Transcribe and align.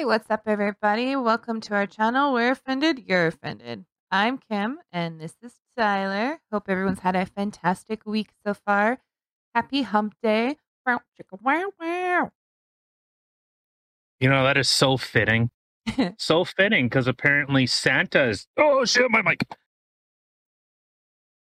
Hey, 0.00 0.06
what's 0.06 0.30
up, 0.30 0.44
everybody? 0.46 1.14
Welcome 1.14 1.60
to 1.60 1.74
our 1.74 1.86
channel. 1.86 2.32
We're 2.32 2.52
offended, 2.52 3.04
you're 3.06 3.26
offended. 3.26 3.84
I'm 4.10 4.38
Kim, 4.38 4.78
and 4.90 5.20
this 5.20 5.34
is 5.42 5.52
Tyler. 5.76 6.40
Hope 6.50 6.70
everyone's 6.70 7.00
had 7.00 7.14
a 7.14 7.26
fantastic 7.26 8.06
week 8.06 8.30
so 8.42 8.54
far. 8.54 9.00
Happy 9.54 9.82
Hump 9.82 10.14
Day. 10.22 10.56
Wow, 10.86 11.00
wow, 11.42 11.64
wow. 11.78 12.30
You 14.20 14.30
know, 14.30 14.42
that 14.42 14.56
is 14.56 14.70
so 14.70 14.96
fitting. 14.96 15.50
so 16.16 16.46
fitting 16.46 16.86
because 16.86 17.06
apparently 17.06 17.66
Santa's. 17.66 18.46
Oh, 18.56 18.86
shit, 18.86 19.10
my 19.10 19.20
mic. 19.20 19.46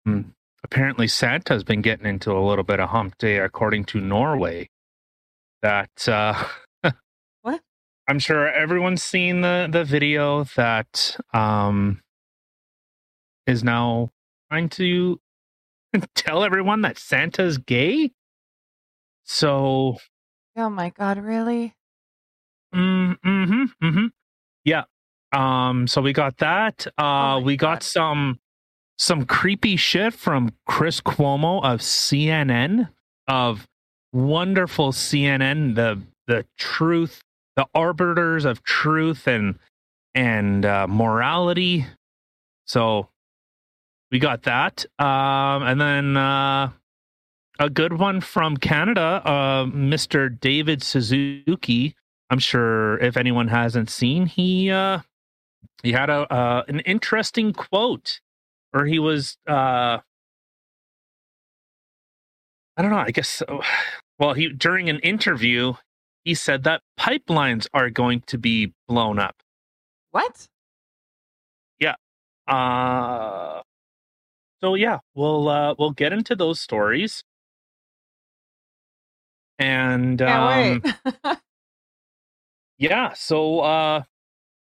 Hmm. 0.05 0.21
Apparently, 0.63 1.09
Santa's 1.09 1.65
been 1.65 1.81
getting 1.81 2.05
into 2.05 2.31
a 2.31 2.39
little 2.39 2.63
bit 2.63 2.79
of 2.79 2.87
hump 2.87 3.17
day, 3.17 3.37
according 3.37 3.83
to 3.87 3.99
Norway. 3.99 4.69
That, 5.61 6.07
uh? 6.07 6.41
I'm 8.07 8.19
sure 8.19 8.47
everyone's 8.47 9.03
seen 9.03 9.41
the, 9.41 9.67
the 9.71 9.83
video 9.83 10.43
that, 10.55 11.17
um, 11.33 12.01
is 13.47 13.63
now 13.63 14.11
trying 14.49 14.69
to 14.69 15.19
tell 16.15 16.43
everyone 16.43 16.81
that 16.81 16.97
Santa's 16.97 17.57
gay. 17.57 18.11
So, 19.23 19.97
Oh 20.57 20.69
my 20.69 20.89
God, 20.89 21.17
really? 21.17 21.75
Mm, 22.73 23.17
mm-hmm, 23.25 23.63
mm-hmm. 23.85 24.05
Yeah. 24.63 24.83
Um, 25.31 25.87
so 25.87 26.01
we 26.01 26.13
got 26.13 26.37
that. 26.37 26.87
Uh 26.97 27.03
my 27.03 27.37
we 27.39 27.57
got 27.57 27.83
some 27.83 28.39
some 28.97 29.25
creepy 29.25 29.75
shit 29.75 30.13
from 30.13 30.53
Chris 30.65 31.01
Cuomo 31.01 31.63
of 31.63 31.81
CNN, 31.81 32.89
of 33.27 33.67
wonderful 34.13 34.91
CNN, 34.91 35.75
the 35.75 36.01
the 36.27 36.45
truth, 36.57 37.21
the 37.55 37.67
arbiters 37.73 38.45
of 38.45 38.63
truth 38.63 39.27
and 39.27 39.57
and 40.13 40.65
uh 40.65 40.87
morality. 40.87 41.85
So 42.65 43.09
we 44.11 44.19
got 44.19 44.43
that. 44.43 44.85
Um 44.99 45.63
and 45.63 45.79
then 45.81 46.17
uh 46.17 46.71
a 47.57 47.69
good 47.69 47.93
one 47.93 48.21
from 48.21 48.57
Canada, 48.57 49.21
uh 49.25 49.65
Mr. 49.65 50.39
David 50.39 50.83
Suzuki. 50.83 51.95
I'm 52.29 52.39
sure 52.39 52.97
if 52.99 53.17
anyone 53.17 53.47
hasn't 53.47 53.89
seen, 53.89 54.25
he 54.25 54.71
uh 54.71 54.99
he 55.83 55.91
had 55.91 56.09
a 56.09 56.31
uh, 56.33 56.63
an 56.67 56.79
interesting 56.81 57.53
quote, 57.53 58.19
or 58.73 58.85
he 58.85 58.99
was 58.99 59.37
uh 59.47 59.99
I 62.77 62.81
don't 62.81 62.91
know. 62.91 62.97
I 62.97 63.11
guess 63.11 63.41
well, 64.19 64.33
he 64.33 64.49
during 64.49 64.89
an 64.89 64.99
interview 64.99 65.73
he 66.25 66.33
said 66.33 66.63
that 66.63 66.81
pipelines 66.99 67.67
are 67.73 67.89
going 67.89 68.21
to 68.27 68.37
be 68.37 68.73
blown 68.87 69.19
up. 69.19 69.37
What? 70.11 70.47
Yeah. 71.79 71.95
Uh 72.47 73.61
so 74.61 74.75
yeah, 74.75 74.99
we'll 75.13 75.47
uh 75.47 75.75
we'll 75.79 75.91
get 75.91 76.11
into 76.11 76.35
those 76.35 76.59
stories. 76.59 77.23
And 79.57 80.21
um 80.21 80.83
yeah 82.77 83.13
so 83.13 83.59
uh 83.61 84.03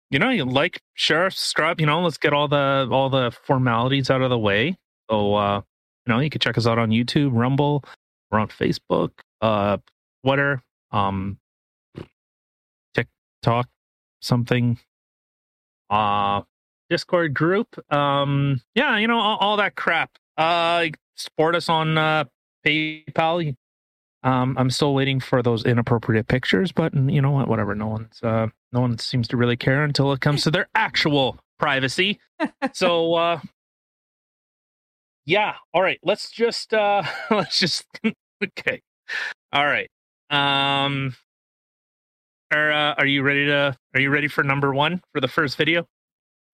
you 0.10 0.20
know 0.20 0.30
you 0.30 0.46
like 0.46 0.80
share 0.94 1.30
subscribe 1.30 1.80
you 1.80 1.86
know 1.86 2.02
let's 2.02 2.18
get 2.18 2.34
all 2.34 2.48
the 2.48 2.88
all 2.92 3.10
the 3.10 3.32
formalities 3.44 4.10
out 4.10 4.22
of 4.22 4.30
the 4.30 4.38
way 4.40 4.78
so 5.10 5.36
uh 5.36 5.62
you 6.06 6.14
know 6.14 6.20
you 6.20 6.30
can 6.30 6.40
check 6.40 6.58
us 6.58 6.66
out 6.66 6.80
on 6.80 6.90
youtube 6.90 7.32
rumble 7.34 7.84
we're 8.32 8.40
on 8.40 8.48
facebook 8.48 9.12
uh 9.42 9.78
twitter 10.24 10.62
um 10.92 11.38
tiktok 13.48 13.68
something 14.22 14.78
uh 15.90 16.42
discord 16.90 17.34
group 17.34 17.68
um 17.94 18.62
yeah 18.76 18.98
you 18.98 19.08
know 19.08 19.20
all, 19.20 19.38
all 19.38 19.58
that 19.58 19.76
crap 19.76 20.12
uh 20.38 20.86
support 21.16 21.56
us 21.56 21.70
on 21.70 21.98
uh 21.98 22.24
paypal 22.66 23.56
um, 24.24 24.58
I'm 24.58 24.72
still 24.72 24.94
waiting 24.94 25.20
for 25.22 25.42
those 25.42 25.64
inappropriate 25.64 26.28
pictures, 26.28 26.74
but 26.74 26.94
you 26.94 27.22
know 27.22 27.32
what? 27.32 27.48
Whatever. 27.48 27.76
No 27.76 27.88
one's 27.88 28.20
uh, 28.22 28.48
no 28.74 28.82
one 28.82 28.98
seems 28.98 29.28
to 29.30 29.38
really 29.38 29.56
care 29.56 29.84
until 29.84 30.12
it 30.12 30.20
comes 30.20 30.44
to 30.44 30.52
their 30.52 30.68
actual 30.76 31.38
privacy. 31.60 32.20
So, 32.74 33.14
uh, 33.14 33.40
yeah. 35.26 35.54
All 35.74 35.82
right. 35.82 36.00
Let's 36.04 36.30
just 36.30 36.74
uh, 36.74 37.04
let's 37.32 37.60
just 37.60 37.86
okay. 38.44 38.82
All 39.54 39.66
right. 39.66 39.90
Um, 40.30 41.16
are 42.52 42.72
uh, 42.72 42.96
are 42.98 43.06
you 43.06 43.24
ready 43.24 43.46
to? 43.46 43.78
Are 43.94 44.00
you 44.00 44.10
ready 44.10 44.28
for 44.28 44.44
number 44.44 44.74
one 44.74 45.02
for 45.14 45.22
the 45.22 45.28
first 45.28 45.58
video? 45.58 45.88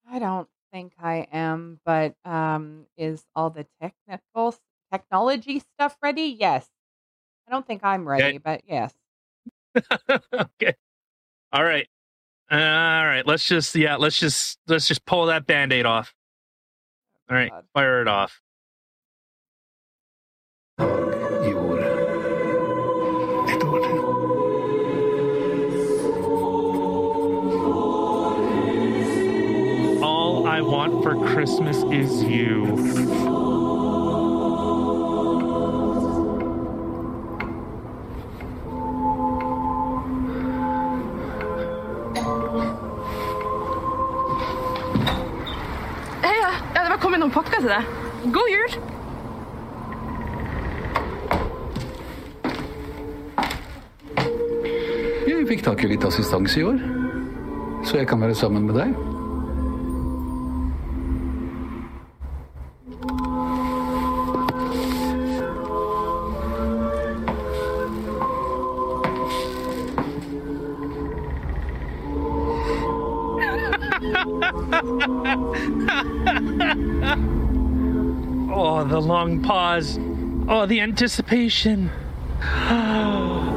I 0.09 0.19
don't 0.19 0.47
think 0.71 0.93
I 1.01 1.27
am, 1.31 1.79
but 1.85 2.15
um, 2.25 2.85
is 2.97 3.23
all 3.35 3.49
the 3.49 3.65
technical 3.81 4.55
technology 4.91 5.59
stuff 5.75 5.95
ready? 6.01 6.35
Yes. 6.39 6.67
I 7.47 7.51
don't 7.51 7.65
think 7.65 7.83
I'm 7.83 8.07
ready, 8.07 8.37
but 8.37 8.61
yes. 8.67 8.93
okay. 10.09 10.75
All 11.51 11.63
right. 11.63 11.87
All 12.49 12.57
right. 12.57 13.23
Let's 13.25 13.47
just 13.47 13.75
yeah. 13.75 13.95
Let's 13.95 14.17
just 14.17 14.59
let's 14.67 14.87
just 14.87 15.05
pull 15.05 15.27
that 15.27 15.45
band-aid 15.45 15.85
off. 15.85 16.13
All 17.29 17.35
right. 17.35 17.51
God. 17.51 17.65
Fire 17.73 18.01
it 18.01 18.07
off. 18.07 18.41
For 31.03 31.15
Christmas 31.27 31.83
is 31.91 32.23
you. 32.23 32.63
Hei, 46.21 46.39
jul! 46.39 47.67
ja. 47.67 47.83
God! 48.31 48.49
Jeg 55.27 55.47
fikk 55.47 55.65
tak 55.65 55.83
i 55.83 55.91
litt 55.91 56.05
assistanse 56.07 56.61
i 56.61 56.63
år, 56.63 56.79
så 57.83 57.99
jeg 57.99 58.07
kan 58.07 58.23
være 58.23 58.35
sammen 58.39 58.71
med 58.71 58.79
deg. 58.79 59.12
The 78.93 79.01
long 79.01 79.41
pause. 79.41 79.97
Oh, 80.47 80.67
the 80.67 80.79
anticipation. 80.79 81.89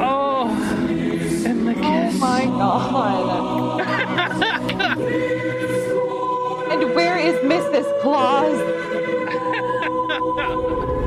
Oh, 0.00 0.48
and 1.46 1.66
the 1.66 1.74
Oh 1.82 2.10
my 2.18 2.44
God. 2.44 3.80
and 6.70 6.94
where 6.94 7.16
is 7.16 7.34
Mrs. 7.36 7.86
Claus? 8.02 8.60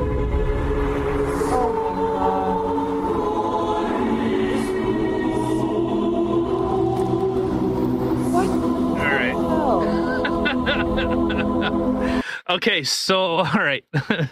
Okay, 12.48 12.82
so 12.82 13.20
all 13.36 13.44
right, 13.44 13.84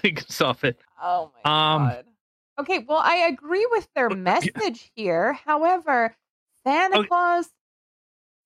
you 0.03 0.13
can 0.15 0.29
stop 0.29 0.65
it. 0.65 0.79
Oh 1.03 1.31
my 1.45 1.51
Um, 1.75 1.89
god. 1.89 2.05
Okay, 2.61 2.85
well, 2.87 2.99
I 2.99 3.27
agree 3.29 3.67
with 3.71 3.89
their 3.95 4.11
message 4.11 4.91
here. 4.95 5.33
However, 5.47 6.15
Santa 6.67 6.99
Okay. 6.99 7.09
Claus, 7.09 7.49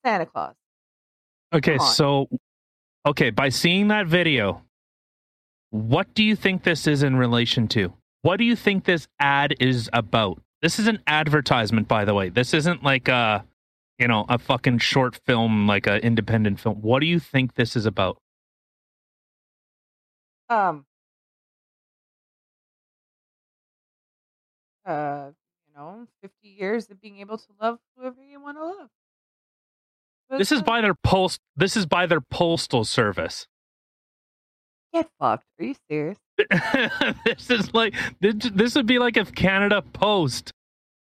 Santa 0.05 0.27
Claus. 0.27 0.55
Okay, 1.53 1.79
so 1.79 2.29
okay, 3.07 3.31
by 3.31 3.49
seeing 3.49 3.89
that 3.89 4.07
video, 4.07 4.63
what 5.71 6.13
do 6.15 6.23
you 6.23 6.37
think 6.37 6.63
this 6.63 6.87
is 6.87 7.03
in 7.03 7.17
relation 7.17 7.67
to? 7.69 7.93
What 8.23 8.37
do 8.37 8.45
you 8.45 8.57
think 8.57 8.85
this 8.85 9.09
ad 9.19 9.55
is 9.61 9.91
about? 9.93 10.41
This 10.63 10.79
is 10.79 10.87
an 10.87 11.01
advertisement, 11.07 11.89
by 11.89 12.05
the 12.05 12.15
way. 12.15 12.29
This 12.29 12.55
isn't 12.55 12.83
like 12.83 13.09
a, 13.09 13.45
you 13.99 14.09
know, 14.09 14.25
a 14.29 14.39
fucking 14.39 14.79
short 14.79 15.17
film, 15.27 15.67
like 15.67 15.87
a 15.87 15.99
independent 16.05 16.61
film. 16.61 16.77
What 16.81 17.01
do 17.01 17.07
you 17.07 17.19
think 17.19 17.55
this 17.55 17.77
is 17.77 17.85
about? 17.85 18.19
Um. 20.49 20.85
Uh, 24.85 25.31
you 25.67 25.75
know, 25.75 26.07
fifty 26.21 26.49
years 26.49 26.91
of 26.91 27.01
being 27.01 27.19
able 27.19 27.39
to 27.39 27.47
love 27.61 27.79
whoever 27.97 28.23
you 28.23 28.41
want 28.41 28.59
to 28.59 28.65
love. 28.65 28.89
This 30.39 30.53
is 30.53 30.63
by 30.63 30.81
their 30.81 30.95
post. 30.95 31.41
This 31.57 31.77
is 31.77 31.87
by 31.87 32.07
their 32.07 32.21
postal 32.21 32.85
service. 32.85 33.47
Get 34.93 35.09
fucked. 35.19 35.45
Are 35.59 35.65
you 35.65 35.75
serious? 35.91 36.19
this 37.25 37.51
is 37.51 37.73
like 37.75 37.95
this, 38.21 38.35
this 38.53 38.75
would 38.75 38.87
be 38.87 38.99
like 38.99 39.17
if 39.17 39.35
Canada 39.35 39.83
Post 39.83 40.53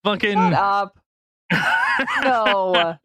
fucking 0.04 0.34
Shut 0.34 0.54
up. 0.54 1.00
No. 2.24 2.96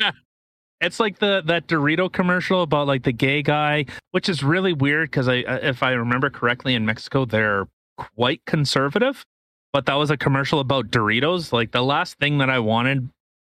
It's 0.82 0.98
like 1.00 1.18
the 1.20 1.42
that 1.46 1.68
Dorito 1.68 2.12
commercial 2.12 2.62
about 2.62 2.86
like 2.88 3.04
the 3.04 3.12
gay 3.12 3.42
guy, 3.42 3.86
which 4.10 4.28
is 4.28 4.42
really 4.42 4.72
weird 4.72 5.10
because 5.10 5.28
I, 5.28 5.36
if 5.36 5.82
I 5.82 5.92
remember 5.92 6.28
correctly, 6.28 6.74
in 6.74 6.84
Mexico 6.84 7.24
they're 7.24 7.66
quite 7.96 8.44
conservative. 8.46 9.24
But 9.72 9.86
that 9.86 9.94
was 9.94 10.10
a 10.10 10.16
commercial 10.16 10.60
about 10.60 10.90
Doritos. 10.90 11.52
Like 11.52 11.70
the 11.70 11.82
last 11.82 12.18
thing 12.18 12.38
that 12.38 12.50
I 12.50 12.58
wanted 12.58 13.08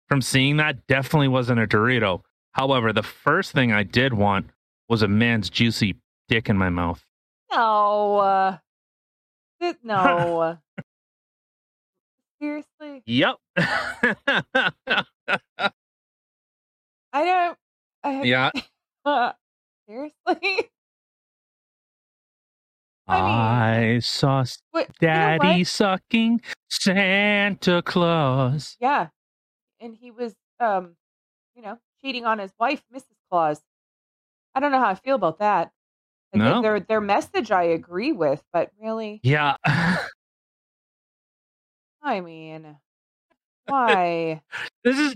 from 0.07 0.21
seeing 0.21 0.57
that 0.57 0.85
definitely 0.87 1.27
wasn't 1.27 1.59
a 1.59 1.67
Dorito. 1.67 2.21
However, 2.51 2.93
the 2.93 3.03
first 3.03 3.51
thing 3.51 3.73
I 3.73 3.83
did 3.83 4.13
want 4.13 4.51
was 4.87 5.01
a 5.01 5.07
man's 5.07 5.49
juicy 5.49 5.95
dick 6.29 6.47
in 6.47 6.57
my 6.57 6.69
mouth. 6.69 7.03
No. 7.51 8.17
uh, 8.19 8.57
it- 9.59 9.77
No. 9.83 10.57
Seriously? 12.41 13.01
Yep. 13.05 13.35
I 17.15 17.23
don't. 17.23 17.57
I, 18.03 18.23
yeah. 18.23 18.51
Seriously? 19.87 20.69
I 23.07 23.95
I 23.95 23.99
saw 23.99 24.43
What, 24.71 24.89
you 24.99 25.07
know 25.07 25.13
daddy 25.13 25.63
sucking 25.63 26.41
Santa 26.69 27.81
Claus. 27.83 28.75
Yeah. 28.81 29.07
And 29.79 29.95
he 29.95 30.11
was, 30.11 30.33
um, 30.59 30.97
you 31.55 31.61
know, 31.61 31.77
cheating 32.01 32.25
on 32.25 32.39
his 32.39 32.51
wife, 32.59 32.83
Mrs. 32.93 33.05
Claus. 33.29 33.61
I 34.53 34.59
don't 34.59 34.73
know 34.73 34.79
how 34.79 34.89
I 34.89 34.95
feel 34.95 35.15
about 35.15 35.39
that. 35.39 35.71
Like, 36.33 36.43
No. 36.43 36.61
Their, 36.61 36.81
their 36.81 36.99
message 36.99 37.49
I 37.49 37.63
agree 37.63 38.11
with, 38.11 38.43
but 38.51 38.71
really, 38.77 39.21
Yeah. 39.23 39.55
I 42.03 42.19
mean, 42.19 42.75
why? 43.67 44.41
this 44.83 44.99
is 44.99 45.15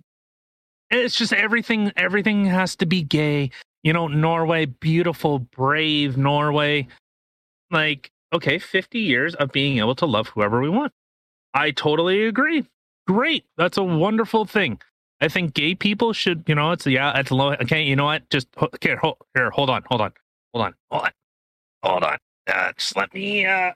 it's 0.91 1.15
just 1.15 1.33
everything 1.33 1.91
everything 1.97 2.45
has 2.45 2.75
to 2.77 2.85
be 2.85 3.01
gay. 3.03 3.51
You 3.83 3.93
know 3.93 4.07
norway 4.07 4.65
beautiful 4.65 5.39
brave 5.39 6.17
norway. 6.17 6.87
Like 7.71 8.11
okay 8.33 8.59
50 8.59 8.99
years 8.99 9.35
of 9.35 9.51
being 9.51 9.79
able 9.79 9.95
to 9.95 10.05
love 10.05 10.27
whoever 10.29 10.61
we 10.61 10.69
want. 10.69 10.93
I 11.53 11.71
totally 11.71 12.25
agree. 12.25 12.65
Great. 13.07 13.45
That's 13.57 13.77
a 13.77 13.83
wonderful 13.83 14.45
thing. 14.45 14.79
I 15.21 15.27
think 15.27 15.53
gay 15.53 15.75
people 15.75 16.13
should 16.13 16.43
you 16.47 16.55
know 16.55 16.71
it's 16.71 16.85
yeah 16.87 17.17
it's 17.19 17.31
low 17.31 17.53
okay 17.53 17.83
you 17.83 17.95
know 17.95 18.05
what? 18.05 18.29
Just 18.29 18.47
okay 18.61 18.95
hold, 18.95 19.17
here 19.35 19.49
hold 19.51 19.69
on 19.69 19.83
hold 19.89 20.01
on 20.01 20.13
hold 20.53 20.65
on 20.65 20.73
hold 20.91 21.03
on 21.05 21.11
hold 21.83 22.03
on. 22.03 22.17
Uh, 22.47 22.71
just 22.77 22.95
let 22.95 23.13
me 23.13 23.45
uh 23.45 23.71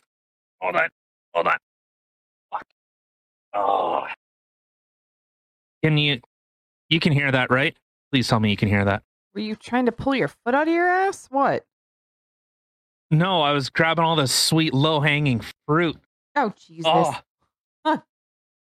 hold 0.62 0.75
on 0.75 0.89
hold 1.33 1.48
on. 1.48 1.57
Fuck. 2.51 2.65
oh. 3.54 4.07
Can 5.83 5.98
you 5.98 6.21
you 6.94 7.00
can 7.00 7.12
hear 7.12 7.31
that, 7.31 7.51
right? 7.51 7.75
Please 8.12 8.28
tell 8.28 8.40
me 8.40 8.50
you 8.51 8.57
can 8.57 8.69
hear 8.69 8.86
that. 8.86 9.04
Were 9.34 9.42
you 9.42 9.56
trying 9.56 9.88
to 9.88 9.92
pull 9.92 10.16
your 10.16 10.28
foot 10.28 10.54
out 10.54 10.68
of 10.68 10.74
your 10.74 10.88
ass? 10.88 11.28
What? 11.31 11.66
No, 13.10 13.42
I 13.42 13.51
was 13.51 13.69
grabbing 13.69 14.04
all 14.06 14.16
this 14.16 14.34
sweet 14.34 14.74
low 14.74 15.00
hanging 15.00 15.42
fruit. 15.68 15.98
Oh, 16.36 16.54
Jesus. 16.57 16.86
Oh. 16.86 17.19
Huh. 17.86 17.98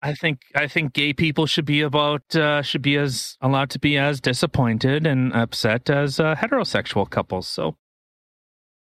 I 0.02 0.14
think 0.14 0.42
I 0.56 0.68
think 0.68 0.94
gay 0.94 1.14
people 1.14 1.46
should 1.46 1.66
be 1.66 1.82
about 1.82 2.36
uh, 2.36 2.62
should 2.62 2.82
be 2.82 2.98
as 2.98 3.38
allowed 3.42 3.70
to 3.72 3.80
be 3.80 3.98
as 3.98 4.20
disappointed 4.20 5.08
and 5.08 5.32
upset 5.34 5.90
as 5.90 6.20
uh, 6.20 6.36
heterosexual 6.36 7.10
couples. 7.10 7.48
So 7.48 7.78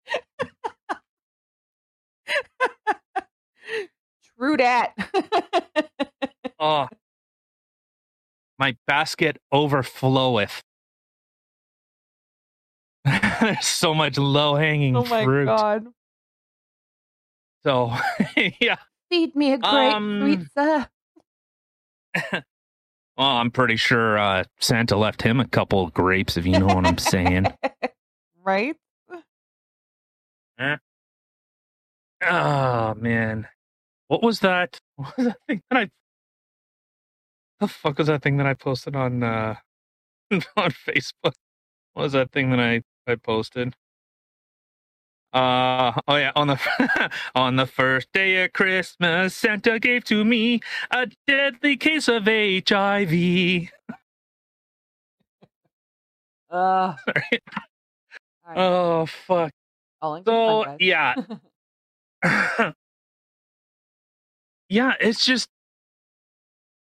True 4.38 4.58
dat. 4.58 4.94
oh, 6.60 6.88
my 8.60 8.76
basket 8.86 9.38
overfloweth. 9.54 10.60
There's 13.06 13.66
so 13.66 13.94
much 13.96 14.18
low 14.18 14.56
hanging 14.56 14.96
oh 14.98 15.06
my 15.06 15.24
fruit. 15.24 15.46
God. 15.46 15.88
So 17.64 17.94
yeah. 18.60 18.76
Feed 19.10 19.36
me 19.36 19.54
a 19.54 19.58
great 19.58 19.94
Um, 19.94 20.20
sweet 20.22 20.48
sir. 20.58 20.88
Well, 23.18 23.28
I'm 23.28 23.52
pretty 23.52 23.76
sure 23.76 24.18
uh, 24.18 24.44
Santa 24.60 24.96
left 24.96 25.22
him 25.22 25.40
a 25.40 25.48
couple 25.48 25.84
of 25.84 25.94
grapes, 25.94 26.38
if 26.38 26.46
you 26.46 26.58
know 26.60 26.68
what 26.68 26.86
I'm 26.86 26.98
saying. 26.98 27.48
right? 28.44 28.76
Oh 32.22 32.94
man, 32.96 33.48
what 34.08 34.22
was 34.22 34.42
that? 34.42 34.80
What 34.96 35.18
was 35.18 35.28
that 35.28 35.38
thing 35.48 35.62
that 35.70 35.78
I? 35.78 35.90
The 37.60 37.68
fuck 37.68 37.98
was 38.00 38.08
that 38.08 38.24
thing 38.24 38.38
that 38.38 38.48
I 38.48 38.56
posted 38.56 38.96
on 38.96 39.24
uh 39.24 39.56
on 40.32 40.72
Facebook? 40.72 41.34
What 41.94 42.04
was 42.04 42.14
that 42.14 42.32
thing 42.32 42.52
that 42.52 42.60
I 42.60 42.84
I 43.08 43.16
posted? 43.16 43.76
Uh 45.34 45.94
oh 46.08 46.16
yeah 46.18 46.32
on 46.36 46.48
the 46.48 47.12
on 47.36 47.56
the 47.58 47.68
first 47.68 48.10
day 48.14 48.44
of 48.46 48.54
Christmas 48.54 49.36
Santa 49.36 49.80
gave 49.80 50.04
to 50.06 50.26
me 50.26 50.62
a 50.92 51.08
deadly 51.28 51.78
case 51.78 52.08
of 52.10 52.26
HIV. 52.26 53.70
Uh, 56.52 56.96
Sorry. 57.08 57.42
right. 58.48 58.58
Oh 58.58 59.06
fuck. 59.08 59.52
All 60.02 60.24
So 60.28 60.66
fun, 60.66 60.78
yeah, 60.80 61.16
yeah, 64.70 64.94
it's 65.02 65.26
just 65.26 65.50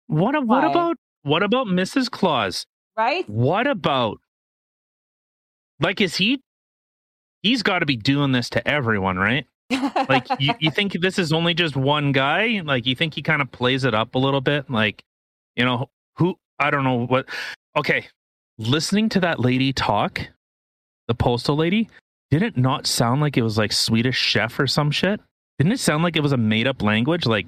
what 0.06 0.34
a- 0.34 0.40
what 0.40 0.62
Why? 0.64 0.70
about 0.70 0.96
what 1.22 1.42
about 1.42 1.66
Mrs. 1.66 2.10
Claus? 2.10 2.66
right? 2.96 3.28
What 3.28 3.66
about 3.66 4.18
like 5.80 6.00
is 6.00 6.16
he 6.16 6.40
he's 7.42 7.62
got 7.62 7.80
to 7.80 7.86
be 7.86 7.96
doing 7.96 8.32
this 8.32 8.48
to 8.50 8.66
everyone, 8.68 9.16
right? 9.16 9.46
Like 10.08 10.26
you, 10.38 10.54
you 10.60 10.70
think 10.74 10.92
this 11.00 11.18
is 11.18 11.32
only 11.32 11.54
just 11.54 11.76
one 11.76 12.12
guy? 12.12 12.62
Like 12.64 12.86
you 12.86 12.94
think 12.94 13.14
he 13.14 13.22
kind 13.22 13.42
of 13.42 13.50
plays 13.50 13.84
it 13.84 13.94
up 13.94 14.14
a 14.14 14.18
little 14.18 14.40
bit? 14.40 14.70
Like, 14.70 15.02
you 15.56 15.64
know, 15.64 15.90
who 16.16 16.36
I 16.58 16.70
don't 16.70 16.84
know 16.84 17.06
what 17.06 17.26
okay. 17.76 18.06
Listening 18.56 19.08
to 19.10 19.20
that 19.20 19.40
lady 19.40 19.72
talk, 19.72 20.20
the 21.08 21.14
postal 21.14 21.56
lady, 21.56 21.88
did 22.30 22.42
it 22.42 22.56
not 22.56 22.86
sound 22.86 23.20
like 23.20 23.36
it 23.36 23.42
was 23.42 23.58
like 23.58 23.72
Swedish 23.72 24.16
chef 24.16 24.58
or 24.60 24.68
some 24.68 24.92
shit? 24.92 25.20
Didn't 25.58 25.72
it 25.72 25.80
sound 25.80 26.04
like 26.04 26.14
it 26.16 26.22
was 26.22 26.30
a 26.32 26.36
made 26.36 26.68
up 26.68 26.80
language? 26.80 27.26
Like, 27.26 27.46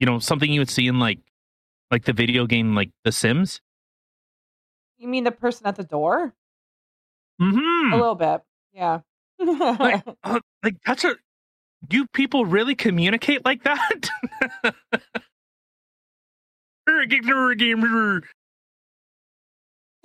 you 0.00 0.06
know, 0.06 0.18
something 0.18 0.50
you 0.50 0.60
would 0.60 0.70
see 0.70 0.86
in 0.86 0.98
like 0.98 1.18
like 1.90 2.04
the 2.04 2.12
video 2.12 2.46
game 2.46 2.74
like 2.74 2.90
The 3.04 3.12
Sims? 3.12 3.60
you 4.98 5.06
mean 5.08 5.22
the 5.24 5.30
person 5.30 5.66
at 5.66 5.76
the 5.76 5.84
door? 5.84 6.34
Mm-hmm. 7.40 7.92
A 7.92 7.96
little 7.96 8.16
bit. 8.16 8.40
Yeah. 8.72 9.00
like, 9.38 10.02
uh, 10.24 10.40
like 10.64 10.74
that's 10.84 11.04
a 11.04 11.14
Do 11.86 12.04
people 12.12 12.44
really 12.44 12.74
communicate 12.74 13.44
like 13.44 13.62
that 13.62 14.08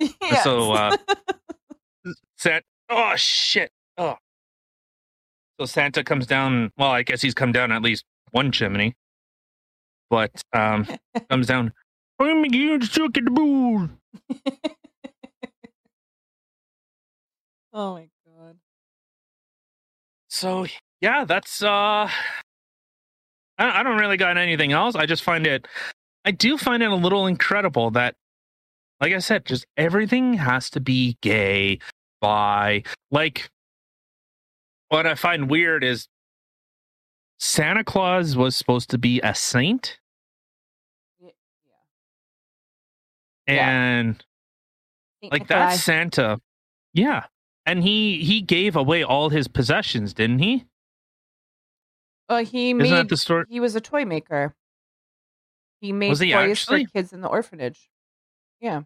Yes. 0.00 0.44
so 0.44 0.72
uh 0.72 0.96
San- 2.36 2.60
oh 2.90 3.16
shit 3.16 3.70
oh 3.96 4.16
so 5.58 5.64
santa 5.66 6.04
comes 6.04 6.26
down 6.26 6.70
well 6.76 6.90
i 6.90 7.02
guess 7.02 7.22
he's 7.22 7.32
come 7.34 7.52
down 7.52 7.72
at 7.72 7.80
least 7.82 8.04
one 8.32 8.52
chimney 8.52 8.94
but 10.10 10.42
um 10.52 10.86
comes 11.30 11.46
down. 11.46 11.72
I'm 12.20 12.28
in 12.28 12.42
the 12.42 12.48
oh 17.72 17.94
my 17.94 18.08
god. 18.26 18.56
so 20.28 20.66
yeah 21.00 21.24
that's 21.24 21.62
uh 21.62 22.08
I, 23.58 23.80
I 23.80 23.82
don't 23.82 23.98
really 23.98 24.16
got 24.16 24.36
anything 24.36 24.72
else. 24.72 24.94
I 24.96 25.06
just 25.06 25.22
find 25.22 25.46
it 25.46 25.66
i 26.24 26.30
do 26.30 26.56
find 26.56 26.82
it 26.82 26.90
a 26.90 26.94
little 26.94 27.26
incredible 27.26 27.90
that 27.90 28.14
like 29.00 29.12
i 29.12 29.18
said 29.18 29.44
just 29.44 29.66
everything 29.76 30.34
has 30.34 30.70
to 30.70 30.80
be 30.80 31.16
gay 31.20 31.78
bi 32.20 32.82
like 33.10 33.48
what 34.88 35.06
i 35.06 35.14
find 35.14 35.50
weird 35.50 35.84
is 35.84 36.06
santa 37.38 37.84
claus 37.84 38.36
was 38.36 38.54
supposed 38.56 38.90
to 38.90 38.98
be 38.98 39.20
a 39.22 39.34
saint 39.34 39.98
Yeah. 43.46 43.68
and 43.68 44.24
Saint 45.20 45.32
like 45.32 45.42
Nikolai. 45.42 45.66
that's 45.70 45.82
santa 45.82 46.40
yeah 46.94 47.24
and 47.66 47.82
he 47.82 48.22
he 48.24 48.40
gave 48.40 48.74
away 48.76 49.02
all 49.02 49.28
his 49.28 49.48
possessions 49.48 50.14
didn't 50.14 50.38
he 50.38 50.64
Well, 52.28 52.44
he 52.44 52.68
isn't 52.70 52.78
made. 52.78 52.90
that 52.92 53.08
the 53.08 53.16
story 53.18 53.44
He 53.48 53.60
was 53.60 53.74
a 53.74 53.80
toy 53.80 54.04
maker. 54.06 54.54
He 55.80 55.92
made 55.92 56.08
Was 56.08 56.20
he 56.20 56.32
toys 56.32 56.50
actually? 56.52 56.86
for 56.86 56.90
kids 56.92 57.12
in 57.12 57.20
the 57.20 57.28
orphanage. 57.28 57.90
Yeah. 58.60 58.82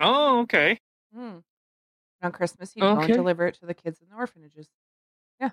Oh, 0.00 0.40
okay. 0.40 0.80
Hmm. 1.14 1.36
On 2.20 2.32
Christmas, 2.32 2.72
he'd 2.72 2.80
go 2.80 2.98
and 2.98 3.12
deliver 3.12 3.46
it 3.46 3.54
to 3.60 3.66
the 3.66 3.74
kids 3.74 4.00
in 4.00 4.08
the 4.08 4.16
orphanages. 4.16 4.68
Yeah. 5.40 5.50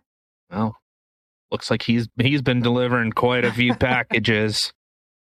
Well, 0.50 0.76
looks 1.52 1.70
like 1.72 1.82
he's 1.82 2.08
he's 2.18 2.42
been 2.42 2.62
delivering 2.62 3.12
quite 3.12 3.46
a 3.46 3.52
few 3.52 3.74
packages. 3.76 4.74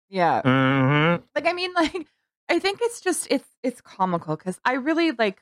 Yeah. 0.09 0.41
hmm 0.41 1.23
like 1.35 1.47
i 1.47 1.53
mean 1.53 1.73
like 1.73 2.07
i 2.49 2.59
think 2.59 2.79
it's 2.81 3.01
just 3.01 3.27
it's 3.31 3.47
it's 3.63 3.81
comical 3.81 4.35
because 4.35 4.59
i 4.63 4.73
really 4.73 5.11
like 5.11 5.41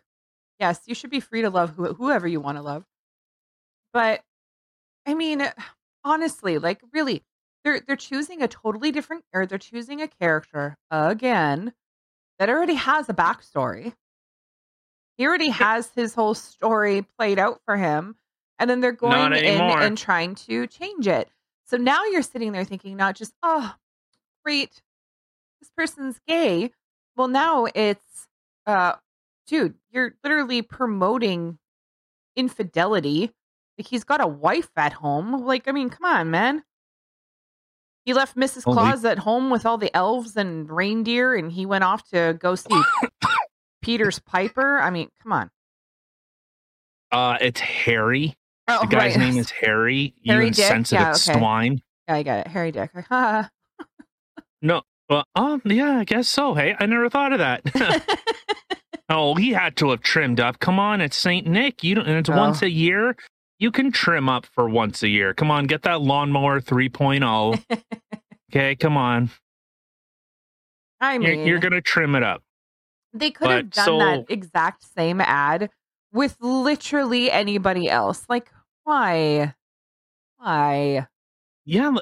yes 0.59 0.81
you 0.85 0.95
should 0.95 1.09
be 1.09 1.19
free 1.19 1.41
to 1.41 1.49
love 1.49 1.71
who, 1.75 1.93
whoever 1.93 2.27
you 2.27 2.39
want 2.39 2.57
to 2.57 2.61
love. 2.61 2.85
But 3.93 4.21
i 5.05 5.13
mean 5.13 5.45
honestly 6.05 6.57
like 6.57 6.81
really 6.93 7.23
they're 7.63 7.81
they're 7.81 7.95
choosing 7.95 8.41
a 8.41 8.47
totally 8.47 8.91
different 8.91 9.23
or 9.33 9.45
they're 9.45 9.57
choosing 9.57 10.01
a 10.01 10.07
character 10.07 10.77
again 10.89 11.73
that 12.39 12.49
already 12.49 12.75
has 12.75 13.07
a 13.09 13.13
backstory. 13.13 13.93
He 15.17 15.27
already 15.27 15.49
has 15.49 15.91
his 15.95 16.15
whole 16.15 16.33
story 16.33 17.05
played 17.17 17.37
out 17.37 17.61
for 17.65 17.77
him 17.77 18.15
and 18.61 18.69
then 18.69 18.79
they're 18.79 18.91
going 18.91 19.33
in 19.33 19.59
and 19.59 19.97
trying 19.97 20.35
to 20.35 20.67
change 20.67 21.07
it. 21.07 21.27
So 21.65 21.77
now 21.77 22.03
you're 22.05 22.21
sitting 22.21 22.51
there 22.51 22.63
thinking 22.63 22.95
not 22.95 23.15
just 23.15 23.33
oh 23.41 23.73
great 24.45 24.83
this 25.59 25.71
person's 25.75 26.19
gay. 26.27 26.71
Well 27.15 27.27
now 27.27 27.65
it's 27.73 28.27
uh 28.67 28.93
dude 29.47 29.73
you're 29.89 30.13
literally 30.23 30.61
promoting 30.61 31.57
infidelity. 32.35 33.31
Like 33.79 33.87
he's 33.87 34.03
got 34.03 34.21
a 34.21 34.27
wife 34.27 34.69
at 34.77 34.93
home. 34.93 35.43
Like 35.43 35.67
i 35.67 35.71
mean 35.71 35.89
come 35.89 36.05
on 36.05 36.29
man. 36.29 36.63
He 38.05 38.13
left 38.13 38.37
mrs 38.37 38.63
Holy- 38.63 38.75
claus 38.75 39.03
at 39.05 39.17
home 39.17 39.49
with 39.49 39.65
all 39.65 39.79
the 39.79 39.95
elves 39.95 40.37
and 40.37 40.69
reindeer 40.69 41.33
and 41.33 41.51
he 41.51 41.65
went 41.65 41.83
off 41.83 42.07
to 42.09 42.37
go 42.39 42.53
see 42.53 42.79
peter's 43.81 44.19
piper. 44.19 44.77
I 44.77 44.91
mean 44.91 45.09
come 45.23 45.33
on. 45.33 45.49
Uh, 47.11 47.37
it's 47.41 47.59
Harry. 47.59 48.37
Oh, 48.67 48.81
The 48.81 48.87
guy's 48.87 49.15
right. 49.15 49.19
name 49.27 49.37
is 49.37 49.49
Harry. 49.51 50.13
You 50.21 50.33
Harry 50.33 50.49
Dick? 50.49 50.59
insensitive 50.65 51.01
Yeah, 51.01 51.09
okay. 51.11 51.39
swine. 51.39 51.81
yeah 52.07 52.15
i 52.15 52.23
got 52.23 52.39
it 52.39 52.47
harry 52.47 52.71
dick 52.71 52.91
ha. 53.09 53.49
No. 54.61 54.81
Well, 55.09 55.25
um, 55.35 55.61
yeah, 55.65 55.97
I 55.99 56.03
guess 56.03 56.29
so. 56.29 56.53
Hey, 56.53 56.75
I 56.79 56.85
never 56.85 57.09
thought 57.09 57.33
of 57.33 57.39
that. 57.39 57.63
oh, 59.09 59.33
he 59.35 59.51
had 59.51 59.75
to 59.77 59.89
have 59.89 60.01
trimmed 60.01 60.39
up. 60.39 60.59
Come 60.59 60.79
on, 60.79 61.01
it's 61.01 61.17
Saint 61.17 61.47
Nick. 61.47 61.83
You 61.83 61.95
don't, 61.95 62.07
and 62.07 62.15
it's 62.17 62.29
Oh. 62.29 62.37
once 62.37 62.61
a 62.61 62.69
year. 62.69 63.15
You 63.59 63.71
can 63.71 63.91
trim 63.91 64.29
up 64.29 64.45
for 64.45 64.69
once 64.69 65.03
a 65.03 65.09
year. 65.09 65.33
Come 65.33 65.51
on, 65.51 65.65
get 65.65 65.81
that 65.81 66.01
lawnmower 66.01 66.61
3.0. 66.61 67.61
okay, 68.51 68.75
come 68.75 68.95
on. 68.97 69.29
i 70.99 71.17
mean 71.17 71.27
You're, 71.39 71.47
you're 71.47 71.59
gonna 71.59 71.81
trim 71.81 72.15
it 72.15 72.23
up. 72.23 72.41
They 73.13 73.31
could 73.31 73.49
have 73.49 73.69
done 73.71 73.85
so- 73.85 73.97
that 73.99 74.25
exact 74.29 74.83
same 74.95 75.19
ad 75.21 75.69
with 76.13 76.37
literally 76.39 77.31
anybody 77.31 77.89
else. 77.89 78.25
Like, 78.29 78.51
why? 78.83 79.55
Why? 80.37 81.07
Yeah, 81.65 81.95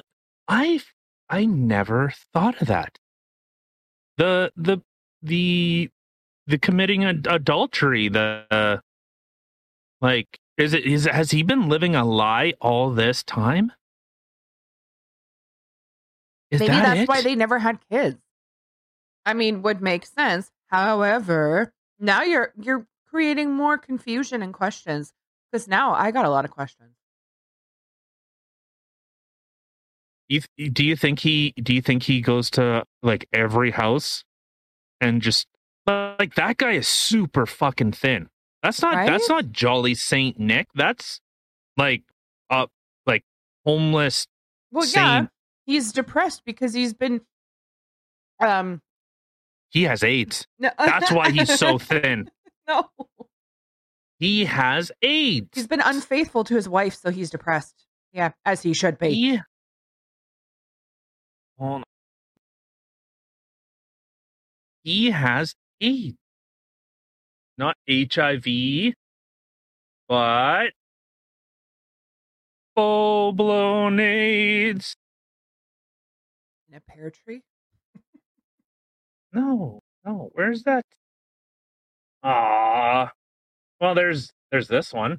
I 0.48 0.80
I 1.28 1.44
never 1.44 2.12
thought 2.32 2.60
of 2.60 2.68
that. 2.68 2.98
The 4.16 4.52
the 4.56 4.78
the 5.22 5.90
the 6.46 6.58
committing 6.58 7.04
ad- 7.04 7.26
adultery. 7.28 8.08
The 8.08 8.46
uh, 8.50 8.76
like 10.00 10.38
is 10.56 10.74
it 10.74 10.84
is 10.84 11.04
has 11.04 11.30
he 11.30 11.42
been 11.42 11.68
living 11.68 11.94
a 11.94 12.04
lie 12.04 12.54
all 12.60 12.90
this 12.90 13.22
time? 13.22 13.72
Is 16.50 16.60
Maybe 16.60 16.72
that 16.72 16.82
that's 16.82 17.00
it? 17.02 17.08
why 17.08 17.22
they 17.22 17.36
never 17.36 17.58
had 17.60 17.78
kids. 17.90 18.18
I 19.24 19.34
mean, 19.34 19.62
would 19.62 19.80
make 19.80 20.04
sense. 20.04 20.50
However, 20.66 21.72
now 22.00 22.22
you're 22.22 22.52
you're 22.60 22.86
creating 23.10 23.52
more 23.52 23.76
confusion 23.76 24.42
and 24.42 24.54
questions 24.54 25.12
because 25.50 25.66
now 25.66 25.92
I 25.92 26.10
got 26.10 26.24
a 26.24 26.30
lot 26.30 26.44
of 26.44 26.50
questions. 26.50 26.94
You 30.28 30.42
th- 30.56 30.72
do 30.72 30.84
you 30.84 30.94
think 30.94 31.18
he 31.18 31.52
do 31.60 31.74
you 31.74 31.82
think 31.82 32.04
he 32.04 32.20
goes 32.20 32.50
to 32.50 32.84
like 33.02 33.26
every 33.32 33.72
house 33.72 34.22
and 35.00 35.20
just 35.20 35.48
like 35.86 36.34
that 36.36 36.58
guy 36.58 36.72
is 36.72 36.86
super 36.86 37.46
fucking 37.46 37.92
thin. 37.92 38.28
That's 38.62 38.80
not 38.80 39.06
that's 39.06 39.28
not 39.28 39.50
jolly 39.50 39.94
Saint 39.94 40.38
Nick. 40.38 40.68
That's 40.74 41.20
like 41.76 42.02
uh 42.48 42.66
like 43.06 43.24
homeless 43.64 44.26
Well, 44.70 44.86
yeah, 44.86 45.26
he's 45.66 45.92
depressed 45.92 46.42
because 46.44 46.74
he's 46.74 46.94
been 46.94 47.22
um. 48.38 48.80
he 49.70 49.84
has 49.84 50.04
AIDS. 50.04 50.46
No, 50.58 50.70
That's 50.78 51.10
why 51.10 51.30
he's 51.30 51.58
so 51.58 51.78
thin. 51.78 52.30
No. 52.70 52.88
He 54.18 54.44
has 54.44 54.92
AIDS. 55.02 55.48
He's 55.54 55.66
been 55.66 55.80
unfaithful 55.80 56.44
to 56.44 56.54
his 56.54 56.68
wife, 56.68 56.94
so 56.94 57.10
he's 57.10 57.30
depressed. 57.30 57.86
Yeah, 58.12 58.32
as 58.44 58.62
he 58.62 58.74
should 58.74 58.98
be. 58.98 59.08
Yeah. 59.08 59.40
Hold 61.58 61.72
on. 61.76 61.82
He 64.82 65.10
has 65.10 65.54
AIDS. 65.80 66.16
Not 67.56 67.76
HIV, 67.88 68.94
but 70.08 70.70
full 72.74 73.32
blown 73.32 74.00
AIDS. 74.00 74.96
In 76.68 76.76
a 76.76 76.80
pear 76.80 77.10
tree. 77.10 77.42
No, 79.32 79.80
no. 80.04 80.30
Where's 80.34 80.62
that? 80.64 80.84
Ah. 82.22 83.12
Well, 83.80 83.94
there's 83.94 84.32
there's 84.50 84.68
this 84.68 84.92
one. 84.92 85.18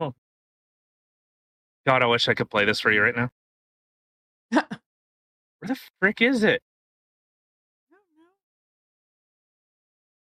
Oh. 0.00 0.14
God, 1.86 2.02
I 2.02 2.06
wish 2.06 2.28
I 2.28 2.34
could 2.34 2.50
play 2.50 2.64
this 2.64 2.80
for 2.80 2.90
you 2.90 3.02
right 3.02 3.14
now. 3.16 3.30
Where 4.50 4.68
the 5.62 5.78
frick 6.00 6.22
is 6.22 6.42
it? 6.42 6.62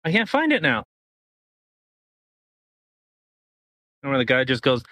I 0.04 0.12
can't 0.12 0.28
find 0.28 0.52
it 0.52 0.62
now. 0.62 0.84
And 4.02 4.10
where 4.10 4.18
the 4.18 4.24
guy 4.24 4.44
just 4.44 4.62
goes, 4.62 4.82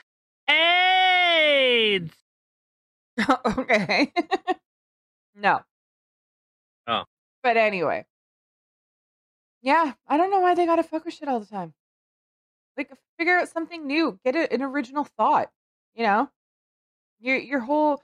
AIDS. 0.48 2.12
okay. 3.46 4.12
no. 5.36 5.60
Oh. 6.86 7.04
But 7.46 7.56
anyway. 7.56 8.04
Yeah, 9.62 9.92
I 10.08 10.16
don't 10.16 10.32
know 10.32 10.40
why 10.40 10.56
they 10.56 10.66
gotta 10.66 10.82
fuck 10.82 11.04
with 11.04 11.14
shit 11.14 11.28
all 11.28 11.38
the 11.38 11.46
time. 11.46 11.74
Like 12.76 12.90
figure 13.16 13.38
out 13.38 13.48
something 13.48 13.86
new. 13.86 14.18
Get 14.24 14.34
a, 14.34 14.52
an 14.52 14.62
original 14.62 15.04
thought. 15.04 15.52
You 15.94 16.02
know? 16.02 16.28
Your 17.20 17.36
your 17.36 17.60
whole 17.60 18.02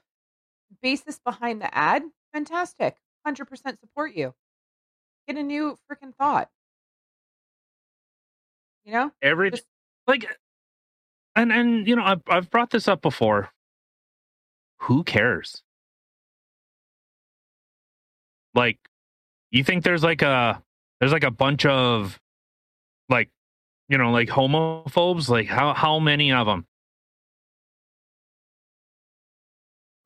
basis 0.81 1.19
behind 1.19 1.61
the 1.61 1.77
ad, 1.77 2.03
fantastic. 2.31 2.95
Hundred 3.25 3.49
percent 3.49 3.81
support 3.81 4.13
you. 4.13 4.33
Get 5.27 5.37
a 5.37 5.43
new 5.43 5.77
freaking 5.91 6.15
thought. 6.15 6.49
You 8.85 8.93
know? 8.93 9.11
every 9.21 9.51
Just- 9.51 9.67
like 10.07 10.25
and 11.35 11.51
and 11.51 11.85
you 11.85 11.97
know 11.97 12.05
I've, 12.05 12.21
I've 12.29 12.49
brought 12.49 12.69
this 12.69 12.87
up 12.87 13.01
before 13.01 13.49
who 14.83 15.03
cares 15.03 15.63
like 18.55 18.79
you 19.57 19.63
think 19.63 19.83
there's 19.83 20.03
like 20.03 20.21
a 20.21 20.61
there's 20.99 21.11
like 21.11 21.23
a 21.23 21.31
bunch 21.31 21.65
of 21.65 22.19
like 23.09 23.29
you 23.89 23.97
know 23.97 24.11
like 24.11 24.29
homophobes? 24.29 25.29
Like 25.29 25.47
how 25.47 25.73
how 25.73 25.99
many 25.99 26.31
of 26.31 26.47
them 26.47 26.65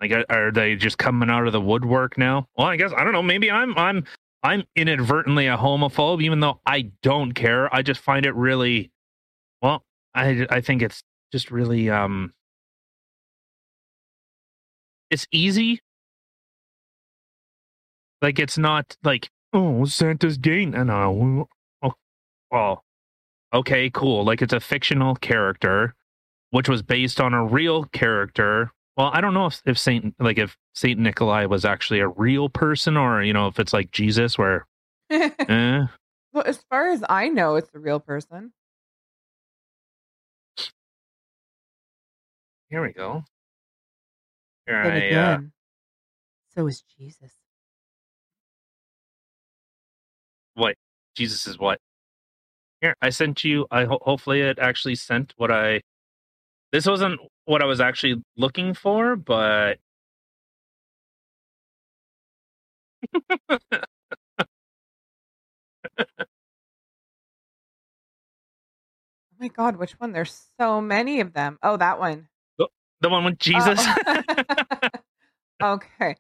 like 0.02 0.12
are- 0.30 0.52
they 0.52 0.76
just 0.76 0.98
coming 0.98 1.30
out 1.30 1.48
of 1.48 1.54
the 1.54 1.62
woodwork 1.62 2.18
now? 2.18 2.48
Well 2.58 2.68
i 2.68 2.76
guess 2.76 2.92
i 2.96 3.04
don't 3.04 3.14
know 3.14 3.24
maybe 3.24 3.50
i'm 3.50 3.76
i'm 3.78 4.06
i'm 4.44 4.64
inadvertently 4.76 5.48
a 5.48 5.58
homophobe 5.58 6.22
even 6.22 6.40
though 6.40 6.60
i 6.66 6.92
don't 7.02 7.34
care. 7.34 7.74
I 7.74 7.82
just 7.82 8.02
find 8.02 8.26
it 8.26 8.36
really 8.36 8.92
well 9.62 9.84
i 10.14 10.46
i 10.50 10.62
think 10.62 10.82
it's 10.82 11.04
just 11.32 11.52
really 11.52 11.90
um 11.90 12.34
it's 15.10 15.28
easy. 15.32 15.80
Like 18.22 18.40
it's 18.40 18.58
not 18.58 18.98
like 19.04 19.30
oh 19.54 19.86
santa's 19.86 20.38
gay 20.38 20.66
no 20.66 20.84
no 20.84 21.48
oh, 21.84 21.94
well 22.52 22.84
okay 23.54 23.90
cool 23.90 24.24
like 24.24 24.42
it's 24.42 24.54
a 24.54 24.60
fictional 24.60 25.16
character 25.16 25.94
which 26.52 26.70
was 26.70 26.82
based 26.82 27.20
on 27.20 27.34
a 27.34 27.46
real 27.46 27.86
character 27.86 28.72
well 28.98 29.10
i 29.14 29.22
don't 29.22 29.34
know 29.34 29.46
if, 29.46 29.62
if 29.66 29.78
saint 29.78 30.14
like 30.20 30.38
if 30.38 30.58
saint 30.76 31.00
nikolai 31.00 31.46
was 31.46 31.66
actually 31.66 32.00
a 32.00 32.08
real 32.08 32.50
person 32.50 32.98
or 32.98 33.24
you 33.24 33.34
know 33.34 33.48
if 33.48 33.60
it's 33.60 33.74
like 33.74 33.92
jesus 33.92 34.38
where 34.38 34.66
eh, 35.10 35.86
well, 36.34 36.44
as 36.46 36.60
far 36.70 36.90
as 36.90 37.04
I 37.08 37.30
know, 37.30 37.56
it's 37.56 37.70
a 37.74 37.80
real 37.80 38.00
person. 38.00 38.52
here 42.70 42.82
we 42.82 42.92
go 42.92 43.24
here 44.66 44.76
I, 44.76 45.10
uh, 45.16 45.40
so 46.54 46.68
is 46.68 46.84
Jesus. 47.00 47.32
What 50.58 50.76
Jesus 51.16 51.48
is 51.48 51.58
what. 51.60 51.80
Here, 52.82 52.96
I 53.02 53.10
sent 53.10 53.44
you. 53.44 53.66
I 53.72 53.86
ho- 53.86 54.00
hopefully 54.02 54.42
it 54.42 54.60
actually 54.60 54.96
sent 54.96 55.34
what 55.38 55.52
I. 55.52 55.82
This 56.72 56.86
wasn't 56.86 57.20
what 57.46 57.62
I 57.64 57.66
was 57.66 57.80
actually 57.82 58.22
looking 58.38 58.74
for, 58.74 59.16
but 59.16 59.78
Oh 69.40 69.44
my 69.44 69.50
god, 69.50 69.76
which 69.76 69.94
one? 70.00 70.14
There's 70.14 70.48
so 70.60 70.82
many 70.82 71.20
of 71.20 71.34
them. 71.34 71.60
Oh, 71.62 71.78
that 71.78 72.00
one. 72.00 72.28
the 73.02 73.10
one 73.10 73.24
with 73.24 73.36
oh. 73.36 73.38
Jesus. 73.40 73.80
Oh. 73.80 74.90
okay. 75.64 76.16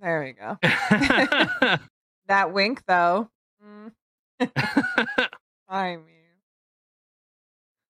There 0.00 0.22
we 0.22 0.32
go. 0.32 0.58
That 2.26 2.52
wink 2.52 2.82
though. 2.86 3.28
Mm, 3.64 3.92
I 5.68 5.96
mean. 5.96 6.06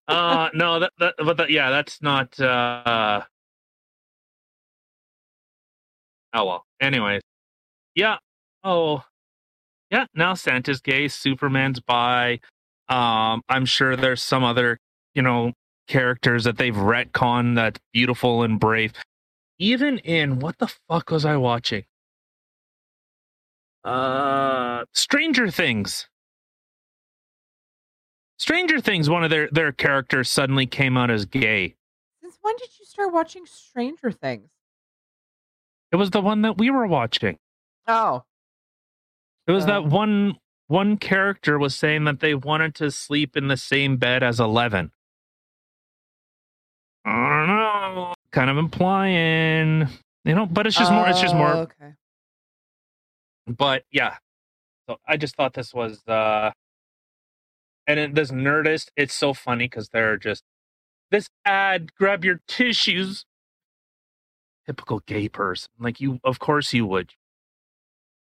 uh 0.08 0.50
no 0.54 0.80
that, 0.80 0.92
that 0.98 1.14
but 1.18 1.36
that, 1.38 1.50
yeah 1.50 1.70
that's 1.70 2.02
not 2.02 2.38
uh 2.40 3.22
oh 6.34 6.44
well. 6.44 6.64
Anyways. 6.80 7.22
Yeah. 7.94 8.16
Oh. 8.62 9.04
Yeah 9.90 10.06
now 10.14 10.34
santa's 10.34 10.80
gay 10.80 11.08
superman's 11.08 11.80
bi 11.80 12.40
um 12.88 13.40
i'm 13.48 13.64
sure 13.64 13.96
there's 13.96 14.22
some 14.22 14.42
other 14.44 14.78
you 15.14 15.22
know 15.22 15.52
characters 15.88 16.44
that 16.44 16.58
they've 16.58 16.74
retconned 16.74 17.54
that's 17.56 17.80
beautiful 17.92 18.42
and 18.42 18.58
brave. 18.60 18.92
Even 19.58 19.98
in 19.98 20.40
what 20.40 20.58
the 20.58 20.68
fuck 20.88 21.10
was 21.10 21.24
i 21.24 21.36
watching 21.36 21.84
uh 23.84 24.84
stranger 24.92 25.50
things 25.50 26.08
Stranger 28.36 28.80
Things, 28.80 29.08
one 29.08 29.22
of 29.22 29.30
their 29.30 29.48
their 29.52 29.70
characters 29.72 30.28
suddenly 30.28 30.66
came 30.66 30.96
out 30.96 31.08
as 31.10 31.24
gay. 31.24 31.76
Since 32.20 32.36
when 32.42 32.56
did 32.56 32.68
you 32.78 32.84
start 32.84 33.12
watching 33.12 33.46
Stranger 33.46 34.10
Things? 34.10 34.50
It 35.92 35.96
was 35.96 36.10
the 36.10 36.20
one 36.20 36.42
that 36.42 36.58
we 36.58 36.68
were 36.68 36.86
watching. 36.86 37.38
Oh. 37.86 38.24
It 39.46 39.52
was 39.52 39.64
Oh. 39.64 39.68
that 39.68 39.84
one 39.86 40.38
one 40.66 40.96
character 40.96 41.58
was 41.60 41.76
saying 41.76 42.04
that 42.04 42.18
they 42.20 42.34
wanted 42.34 42.74
to 42.76 42.90
sleep 42.90 43.36
in 43.36 43.46
the 43.46 43.56
same 43.56 43.98
bed 43.98 44.22
as 44.24 44.40
Eleven. 44.40 44.90
I 47.04 47.46
don't 47.46 47.56
know. 47.56 48.14
Kind 48.32 48.50
of 48.50 48.58
implying, 48.58 49.88
you 50.24 50.34
know, 50.34 50.46
but 50.46 50.66
it's 50.66 50.76
just 50.76 50.90
more. 50.90 51.08
It's 51.08 51.20
just 51.20 51.34
Oh, 51.34 51.38
more. 51.38 51.54
Okay. 51.54 51.92
But 53.46 53.84
yeah, 53.92 54.16
so 54.88 54.98
I 55.08 55.16
just 55.18 55.36
thought 55.36 55.54
this 55.54 55.74
was. 55.74 56.02
uh 56.08 56.50
And 57.88 58.00
it, 58.00 58.16
this 58.16 58.32
Nerdist, 58.32 58.90
it's 58.96 59.14
so 59.14 59.34
funny 59.34 59.66
because 59.66 59.90
they're 59.90 60.18
just 60.18 60.44
this 61.10 61.28
ad. 61.44 61.94
Grab 61.96 62.24
your 62.24 62.40
tissues. 62.48 63.26
Typical 64.66 65.00
gay 65.06 65.28
person, 65.28 65.70
like 65.80 66.00
you. 66.00 66.20
Of 66.24 66.38
course 66.40 66.72
you 66.74 66.86
would. 66.86 67.12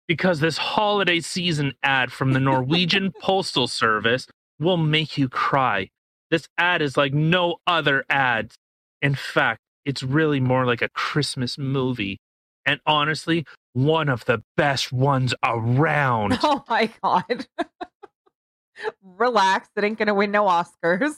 Because 0.07 0.39
this 0.41 0.57
holiday 0.57 1.21
season 1.21 1.74
ad 1.83 2.12
from 2.12 2.33
the 2.33 2.39
Norwegian 2.41 3.13
Postal 3.21 3.67
Service 3.67 4.27
will 4.59 4.77
make 4.77 5.17
you 5.17 5.29
cry. 5.29 5.89
This 6.31 6.47
ad 6.57 6.81
is 6.81 6.97
like 6.97 7.13
no 7.13 7.57
other 7.67 8.05
ads. 8.09 8.55
In 9.01 9.15
fact, 9.15 9.62
it's 9.85 10.03
really 10.03 10.39
more 10.41 10.65
like 10.65 10.81
a 10.81 10.89
Christmas 10.89 11.57
movie. 11.57 12.19
And 12.65 12.81
honestly, 12.85 13.45
one 13.75 14.08
of 14.08 14.24
the 14.24 14.41
best 14.55 14.91
ones 14.91 15.36
around. 15.44 16.39
Oh 16.44 16.63
my 16.70 16.89
god. 17.03 17.46
Relax. 19.03 19.70
It 19.75 19.83
ain't 19.83 19.98
gonna 20.00 20.14
win 20.14 20.31
no 20.31 20.46
Oscars. 20.46 21.16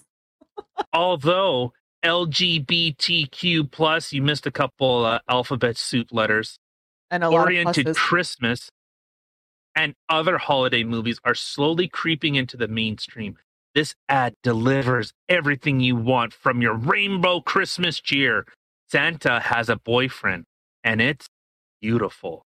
Although 0.92 1.74
LGBTQ 2.04 3.72
plus, 3.72 4.12
you 4.12 4.22
missed 4.22 4.48
a 4.48 4.52
couple 4.52 5.06
uh, 5.06 5.20
alphabet 5.30 5.78
soup 5.78 6.08
letters. 6.12 6.58
And 7.12 7.24
a 7.24 7.30
lot 7.30 7.48
Oriented 7.48 7.88
of. 7.88 7.96
Christmas 7.96 8.70
and 9.76 9.94
other 10.10 10.40
holiday 10.40 10.84
movies 10.84 11.20
are 11.24 11.36
slowly 11.36 11.88
creeping 11.88 12.36
into 12.36 12.58
the 12.58 12.68
mainstream. 12.68 13.38
This 13.76 13.94
ad 14.10 14.34
delivers 14.42 15.14
everything 15.30 15.80
you 15.80 15.96
want 15.96 16.34
from 16.34 16.62
your 16.62 16.74
rainbow 16.74 17.42
Christmas 17.42 18.00
cheer. 18.00 18.46
Santa 18.90 19.40
has 19.40 19.70
a 19.70 19.76
boyfriend, 19.76 20.46
and 20.84 21.00
it's 21.02 21.28
beautiful. 21.82 22.47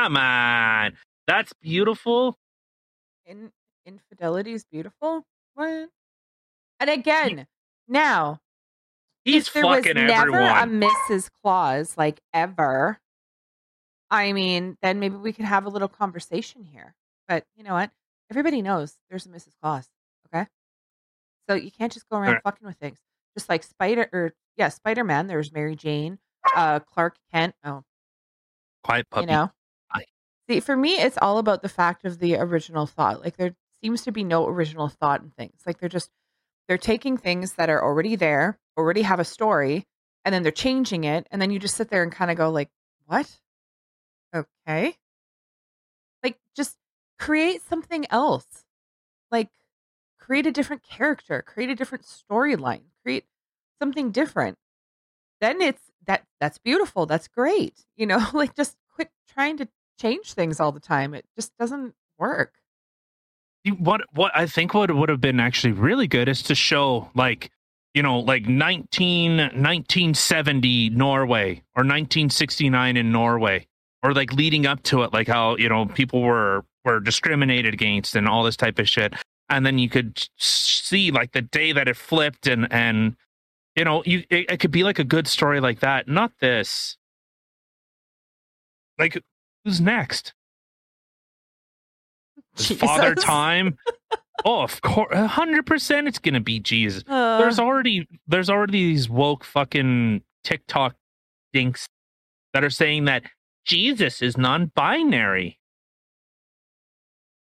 Come 0.00 0.16
on. 0.16 0.96
That's 1.26 1.52
beautiful. 1.60 2.38
In- 3.26 3.52
infidelity 3.84 4.52
is 4.54 4.64
beautiful. 4.64 5.24
What? 5.54 5.88
And 6.80 6.88
again, 6.90 7.46
now 7.86 8.40
He's 9.26 9.48
if 9.48 9.52
there 9.52 9.66
was 9.66 9.84
fucking 9.84 10.06
never 10.06 10.40
everyone. 10.40 10.84
a 10.84 10.88
Mrs. 11.10 11.28
Claus, 11.42 11.98
like 11.98 12.20
ever, 12.32 12.98
I 14.10 14.32
mean, 14.32 14.78
then 14.80 15.00
maybe 15.00 15.16
we 15.16 15.34
could 15.34 15.44
have 15.44 15.66
a 15.66 15.68
little 15.68 15.88
conversation 15.88 16.64
here. 16.64 16.94
But 17.28 17.44
you 17.54 17.62
know 17.62 17.74
what? 17.74 17.90
Everybody 18.30 18.62
knows 18.62 18.94
there's 19.10 19.26
a 19.26 19.28
Mrs. 19.28 19.52
Claus. 19.62 19.86
Okay, 20.32 20.46
so 21.48 21.54
you 21.56 21.70
can't 21.70 21.92
just 21.92 22.08
go 22.08 22.16
around 22.16 22.28
Alright. 22.28 22.42
fucking 22.42 22.66
with 22.66 22.76
things. 22.78 22.98
Just 23.36 23.50
like 23.50 23.62
Spider, 23.64 24.08
or 24.12 24.32
yeah, 24.56 24.70
Spider 24.70 25.04
Man. 25.04 25.26
There's 25.26 25.52
Mary 25.52 25.76
Jane, 25.76 26.18
uh, 26.56 26.80
Clark 26.80 27.16
Kent. 27.30 27.54
Oh, 27.64 27.82
Quiet 28.82 29.06
puppy. 29.10 29.24
you 29.24 29.26
know. 29.26 29.52
See, 30.50 30.58
for 30.58 30.76
me, 30.76 31.00
it's 31.00 31.16
all 31.22 31.38
about 31.38 31.62
the 31.62 31.68
fact 31.68 32.04
of 32.04 32.18
the 32.18 32.34
original 32.34 32.84
thought. 32.84 33.22
Like 33.22 33.36
there 33.36 33.54
seems 33.84 34.02
to 34.02 34.10
be 34.10 34.24
no 34.24 34.48
original 34.48 34.88
thought 34.88 35.22
in 35.22 35.30
things. 35.30 35.60
Like 35.64 35.78
they're 35.78 35.88
just 35.88 36.10
they're 36.66 36.76
taking 36.76 37.16
things 37.16 37.52
that 37.52 37.70
are 37.70 37.80
already 37.80 38.16
there, 38.16 38.58
already 38.76 39.02
have 39.02 39.20
a 39.20 39.24
story, 39.24 39.86
and 40.24 40.34
then 40.34 40.42
they're 40.42 40.50
changing 40.50 41.04
it, 41.04 41.28
and 41.30 41.40
then 41.40 41.52
you 41.52 41.60
just 41.60 41.76
sit 41.76 41.88
there 41.88 42.02
and 42.02 42.10
kind 42.10 42.32
of 42.32 42.36
go 42.36 42.50
like, 42.50 42.68
"What? 43.06 43.30
Okay." 44.34 44.96
Like 46.24 46.40
just 46.56 46.76
create 47.20 47.62
something 47.62 48.06
else. 48.10 48.64
Like 49.30 49.50
create 50.18 50.46
a 50.46 50.52
different 50.52 50.82
character, 50.82 51.42
create 51.42 51.70
a 51.70 51.76
different 51.76 52.04
storyline, 52.06 52.86
create 53.04 53.26
something 53.80 54.10
different. 54.10 54.58
Then 55.40 55.60
it's 55.60 55.92
that 56.06 56.24
that's 56.40 56.58
beautiful. 56.58 57.06
That's 57.06 57.28
great. 57.28 57.86
You 57.96 58.06
know, 58.06 58.26
like 58.32 58.56
just 58.56 58.76
quit 58.96 59.10
trying 59.32 59.56
to 59.58 59.68
change 60.00 60.32
things 60.32 60.60
all 60.60 60.72
the 60.72 60.80
time. 60.80 61.14
It 61.14 61.24
just 61.36 61.56
doesn't 61.58 61.94
work. 62.18 62.54
What 63.78 64.02
what 64.12 64.32
I 64.34 64.46
think 64.46 64.72
what 64.72 64.94
would 64.94 65.08
have 65.08 65.20
been 65.20 65.38
actually 65.38 65.72
really 65.72 66.06
good 66.06 66.28
is 66.28 66.42
to 66.44 66.54
show 66.54 67.10
like 67.14 67.50
you 67.92 68.02
know 68.02 68.20
like 68.20 68.46
19 68.46 69.36
1970 69.36 70.90
Norway 70.90 71.62
or 71.76 71.84
1969 71.84 72.96
in 72.96 73.12
Norway 73.12 73.66
or 74.02 74.14
like 74.14 74.32
leading 74.32 74.66
up 74.66 74.82
to 74.84 75.02
it 75.02 75.12
like 75.12 75.28
how 75.28 75.56
you 75.56 75.68
know 75.68 75.84
people 75.84 76.22
were 76.22 76.64
were 76.86 77.00
discriminated 77.00 77.74
against 77.74 78.16
and 78.16 78.26
all 78.26 78.44
this 78.44 78.56
type 78.56 78.78
of 78.78 78.88
shit 78.88 79.12
and 79.50 79.66
then 79.66 79.78
you 79.78 79.90
could 79.90 80.26
see 80.38 81.10
like 81.10 81.32
the 81.32 81.42
day 81.42 81.72
that 81.72 81.86
it 81.86 81.96
flipped 81.96 82.46
and 82.46 82.66
and 82.72 83.16
you 83.76 83.84
know 83.84 84.02
you 84.06 84.24
it, 84.30 84.50
it 84.50 84.60
could 84.60 84.70
be 84.70 84.84
like 84.84 84.98
a 84.98 85.04
good 85.04 85.28
story 85.28 85.60
like 85.60 85.80
that 85.80 86.08
not 86.08 86.32
this 86.40 86.96
like 88.98 89.22
who's 89.64 89.80
next 89.80 90.32
father 92.56 93.14
time 93.14 93.76
oh 94.44 94.62
of 94.62 94.80
course 94.82 95.14
100% 95.14 96.08
it's 96.08 96.18
gonna 96.18 96.40
be 96.40 96.58
jesus 96.60 97.04
Uh, 97.06 97.38
there's 97.38 97.58
already 97.58 98.06
there's 98.26 98.50
already 98.50 98.72
these 98.92 99.08
woke 99.08 99.44
fucking 99.44 100.22
tiktok 100.44 100.94
dinks 101.52 101.88
that 102.52 102.64
are 102.64 102.70
saying 102.70 103.04
that 103.04 103.22
jesus 103.64 104.20
is 104.22 104.36
non-binary 104.36 105.58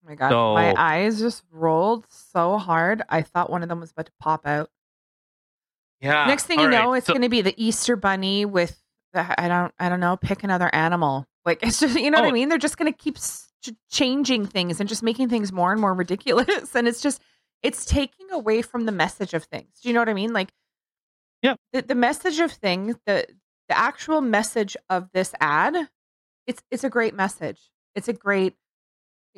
oh 0.04 0.08
my 0.08 0.14
god, 0.14 0.54
my 0.54 0.74
eyes 0.76 1.18
just 1.18 1.42
rolled 1.50 2.04
so 2.10 2.58
hard. 2.58 3.02
I 3.08 3.22
thought 3.22 3.48
one 3.50 3.62
of 3.62 3.68
them 3.70 3.80
was 3.80 3.90
about 3.90 4.06
to 4.06 4.12
pop 4.20 4.46
out. 4.46 4.68
yeah 6.00 6.26
Next 6.26 6.44
thing 6.44 6.60
you 6.60 6.66
right, 6.68 6.82
know, 6.82 6.92
it's 6.92 7.06
so- 7.06 7.14
going 7.14 7.22
to 7.22 7.28
be 7.30 7.40
the 7.40 7.54
Easter 7.56 7.96
bunny 7.96 8.44
with 8.44 8.78
the 9.14 9.40
I 9.40 9.48
don't 9.48 9.72
I 9.78 9.88
don't 9.88 10.00
know, 10.00 10.16
pick 10.18 10.44
another 10.44 10.68
animal. 10.74 11.26
Like 11.44 11.58
it's 11.62 11.80
just 11.80 11.98
you 11.98 12.10
know 12.10 12.18
what 12.20 12.26
I 12.26 12.30
Oh. 12.30 12.32
mean? 12.32 12.48
They're 12.48 12.58
just 12.58 12.76
going 12.78 12.92
to 12.92 12.96
keep 12.98 13.16
changing 13.90 14.46
things 14.46 14.78
and 14.80 14.88
just 14.88 15.02
making 15.02 15.28
things 15.30 15.50
more 15.52 15.72
and 15.72 15.80
more 15.80 15.94
ridiculous 15.94 16.74
and 16.74 16.86
it's 16.86 17.00
just 17.00 17.22
it's 17.62 17.86
taking 17.86 18.30
away 18.30 18.60
from 18.60 18.84
the 18.84 18.92
message 18.92 19.32
of 19.32 19.44
things. 19.44 19.80
Do 19.82 19.88
you 19.88 19.94
know 19.94 20.00
what 20.00 20.08
I 20.10 20.14
mean? 20.14 20.32
Like 20.32 20.52
Yeah. 21.42 21.54
The 21.72 21.82
the 21.82 21.94
message 21.94 22.40
of 22.40 22.52
things, 22.52 22.96
the 23.06 23.26
the 23.68 23.78
actual 23.78 24.20
message 24.20 24.76
of 24.90 25.08
this 25.14 25.32
ad, 25.40 25.88
it's 26.46 26.62
it's 26.70 26.84
a 26.84 26.90
great 26.90 27.14
message. 27.14 27.70
It's 27.94 28.08
a 28.08 28.12
great 28.12 28.54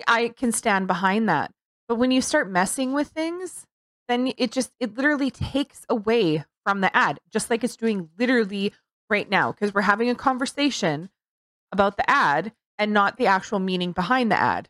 I 0.07 0.29
can 0.29 0.53
stand 0.53 0.87
behind 0.89 1.29
that. 1.29 1.53
But 1.89 1.97
when 1.97 2.11
you 2.11 2.21
start 2.21 2.51
messing 2.51 2.93
with 2.93 3.09
things, 3.09 3.65
then 4.09 4.33
it 4.37 4.51
just 4.51 4.73
it 4.81 4.97
literally 4.97 5.31
takes 5.31 5.87
away 5.89 6.45
from 6.65 6.81
the 6.81 6.95
ad, 6.97 7.21
just 7.33 7.49
like 7.49 7.63
it's 7.63 7.77
doing 7.77 8.09
literally 8.19 8.73
right 9.09 9.31
now 9.31 9.53
because 9.53 9.73
we're 9.73 9.83
having 9.83 10.11
a 10.11 10.17
conversation 10.17 11.09
about 11.73 11.97
the 11.97 12.09
ad 12.11 12.53
and 12.79 12.93
not 12.93 13.17
the 13.17 13.27
actual 13.27 13.59
meaning 13.59 13.93
behind 13.93 14.31
the 14.31 14.39
ad. 14.41 14.69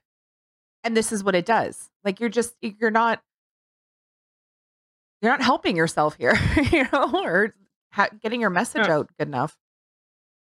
And 0.85 0.97
this 0.97 1.13
is 1.13 1.25
what 1.25 1.35
it 1.35 1.47
does. 1.47 1.91
Like 2.05 2.21
you're 2.21 2.29
just 2.29 2.55
you're 2.61 2.91
not 2.91 3.21
you're 5.23 5.33
not 5.33 5.43
helping 5.43 5.77
yourself 5.77 6.17
here, 6.17 6.39
you 6.73 6.85
know, 6.93 7.11
or 7.15 7.55
ha- 7.93 8.11
getting 8.23 8.41
your 8.41 8.51
message 8.51 8.87
Yeah. 8.87 8.97
out 8.99 9.11
good 9.19 9.29
enough. 9.29 9.57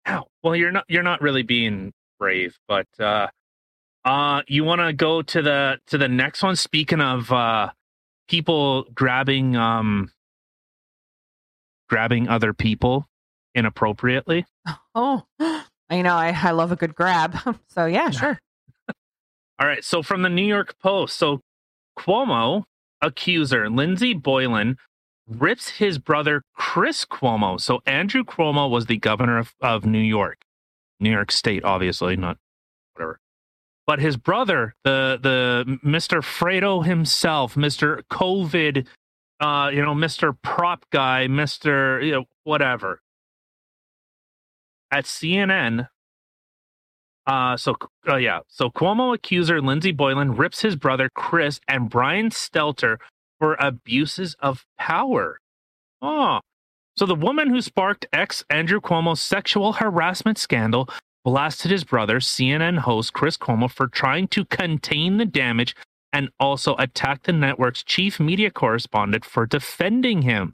Ow. 0.08 0.26
Well, 0.42 0.56
you're 0.56 0.72
not 0.72 0.84
you're 0.88 1.02
not 1.02 1.20
really 1.20 1.42
being 1.42 1.92
brave, 2.18 2.58
but 2.68 2.86
uh 2.98 3.28
uh 4.04 4.42
you 4.48 4.64
want 4.64 4.80
to 4.80 4.92
go 4.94 5.20
to 5.22 5.42
the 5.42 5.78
to 5.88 5.98
the 5.98 6.08
next 6.08 6.42
one 6.42 6.56
speaking 6.56 7.00
of 7.02 7.30
uh 7.30 7.70
people 8.28 8.84
grabbing 8.94 9.56
um 9.56 10.10
grabbing 11.88 12.28
other 12.28 12.54
people 12.54 13.06
inappropriately. 13.54 14.46
Oh, 14.94 15.24
I 15.90 16.02
know. 16.02 16.14
I, 16.14 16.36
I 16.40 16.52
love 16.52 16.72
a 16.72 16.76
good 16.76 16.94
grab. 16.94 17.36
So 17.68 17.86
yeah, 17.86 18.10
sure. 18.10 18.38
All 19.58 19.66
right, 19.66 19.84
so 19.84 20.02
from 20.02 20.22
the 20.22 20.28
New 20.30 20.46
York 20.46 20.74
Post, 20.82 21.18
so 21.18 21.40
Cuomo 21.98 22.64
accuser 23.02 23.68
Lindsey 23.68 24.14
Boylan 24.14 24.76
rips 25.28 25.68
his 25.68 25.98
brother 25.98 26.42
Chris 26.54 27.04
Cuomo. 27.04 27.60
So 27.60 27.80
Andrew 27.86 28.24
Cuomo 28.24 28.70
was 28.70 28.86
the 28.86 28.96
governor 28.96 29.38
of, 29.38 29.54
of 29.60 29.84
New 29.84 30.00
York, 30.00 30.38
New 30.98 31.10
York 31.10 31.30
State, 31.30 31.62
obviously, 31.64 32.16
not 32.16 32.38
whatever. 32.94 33.18
But 33.86 34.00
his 34.00 34.16
brother, 34.16 34.74
the 34.84 35.18
the 35.20 35.78
Mr. 35.84 36.22
Fredo 36.22 36.84
himself, 36.84 37.54
Mr. 37.54 38.02
COVID, 38.10 38.86
uh, 39.40 39.70
you 39.72 39.82
know, 39.82 39.94
Mr. 39.94 40.36
Prop 40.42 40.84
guy, 40.90 41.26
Mr. 41.28 42.04
You 42.04 42.12
know, 42.12 42.24
whatever. 42.44 43.00
At 44.92 45.04
CNN, 45.04 45.88
uh, 47.26 47.56
so 47.56 47.76
uh, 48.08 48.16
yeah, 48.16 48.40
so 48.48 48.70
Cuomo 48.70 49.14
accuser 49.14 49.60
Lindsey 49.60 49.92
Boylan 49.92 50.36
rips 50.36 50.62
his 50.62 50.74
brother 50.74 51.08
Chris 51.14 51.60
and 51.68 51.88
Brian 51.88 52.30
Stelter 52.30 52.96
for 53.38 53.54
abuses 53.60 54.34
of 54.40 54.64
power. 54.78 55.38
Oh, 56.02 56.40
so 56.96 57.06
the 57.06 57.14
woman 57.14 57.48
who 57.48 57.60
sparked 57.60 58.06
ex 58.12 58.44
Andrew 58.50 58.80
Cuomo's 58.80 59.20
sexual 59.20 59.74
harassment 59.74 60.38
scandal 60.38 60.88
blasted 61.24 61.70
his 61.70 61.84
brother, 61.84 62.18
CNN 62.18 62.78
host 62.78 63.12
Chris 63.12 63.36
Cuomo, 63.36 63.70
for 63.70 63.86
trying 63.86 64.26
to 64.28 64.44
contain 64.46 65.18
the 65.18 65.26
damage 65.26 65.76
and 66.12 66.30
also 66.40 66.74
attacked 66.76 67.26
the 67.26 67.32
network's 67.32 67.84
chief 67.84 68.18
media 68.18 68.50
correspondent 68.50 69.24
for 69.24 69.46
defending 69.46 70.22
him. 70.22 70.52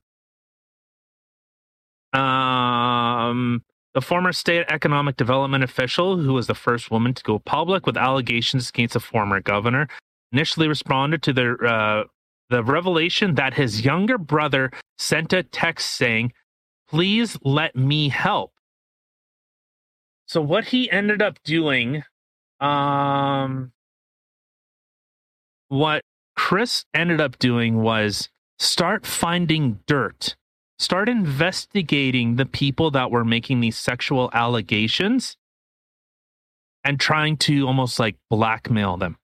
Um, 2.13 3.63
the 3.97 4.03
former 4.03 4.31
state 4.31 4.67
economic 4.69 5.17
development 5.17 5.65
official, 5.65 6.19
who 6.19 6.35
was 6.35 6.47
the 6.47 6.55
first 6.55 6.91
woman 6.91 7.15
to 7.15 7.23
go 7.23 7.39
public 7.39 7.87
with 7.87 7.97
allegations 7.97 8.69
against 8.69 8.95
a 8.95 9.01
former 9.01 9.41
governor, 9.41 9.89
initially 10.33 10.69
responded 10.69 11.23
to 11.23 11.33
the 11.33 11.55
uh, 11.67 12.05
the 12.51 12.63
revelation 12.63 13.37
that 13.37 13.55
his 13.55 13.87
younger 13.87 14.19
brother 14.19 14.71
sent 14.99 15.33
a 15.33 15.43
text 15.43 15.95
saying, 15.95 16.35
"Please 16.91 17.39
let 17.43 17.75
me 17.75 18.11
help." 18.11 18.53
So 20.27 20.43
what 20.43 20.67
he 20.67 20.91
ended 20.91 21.23
up 21.23 21.43
doing, 21.43 22.03
um, 22.61 23.73
what 25.69 26.03
Chris 26.37 26.85
ended 26.93 27.23
up 27.23 27.39
doing 27.39 27.81
was 27.81 28.29
start 28.59 29.07
finding 29.07 29.81
dirt 29.87 30.37
start 30.79 31.09
investigating 31.09 32.37
the 32.37 32.47
people 32.47 32.91
that 32.91 33.11
were 33.11 33.25
making 33.25 33.61
these 33.61 33.77
sexual 33.77 34.31
allegations 34.33 35.37
and 36.85 37.01
trying 37.01 37.37
to 37.37 37.67
almost 37.67 37.99
like 37.99 38.17
blackmail 38.31 38.97
them 38.97 39.17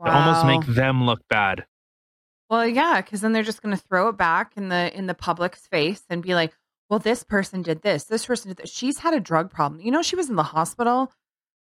almost 0.00 0.44
make 0.46 0.66
them 0.66 1.04
look 1.04 1.20
bad 1.28 1.64
Well, 2.50 2.66
yeah, 2.68 3.00
because 3.00 3.20
then 3.22 3.32
they're 3.32 3.42
just 3.42 3.62
going 3.62 3.74
to 3.76 3.82
throw 3.82 4.08
it 4.08 4.16
back 4.16 4.52
in 4.56 4.68
the 4.68 4.96
in 4.96 5.06
the 5.06 5.14
public's 5.14 5.66
face 5.66 6.02
and 6.10 6.22
be 6.22 6.34
like, 6.34 6.52
"Well, 6.90 6.98
this 6.98 7.22
person 7.24 7.62
did 7.62 7.82
this. 7.82 8.04
This 8.04 8.26
person 8.26 8.50
did 8.50 8.58
this. 8.58 8.70
She's 8.70 8.98
had 8.98 9.14
a 9.14 9.20
drug 9.20 9.50
problem. 9.50 9.80
You 9.80 9.90
know, 9.90 10.02
she 10.02 10.14
was 10.16 10.28
in 10.28 10.36
the 10.36 10.42
hospital, 10.42 11.10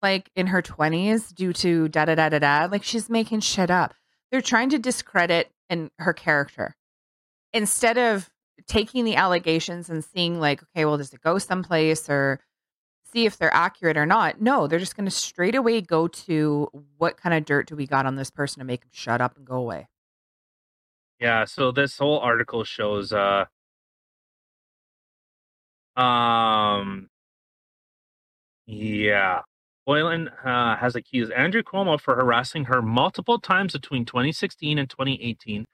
like 0.03 0.31
in 0.37 0.49
her 0.49 0.61
twenties, 0.63 1.33
due 1.33 1.53
to 1.55 1.89
da 1.89 2.05
da 2.05 2.15
da 2.15 2.29
da 2.29 2.39
da. 2.39 2.69
Like 2.71 2.85
she's 2.85 3.09
making 3.09 3.41
shit 3.41 3.71
up. 3.71 3.95
They're 4.31 4.43
trying 4.43 4.69
to 4.71 4.79
discredit 4.79 5.51
and 5.71 5.91
her 5.99 6.13
character 6.13 6.77
instead 7.55 7.97
of 7.97 8.29
taking 8.67 9.05
the 9.05 9.17
allegations 9.17 9.89
and 9.91 10.05
seeing 10.05 10.41
like, 10.41 10.63
okay, 10.63 10.85
well, 10.85 10.97
does 10.99 11.13
it 11.13 11.21
go 11.21 11.39
someplace 11.39 12.09
or 12.09 12.41
see 13.13 13.27
if 13.27 13.37
they're 13.39 13.55
accurate 13.55 13.97
or 13.97 14.07
not? 14.07 14.41
No, 14.41 14.67
they're 14.67 14.79
just 14.79 14.97
going 14.97 15.05
to 15.07 15.11
straight 15.11 15.55
away 15.55 15.81
go 15.81 16.09
to 16.09 16.69
what 16.99 17.17
kind 17.17 17.35
of 17.35 17.45
dirt 17.45 17.69
do 17.69 17.77
we 17.77 17.87
got 17.87 18.07
on 18.07 18.17
this 18.17 18.31
person 18.31 18.61
to 18.61 18.65
make 18.65 18.83
him 18.83 18.91
shut 18.93 19.21
up 19.21 19.37
and 19.37 19.47
go 19.47 19.57
away. 19.57 19.89
yeah 21.21 21.45
so 21.47 21.73
this 21.73 21.97
whole 21.99 22.19
article 22.19 22.63
shows 22.65 23.13
uh 23.13 23.45
um 25.97 27.09
yeah 28.67 29.41
Boylan 29.87 30.29
uh, 30.45 30.77
has 30.77 30.97
accused 30.97 31.31
Andrew 31.33 31.63
Cuomo 31.63 32.01
for 32.01 32.17
harassing 32.17 32.65
her 32.65 32.83
multiple 32.83 33.39
times 33.39 33.73
between 33.73 34.05
2016 34.05 34.79
and 34.81 34.91
2018, 34.91 35.65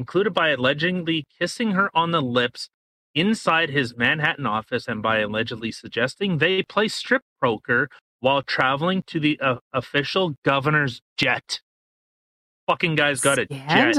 included 0.00 0.32
by 0.34 0.48
allegedly 0.48 1.26
kissing 1.38 1.72
her 1.72 1.90
on 1.94 2.10
the 2.10 2.22
lips 2.22 2.70
inside 3.14 3.70
his 3.70 3.96
Manhattan 3.98 4.46
office 4.46 4.88
and 4.88 5.02
by 5.02 5.18
allegedly 5.20 5.70
suggesting 5.72 6.38
they 6.38 6.62
play 6.62 6.88
strip 6.88 7.22
poker 7.42 7.88
while 8.20 8.42
traveling 8.42 9.02
to 9.08 9.20
the 9.20 9.38
uh, 9.40 9.56
official 9.74 10.36
governor's 10.44 11.02
jet. 11.18 11.60
Fucking 12.66 12.96
guy's 12.96 13.20
got 13.20 13.38
a 13.40 13.46
jet. 13.74 13.92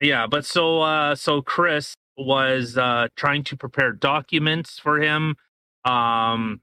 Yeah, 0.00 0.26
but 0.28 0.46
so 0.46 0.82
uh 0.82 1.14
so 1.14 1.42
Chris 1.42 1.94
was 2.16 2.78
uh 2.78 3.08
trying 3.16 3.44
to 3.44 3.56
prepare 3.56 3.92
documents 3.92 4.78
for 4.78 5.00
him. 5.00 5.36
Um 5.84 6.62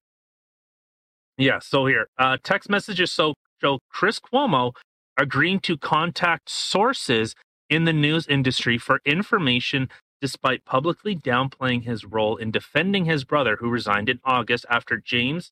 yeah, 1.37 1.59
so 1.59 1.85
here. 1.87 2.07
Uh 2.17 2.37
text 2.43 2.69
messages 2.69 3.11
so 3.11 3.35
show 3.61 3.79
Chris 3.89 4.19
Cuomo 4.19 4.73
agreeing 5.17 5.59
to 5.61 5.77
contact 5.77 6.49
sources 6.49 7.35
in 7.71 7.85
the 7.85 7.93
news 7.93 8.27
industry 8.27 8.77
for 8.77 9.01
information 9.05 9.89
despite 10.19 10.65
publicly 10.65 11.15
downplaying 11.15 11.83
his 11.83 12.05
role 12.05 12.37
in 12.37 12.51
defending 12.51 13.05
his 13.05 13.23
brother 13.23 13.57
who 13.59 13.69
resigned 13.69 14.09
in 14.09 14.19
August 14.23 14.65
after 14.69 14.97
James 14.97 15.51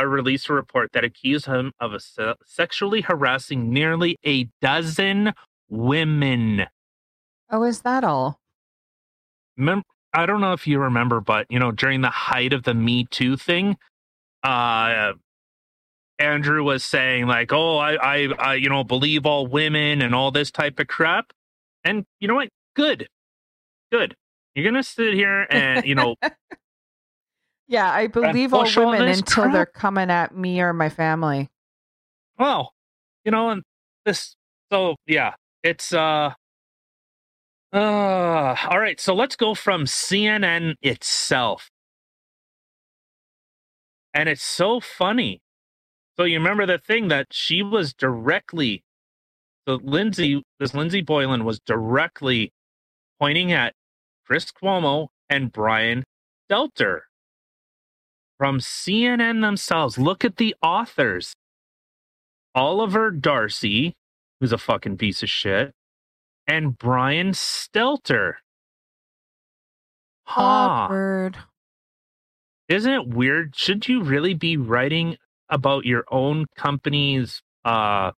uh, 0.00 0.06
released 0.06 0.48
a 0.48 0.52
report 0.52 0.92
that 0.92 1.04
accused 1.04 1.46
him 1.46 1.72
of 1.80 2.00
se- 2.02 2.34
sexually 2.44 3.02
harassing 3.02 3.72
nearly 3.72 4.16
a 4.26 4.48
dozen 4.60 5.32
women. 5.70 6.66
Oh, 7.50 7.62
is 7.62 7.82
that 7.82 8.04
all? 8.04 8.38
Remember, 9.56 9.84
I 10.12 10.26
don't 10.26 10.40
know 10.40 10.52
if 10.52 10.66
you 10.66 10.78
remember, 10.78 11.20
but 11.20 11.46
you 11.48 11.58
know, 11.58 11.70
during 11.70 12.00
the 12.02 12.10
height 12.10 12.52
of 12.52 12.64
the 12.64 12.74
Me 12.74 13.06
Too 13.10 13.36
thing, 13.36 13.76
uh, 14.42 15.12
Andrew 16.18 16.62
was 16.62 16.84
saying 16.84 17.26
like, 17.26 17.52
"Oh, 17.52 17.78
I, 17.78 17.94
I, 17.94 18.28
I, 18.38 18.54
you 18.54 18.68
know, 18.68 18.84
believe 18.84 19.26
all 19.26 19.46
women 19.46 20.02
and 20.02 20.14
all 20.14 20.30
this 20.30 20.50
type 20.50 20.78
of 20.80 20.86
crap." 20.86 21.32
And 21.84 22.04
you 22.20 22.28
know 22.28 22.34
what? 22.34 22.48
Good, 22.74 23.08
good. 23.90 24.14
You're 24.54 24.64
gonna 24.64 24.82
sit 24.82 25.14
here 25.14 25.46
and 25.50 25.84
you 25.84 25.94
know, 25.94 26.16
Yeah, 27.68 27.90
I 27.90 28.06
believe 28.06 28.52
all 28.52 28.66
all 28.66 28.90
women 28.90 29.06
this 29.06 29.20
until 29.20 29.50
they're 29.50 29.64
coming 29.64 30.10
at 30.10 30.36
me 30.36 30.60
or 30.60 30.72
my 30.72 30.90
family. 30.90 31.48
well, 32.38 32.72
you 33.24 33.30
know, 33.30 33.50
and 33.50 33.62
this. 34.04 34.36
So 34.70 34.96
yeah, 35.06 35.34
it's 35.62 35.92
uh. 35.92 36.34
Uh, 37.72 38.54
all 38.68 38.78
right, 38.78 39.00
so 39.00 39.14
let's 39.14 39.34
go 39.34 39.54
from 39.54 39.84
CNN 39.84 40.74
itself. 40.82 41.70
And 44.12 44.28
it's 44.28 44.42
so 44.42 44.78
funny. 44.78 45.40
So 46.18 46.24
you 46.24 46.36
remember 46.36 46.66
the 46.66 46.76
thing 46.76 47.08
that 47.08 47.28
she 47.30 47.62
was 47.62 47.94
directly 47.94 48.82
so 49.66 49.78
Lindsay, 49.82 50.42
this 50.58 50.74
Lindsay 50.74 51.02
Boylan 51.02 51.44
was 51.44 51.60
directly 51.60 52.52
pointing 53.20 53.52
at 53.52 53.74
Chris 54.26 54.50
Cuomo 54.50 55.08
and 55.30 55.52
Brian 55.52 56.04
Stelter 56.50 57.00
from 58.38 58.58
CNN 58.58 59.40
themselves. 59.40 59.98
Look 59.98 60.24
at 60.24 60.36
the 60.36 60.54
authors. 60.62 61.34
Oliver 62.54 63.10
Darcy, 63.10 63.94
who's 64.40 64.52
a 64.52 64.58
fucking 64.58 64.98
piece 64.98 65.22
of 65.22 65.30
shit, 65.30 65.72
and 66.46 66.76
Brian 66.76 67.30
Stelter. 67.30 68.34
Huh. 70.24 70.42
Awkward. 70.42 71.38
Isn't 72.68 72.92
it 72.92 73.08
weird? 73.08 73.54
Should 73.56 73.88
you 73.88 74.02
really 74.02 74.34
be 74.34 74.56
writing 74.56 75.16
about 75.48 75.84
your 75.84 76.04
own 76.10 76.46
company's 76.56 77.42
uh 77.64 78.12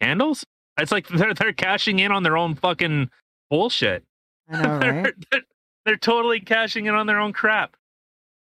handles? 0.00 0.44
It's 0.78 0.92
like 0.92 1.08
they're 1.08 1.34
they're 1.34 1.52
cashing 1.52 1.98
in 1.98 2.12
on 2.12 2.22
their 2.22 2.36
own 2.36 2.54
fucking 2.54 3.10
bullshit. 3.50 4.04
I 4.48 4.62
know, 4.62 4.78
they're, 4.80 5.02
right? 5.02 5.14
they're, 5.30 5.42
they're 5.84 5.96
totally 5.96 6.40
cashing 6.40 6.86
in 6.86 6.94
on 6.94 7.06
their 7.06 7.18
own 7.18 7.32
crap. 7.32 7.76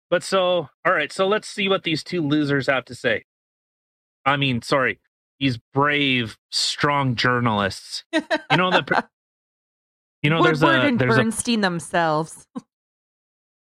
But 0.09 0.23
so, 0.23 0.69
all 0.85 0.93
right, 0.93 1.11
so 1.11 1.27
let's 1.27 1.47
see 1.47 1.67
what 1.67 1.83
these 1.83 2.03
two 2.03 2.21
losers 2.21 2.67
have 2.67 2.85
to 2.85 2.95
say. 2.95 3.25
I 4.25 4.37
mean, 4.37 4.61
sorry, 4.61 4.99
these 5.39 5.57
brave, 5.73 6.37
strong 6.51 7.15
journalists. 7.15 8.03
You 8.13 8.21
know 8.57 8.71
the. 8.71 9.05
You 10.23 10.31
know, 10.31 10.41
there's 10.41 10.63
a 10.63 10.67
and 10.67 10.97
there's 10.97 11.17
a 11.17 11.21
Bernstein 11.21 11.61
themselves. 11.61 12.47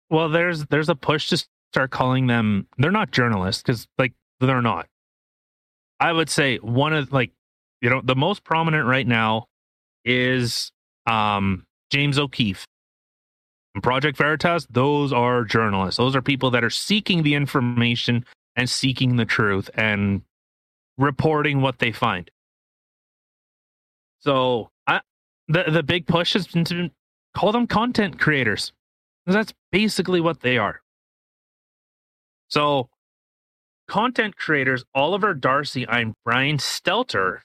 well, 0.09 0.29
there's 0.29 0.65
there's 0.67 0.89
a 0.89 0.95
push 0.95 1.29
to 1.31 1.45
start 1.73 1.91
calling 1.91 2.29
them. 2.29 2.69
They're 2.79 2.93
not 2.93 3.11
journalists 3.11 3.63
because 3.63 3.89
like 3.99 4.13
they're 4.39 4.63
not. 4.63 4.87
I 5.99 6.13
would 6.13 6.31
say 6.31 6.59
one 6.59 6.93
of 6.93 7.13
like 7.13 7.33
you 7.83 7.91
know 7.91 8.01
the 8.03 8.17
most 8.17 8.45
prominent 8.45 8.87
right 8.87 9.07
now 9.07 9.47
is 10.05 10.73
um 11.07 11.67
James 11.91 12.19
O'Keefe. 12.19 12.65
And 13.75 13.83
Project 13.83 14.17
Veritas, 14.17 14.67
those 14.71 15.13
are 15.13 15.45
journalists. 15.45 15.99
Those 15.99 16.15
are 16.17 16.23
people 16.23 16.51
that 16.51 16.65
are 16.65 16.71
seeking 16.71 17.23
the 17.23 17.35
information 17.35 18.25
and 18.55 18.69
seeking 18.69 19.17
the 19.17 19.25
truth 19.25 19.71
and 19.75 20.23
reporting 20.99 21.61
what 21.61 21.79
they 21.79 21.93
find. 21.93 22.31
So 24.21 24.71
I, 24.87 25.01
the 25.49 25.65
the 25.65 25.83
big 25.83 26.07
push 26.07 26.35
has 26.35 26.47
been 26.47 26.65
to 26.67 26.91
call 27.35 27.53
them 27.53 27.67
content 27.67 28.21
creators. 28.21 28.73
That's 29.27 29.53
basically 29.71 30.21
what 30.21 30.41
they 30.41 30.59
are. 30.59 30.83
So 32.49 32.89
content 33.89 34.37
creators 34.37 34.85
Oliver 34.95 35.35
Darcy 35.35 35.87
and 35.89 36.15
Brian 36.25 36.59
Stelter. 36.59 37.41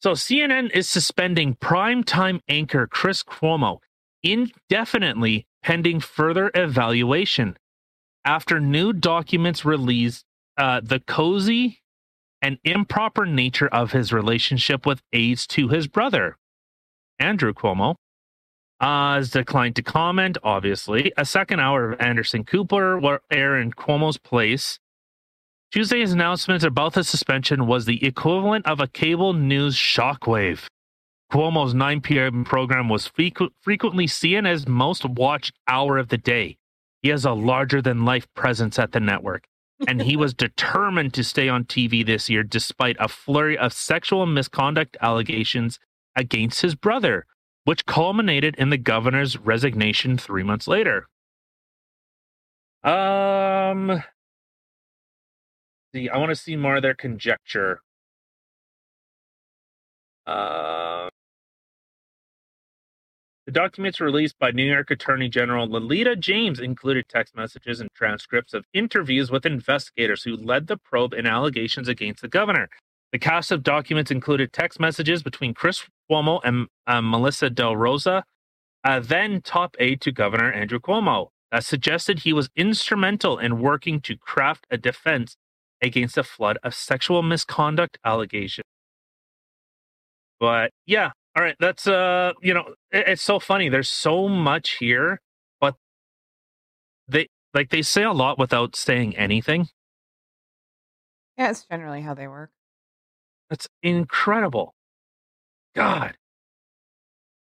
So 0.00 0.12
CNN 0.12 0.70
is 0.70 0.88
suspending 0.88 1.56
primetime 1.56 2.40
anchor 2.48 2.86
Chris 2.86 3.22
Cuomo 3.22 3.78
indefinitely 4.22 5.46
pending 5.62 6.00
further 6.00 6.50
evaluation 6.54 7.56
after 8.24 8.60
new 8.60 8.92
documents 8.92 9.64
released 9.64 10.24
uh, 10.56 10.80
the 10.82 11.00
cozy 11.00 11.80
and 12.42 12.58
improper 12.64 13.26
nature 13.26 13.68
of 13.68 13.92
his 13.92 14.12
relationship 14.12 14.86
with 14.86 15.02
aides 15.12 15.46
to 15.48 15.68
his 15.68 15.88
brother, 15.88 16.36
Andrew 17.18 17.52
Cuomo. 17.52 17.96
Uh, 18.80 19.16
has 19.16 19.30
declined 19.30 19.74
to 19.74 19.82
comment, 19.82 20.38
obviously. 20.44 21.12
A 21.16 21.24
second 21.24 21.58
hour 21.58 21.90
of 21.90 22.00
Anderson 22.00 22.44
Cooper 22.44 22.96
will 22.96 23.18
air 23.28 23.56
in 23.56 23.72
Cuomo's 23.72 24.18
place. 24.18 24.78
Tuesday's 25.70 26.14
announcement 26.14 26.64
about 26.64 26.94
the 26.94 27.04
suspension 27.04 27.66
was 27.66 27.84
the 27.84 28.02
equivalent 28.04 28.66
of 28.66 28.80
a 28.80 28.86
cable 28.86 29.34
news 29.34 29.76
shockwave. 29.76 30.66
Cuomo's 31.30 31.74
9 31.74 32.00
p.m. 32.00 32.42
program 32.44 32.88
was 32.88 33.06
frequ- 33.06 33.50
frequently 33.60 34.06
seen 34.06 34.46
as 34.46 34.66
most 34.66 35.04
watched 35.04 35.52
hour 35.68 35.98
of 35.98 36.08
the 36.08 36.16
day. 36.16 36.56
He 37.02 37.10
has 37.10 37.26
a 37.26 37.32
larger 37.32 37.82
than 37.82 38.06
life 38.06 38.26
presence 38.34 38.78
at 38.78 38.92
the 38.92 39.00
network, 39.00 39.44
and 39.86 40.00
he 40.00 40.16
was 40.16 40.32
determined 40.46 41.12
to 41.14 41.22
stay 41.22 41.50
on 41.50 41.64
TV 41.64 42.04
this 42.04 42.30
year 42.30 42.42
despite 42.42 42.96
a 42.98 43.08
flurry 43.08 43.58
of 43.58 43.74
sexual 43.74 44.24
misconduct 44.24 44.96
allegations 45.02 45.78
against 46.16 46.62
his 46.62 46.74
brother, 46.74 47.26
which 47.64 47.84
culminated 47.84 48.54
in 48.56 48.70
the 48.70 48.78
governor's 48.78 49.38
resignation 49.38 50.16
three 50.16 50.42
months 50.42 50.66
later. 50.66 51.06
Um, 52.82 54.02
see, 55.94 56.08
I 56.08 56.16
want 56.18 56.30
to 56.30 56.36
see 56.36 56.56
more 56.56 56.76
of 56.76 56.82
their 56.82 56.94
conjecture. 56.94 57.80
Uh, 60.26 61.08
the 63.46 63.52
documents 63.52 63.98
released 63.98 64.38
by 64.38 64.50
New 64.50 64.64
York 64.64 64.90
Attorney 64.90 65.30
General 65.30 65.66
Lolita 65.66 66.16
James 66.16 66.60
included 66.60 67.08
text 67.08 67.34
messages 67.34 67.80
and 67.80 67.88
transcripts 67.94 68.52
of 68.52 68.66
interviews 68.74 69.30
with 69.30 69.46
investigators 69.46 70.22
who 70.22 70.36
led 70.36 70.66
the 70.66 70.76
probe 70.76 71.14
in 71.14 71.26
allegations 71.26 71.88
against 71.88 72.20
the 72.20 72.28
governor. 72.28 72.68
The 73.10 73.18
cast 73.18 73.50
of 73.50 73.62
documents 73.62 74.10
included 74.10 74.52
text 74.52 74.78
messages 74.78 75.22
between 75.22 75.54
Chris 75.54 75.82
Cuomo 76.10 76.42
and 76.44 76.66
uh, 76.86 77.00
Melissa 77.00 77.48
DeRosa, 77.48 78.22
uh, 78.84 79.00
then 79.00 79.40
top 79.40 79.76
aide 79.78 80.02
to 80.02 80.12
Governor 80.12 80.52
Andrew 80.52 80.78
Cuomo, 80.78 81.28
that 81.50 81.64
suggested 81.64 82.18
he 82.18 82.34
was 82.34 82.50
instrumental 82.54 83.38
in 83.38 83.62
working 83.62 84.02
to 84.02 84.16
craft 84.18 84.66
a 84.70 84.76
defense 84.76 85.36
against 85.82 86.18
a 86.18 86.24
flood 86.24 86.58
of 86.62 86.74
sexual 86.74 87.22
misconduct 87.22 87.98
allegations. 88.04 88.64
But 90.40 90.70
yeah, 90.86 91.10
all 91.36 91.42
right, 91.42 91.56
that's 91.60 91.86
uh, 91.86 92.32
you 92.42 92.54
know, 92.54 92.74
it- 92.90 93.08
it's 93.08 93.22
so 93.22 93.38
funny. 93.38 93.68
There's 93.68 93.88
so 93.88 94.28
much 94.28 94.76
here, 94.78 95.20
but 95.60 95.74
they 97.08 97.28
like 97.54 97.70
they 97.70 97.82
say 97.82 98.02
a 98.04 98.12
lot 98.12 98.38
without 98.38 98.76
saying 98.76 99.16
anything. 99.16 99.68
Yeah, 101.36 101.50
it's 101.50 101.64
generally 101.70 102.02
how 102.02 102.14
they 102.14 102.26
work. 102.28 102.50
That's 103.50 103.68
incredible. 103.82 104.74
God. 105.74 106.16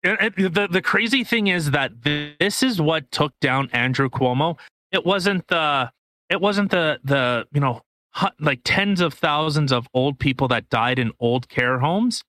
And- 0.03 0.17
and 0.37 0.53
the 0.53 0.67
the 0.69 0.81
crazy 0.81 1.23
thing 1.25 1.47
is 1.47 1.71
that 1.71 2.03
this 2.03 2.63
is 2.63 2.81
what 2.81 3.11
took 3.11 3.33
down 3.41 3.69
Andrew 3.71 4.09
Cuomo. 4.09 4.57
It 4.91 5.05
wasn't 5.05 5.47
the 5.47 5.91
it 6.29 6.39
wasn't 6.39 6.71
the 6.71 6.99
the 7.03 7.45
you 7.53 7.59
know 7.59 7.81
like 8.39 8.61
tens 8.63 9.01
of 9.01 9.13
thousands 9.13 9.71
of 9.71 9.87
old 9.93 10.19
people 10.19 10.47
that 10.49 10.69
died 10.69 10.99
in 10.99 11.11
old 11.19 11.49
care 11.49 11.79
homes. 11.79 12.23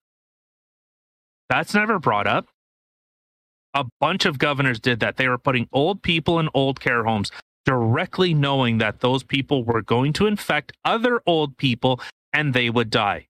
That's 1.48 1.74
never 1.74 1.98
brought 1.98 2.26
up. 2.26 2.46
A 3.74 3.84
bunch 4.00 4.24
of 4.24 4.38
governors 4.38 4.80
did 4.80 5.00
that. 5.00 5.16
They 5.16 5.28
were 5.28 5.38
putting 5.38 5.68
old 5.72 6.02
people 6.02 6.38
in 6.38 6.48
old 6.54 6.80
care 6.80 7.04
homes 7.04 7.30
directly 7.64 8.34
knowing 8.34 8.78
that 8.78 9.00
those 9.00 9.22
people 9.22 9.64
were 9.64 9.82
going 9.82 10.12
to 10.14 10.26
infect 10.26 10.72
other 10.84 11.20
old 11.26 11.56
people 11.56 12.00
and 12.32 12.54
they 12.54 12.70
would 12.70 12.90
die. 12.90 13.28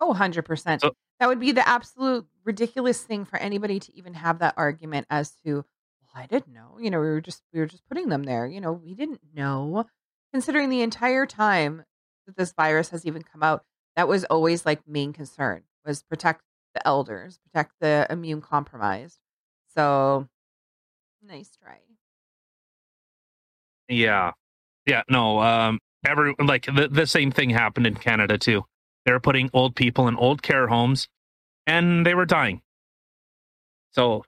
Oh, 0.00 0.12
100%. 0.14 0.80
So- 0.80 0.92
that 1.20 1.26
would 1.26 1.40
be 1.40 1.50
the 1.50 1.68
absolute 1.68 2.26
ridiculous 2.44 3.02
thing 3.02 3.24
for 3.24 3.38
anybody 3.38 3.80
to 3.80 3.96
even 3.96 4.14
have 4.14 4.38
that 4.38 4.54
argument 4.56 5.06
as 5.10 5.32
to, 5.44 5.56
well, 5.56 5.64
I 6.14 6.26
didn't 6.26 6.54
know. 6.54 6.78
You 6.78 6.90
know, 6.90 7.00
we 7.00 7.08
were 7.08 7.20
just 7.20 7.42
we 7.52 7.58
were 7.58 7.66
just 7.66 7.86
putting 7.88 8.08
them 8.08 8.22
there. 8.22 8.46
You 8.46 8.60
know, 8.60 8.72
we 8.72 8.94
didn't 8.94 9.20
know. 9.34 9.86
Considering 10.32 10.68
the 10.68 10.82
entire 10.82 11.26
time 11.26 11.84
that 12.26 12.36
this 12.36 12.52
virus 12.52 12.90
has 12.90 13.06
even 13.06 13.22
come 13.22 13.42
out, 13.42 13.64
that 13.96 14.08
was 14.08 14.24
always 14.24 14.66
like 14.66 14.86
main 14.86 15.12
concern 15.12 15.62
was 15.84 16.02
protect 16.02 16.42
the 16.74 16.86
elders, 16.86 17.38
protect 17.38 17.72
the 17.80 18.06
immune 18.10 18.40
compromised. 18.40 19.18
So 19.74 20.28
nice 21.22 21.50
try. 21.60 21.78
Yeah. 23.88 24.32
Yeah, 24.86 25.02
no, 25.08 25.40
um 25.40 25.78
every 26.06 26.34
like 26.38 26.66
the, 26.66 26.88
the 26.88 27.06
same 27.06 27.32
thing 27.32 27.50
happened 27.50 27.86
in 27.86 27.94
Canada 27.94 28.38
too. 28.38 28.64
They 29.04 29.12
were 29.12 29.20
putting 29.20 29.50
old 29.52 29.74
people 29.74 30.06
in 30.08 30.16
old 30.16 30.42
care 30.42 30.68
homes 30.68 31.08
and 31.66 32.06
they 32.06 32.14
were 32.14 32.26
dying. 32.26 32.60
So 33.92 34.24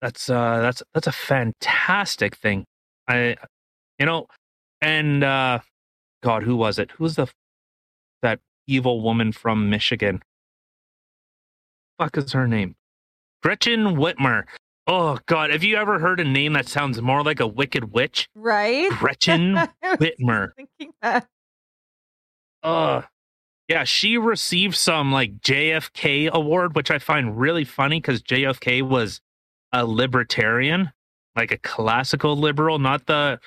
that's 0.00 0.30
uh 0.30 0.60
that's 0.60 0.82
that's 0.94 1.06
a 1.08 1.12
fantastic 1.12 2.36
thing. 2.36 2.64
I 3.08 3.36
you 3.98 4.06
know 4.06 4.26
and 4.80 5.22
uh 5.24 5.60
god 6.22 6.42
who 6.42 6.56
was 6.56 6.78
it? 6.78 6.90
Who's 6.92 7.16
the 7.16 7.26
that 8.22 8.40
evil 8.66 9.00
woman 9.02 9.32
from 9.32 9.70
Michigan? 9.70 10.22
Fuck 11.98 12.16
is 12.16 12.32
her 12.32 12.46
name? 12.48 12.76
Gretchen 13.42 13.96
Whitmer. 13.96 14.44
Oh 14.86 15.18
god, 15.26 15.50
have 15.50 15.62
you 15.62 15.76
ever 15.76 15.98
heard 15.98 16.20
a 16.20 16.24
name 16.24 16.54
that 16.54 16.68
sounds 16.68 17.00
more 17.00 17.22
like 17.22 17.40
a 17.40 17.46
wicked 17.46 17.92
witch? 17.92 18.28
Right? 18.34 18.90
Gretchen 18.90 19.54
Whitmer. 19.84 20.52
thinking 20.56 20.92
that. 21.02 21.26
Uh 22.62 23.02
yeah, 23.68 23.84
she 23.84 24.18
received 24.18 24.74
some 24.74 25.12
like 25.12 25.38
JFK 25.40 26.28
award, 26.30 26.74
which 26.74 26.90
I 26.90 26.98
find 26.98 27.38
really 27.38 27.64
funny 27.64 28.00
because 28.00 28.20
JFK 28.20 28.82
was 28.82 29.20
a 29.72 29.86
libertarian, 29.86 30.90
like 31.36 31.52
a 31.52 31.58
classical 31.58 32.36
liberal, 32.36 32.80
not 32.80 33.06
the 33.06 33.38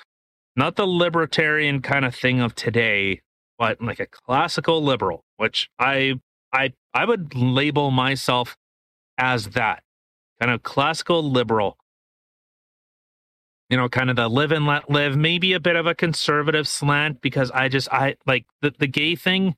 not 0.56 0.76
the 0.76 0.86
libertarian 0.86 1.82
kind 1.82 2.04
of 2.04 2.14
thing 2.14 2.40
of 2.40 2.54
today, 2.54 3.20
but 3.58 3.80
like 3.80 4.00
a 4.00 4.06
classical 4.06 4.82
liberal, 4.82 5.24
which 5.36 5.68
I 5.78 6.14
I 6.52 6.72
I 6.92 7.04
would 7.04 7.34
label 7.34 7.90
myself 7.90 8.56
as 9.18 9.48
that 9.50 9.82
kind 10.40 10.52
of 10.52 10.62
classical 10.62 11.22
liberal. 11.22 11.76
You 13.70 13.78
know, 13.78 13.88
kind 13.88 14.10
of 14.10 14.16
the 14.16 14.28
live 14.28 14.52
and 14.52 14.66
let 14.66 14.90
live, 14.90 15.16
maybe 15.16 15.54
a 15.54 15.60
bit 15.60 15.74
of 15.74 15.86
a 15.86 15.94
conservative 15.94 16.68
slant 16.68 17.20
because 17.20 17.50
I 17.50 17.68
just 17.68 17.92
I 17.92 18.16
like 18.26 18.46
the 18.60 18.74
the 18.78 18.86
gay 18.86 19.16
thing 19.16 19.56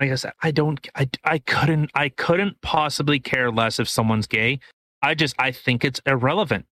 like 0.00 0.10
I 0.10 0.14
said, 0.16 0.32
I 0.42 0.50
don't, 0.50 0.86
I, 0.94 1.08
I 1.24 1.38
couldn't, 1.38 1.90
I 1.94 2.08
couldn't 2.08 2.60
possibly 2.60 3.20
care 3.20 3.50
less 3.50 3.78
if 3.78 3.88
someone's 3.88 4.26
gay. 4.26 4.60
I 5.02 5.14
just, 5.14 5.34
I 5.38 5.52
think 5.52 5.84
it's 5.84 6.00
irrelevant. 6.06 6.66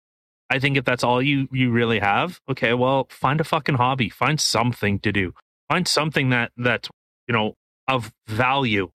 I 0.51 0.59
think 0.59 0.77
if 0.77 0.85
that's 0.85 1.05
all 1.05 1.23
you, 1.23 1.49
you 1.53 1.71
really 1.71 2.01
have, 2.01 2.41
okay, 2.51 2.75
well, 2.75 3.07
find 3.11 3.41
a 3.41 3.45
fucking 3.45 3.77
hobby, 3.77 4.09
find 4.09 4.41
something 4.41 4.99
to 5.01 5.13
do, 5.13 5.33
find 5.69 5.87
something 5.87 6.31
that, 6.31 6.51
that's, 6.57 6.89
you 7.29 7.33
know, 7.33 7.55
of 7.89 8.13
value. 8.27 8.91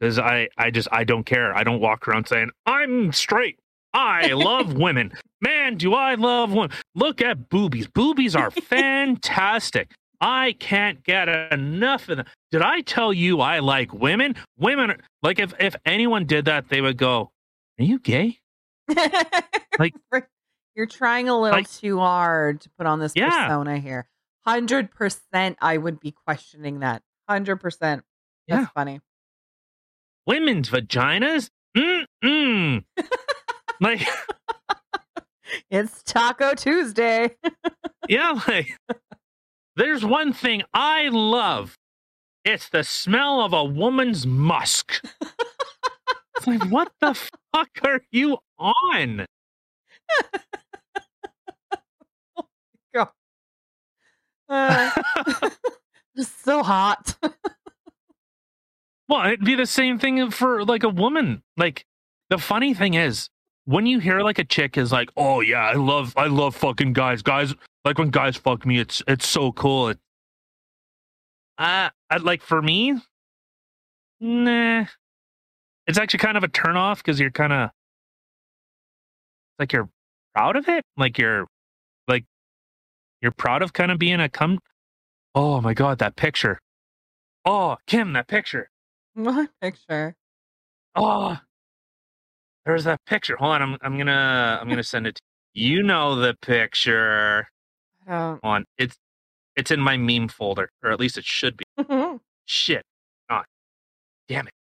Because 0.00 0.18
I, 0.18 0.48
I 0.58 0.70
just, 0.70 0.88
I 0.90 1.04
don't 1.04 1.24
care. 1.24 1.54
I 1.56 1.62
don't 1.62 1.80
walk 1.80 2.08
around 2.08 2.26
saying, 2.26 2.50
I'm 2.66 3.12
straight. 3.12 3.58
I 3.94 4.28
love 4.32 4.74
women. 4.76 5.12
Man, 5.40 5.76
do 5.76 5.94
I 5.94 6.14
love 6.14 6.52
women. 6.52 6.70
Look 6.94 7.20
at 7.22 7.48
boobies. 7.48 7.86
Boobies 7.86 8.34
are 8.34 8.50
fantastic. 9.14 9.92
I 10.20 10.54
can't 10.58 11.02
get 11.02 11.28
enough 11.52 12.08
of 12.08 12.18
them. 12.18 12.26
Did 12.50 12.62
I 12.62 12.80
tell 12.82 13.12
you 13.12 13.40
I 13.40 13.60
like 13.60 13.92
women? 13.94 14.36
Women, 14.58 14.90
are- 14.90 14.98
like 15.22 15.38
if 15.38 15.54
if 15.58 15.74
anyone 15.86 16.26
did 16.26 16.44
that, 16.44 16.68
they 16.68 16.82
would 16.82 16.98
go, 16.98 17.30
"Are 17.78 17.84
you 17.84 17.98
gay?" 17.98 18.38
Like- 19.78 19.94
you're 20.74 20.86
trying 20.86 21.28
a 21.28 21.38
little 21.38 21.58
Like- 21.58 21.70
too 21.70 21.98
hard 21.98 22.60
to 22.62 22.70
put 22.78 22.86
on 22.86 22.98
this 23.00 23.12
Yeah. 23.16 23.28
persona 23.46 23.78
here. 23.78 24.08
Hundred 24.46 24.90
percent, 24.90 25.58
I 25.60 25.76
would 25.76 26.00
be 26.00 26.12
questioning 26.12 26.80
that. 26.80 27.02
Hundred 27.28 27.56
percent. 27.56 28.04
That's 28.48 28.62
Yeah. 28.62 28.66
funny. 28.74 29.00
Women's 30.26 30.70
vaginas? 30.70 31.50
Mm 31.76 32.04
mm. 32.24 32.84
like 33.80 34.06
It's 35.70 36.02
Taco 36.04 36.54
Tuesday. 36.54 37.36
yeah, 38.08 38.40
like 38.48 38.76
there's 39.76 40.04
one 40.04 40.32
thing 40.32 40.62
I 40.72 41.08
love. 41.08 41.76
It's 42.44 42.68
the 42.70 42.82
smell 42.84 43.40
of 43.42 43.52
a 43.52 43.64
woman's 43.64 44.26
musk. 44.26 45.04
it's 46.36 46.46
like, 46.46 46.64
what 46.70 46.90
the 47.00 47.14
fuck 47.54 47.68
are 47.84 48.00
you 48.10 48.38
on? 48.58 49.26
Uh, 54.50 54.90
just 56.16 56.44
so 56.44 56.62
hot. 56.62 57.16
Well, 59.08 59.26
it'd 59.26 59.44
be 59.44 59.54
the 59.54 59.66
same 59.66 59.98
thing 59.98 60.30
for 60.30 60.64
like 60.64 60.82
a 60.82 60.88
woman. 60.88 61.42
Like 61.56 61.84
the 62.28 62.38
funny 62.38 62.74
thing 62.74 62.94
is, 62.94 63.28
when 63.64 63.86
you 63.86 63.98
hear 64.00 64.20
like 64.20 64.38
a 64.38 64.44
chick 64.44 64.76
is 64.76 64.92
like, 64.92 65.10
"Oh 65.16 65.40
yeah, 65.40 65.62
I 65.62 65.74
love, 65.74 66.14
I 66.16 66.26
love 66.26 66.54
fucking 66.56 66.92
guys. 66.92 67.22
Guys, 67.22 67.54
like 67.84 67.98
when 67.98 68.10
guys 68.10 68.36
fuck 68.36 68.66
me, 68.66 68.78
it's 68.78 69.02
it's 69.08 69.26
so 69.26 69.52
cool." 69.52 69.88
It, 69.88 69.98
uh, 71.58 71.90
I, 72.10 72.16
like 72.18 72.42
for 72.42 72.62
me, 72.62 72.94
nah. 74.20 74.86
It's 75.86 75.98
actually 75.98 76.20
kind 76.20 76.36
of 76.36 76.44
a 76.44 76.48
turn 76.48 76.76
off 76.76 76.98
because 76.98 77.18
you're 77.18 77.32
kind 77.32 77.52
of 77.52 77.70
like 79.58 79.72
you're 79.72 79.88
proud 80.36 80.54
of 80.56 80.68
it. 80.68 80.84
Like 80.96 81.18
you're 81.18 81.48
you're 83.20 83.32
proud 83.32 83.62
of 83.62 83.72
kind 83.72 83.90
of 83.90 83.98
being 83.98 84.20
a 84.20 84.28
cum. 84.28 84.58
Oh 85.34 85.60
my 85.60 85.74
god, 85.74 85.98
that 85.98 86.16
picture. 86.16 86.58
Oh, 87.44 87.76
Kim, 87.86 88.12
that 88.14 88.28
picture. 88.28 88.70
what 89.14 89.50
picture? 89.60 90.14
Oh, 90.94 91.38
there's 92.66 92.84
that 92.84 93.00
picture. 93.06 93.36
Hold 93.36 93.52
on, 93.52 93.62
I'm 93.62 93.76
I'm 93.82 93.98
gonna 93.98 94.58
I'm 94.60 94.68
gonna 94.68 94.82
send 94.82 95.06
it. 95.06 95.16
To 95.16 95.22
you. 95.54 95.76
you 95.78 95.82
know 95.82 96.16
the 96.16 96.34
picture. 96.42 97.48
I 98.06 98.10
don't. 98.10 98.40
Hold 98.42 98.54
on, 98.56 98.64
it's 98.78 98.96
it's 99.56 99.70
in 99.70 99.80
my 99.80 99.96
meme 99.96 100.28
folder, 100.28 100.70
or 100.82 100.90
at 100.90 101.00
least 101.00 101.18
it 101.18 101.24
should 101.24 101.56
be. 101.56 101.64
Shit, 102.46 102.84
not. 103.28 103.46
Damn 104.28 104.46
it. 104.48 104.52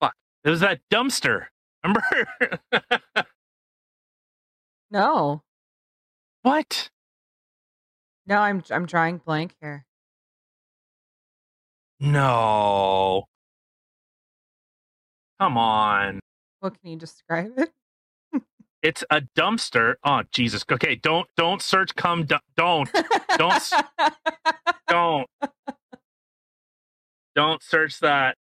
Fuck. 0.00 0.14
It 0.44 0.50
was 0.50 0.60
that 0.60 0.80
dumpster. 0.92 1.46
Remember? 1.84 2.60
no, 4.90 5.42
what? 6.42 6.90
No, 8.26 8.38
I'm 8.38 8.62
I'm 8.70 8.86
drawing 8.86 9.18
blank 9.18 9.54
here. 9.60 9.84
No. 12.00 13.24
Come 15.40 15.58
on. 15.58 16.20
What 16.60 16.80
can 16.80 16.90
you 16.90 16.96
describe 16.96 17.52
it? 17.58 17.72
It's 18.82 19.04
a 19.10 19.22
dumpster. 19.36 19.94
Oh 20.04 20.22
Jesus. 20.32 20.64
Okay, 20.70 20.96
don't 20.96 21.26
don't 21.36 21.60
search. 21.62 21.94
Come. 21.96 22.24
Du- 22.24 22.38
don't 22.56 22.90
Don't 23.36 23.62
don't 24.88 25.26
don't 27.34 27.62
search 27.62 28.00
that. 28.00 28.36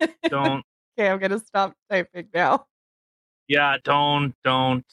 Don't. 0.30 0.62
okay, 0.96 1.08
I'm 1.10 1.18
gonna 1.18 1.40
stop 1.40 1.74
typing 1.90 2.28
now. 2.32 2.66
Yeah, 3.48 3.76
don't 3.82 4.34
don't. 4.44 4.84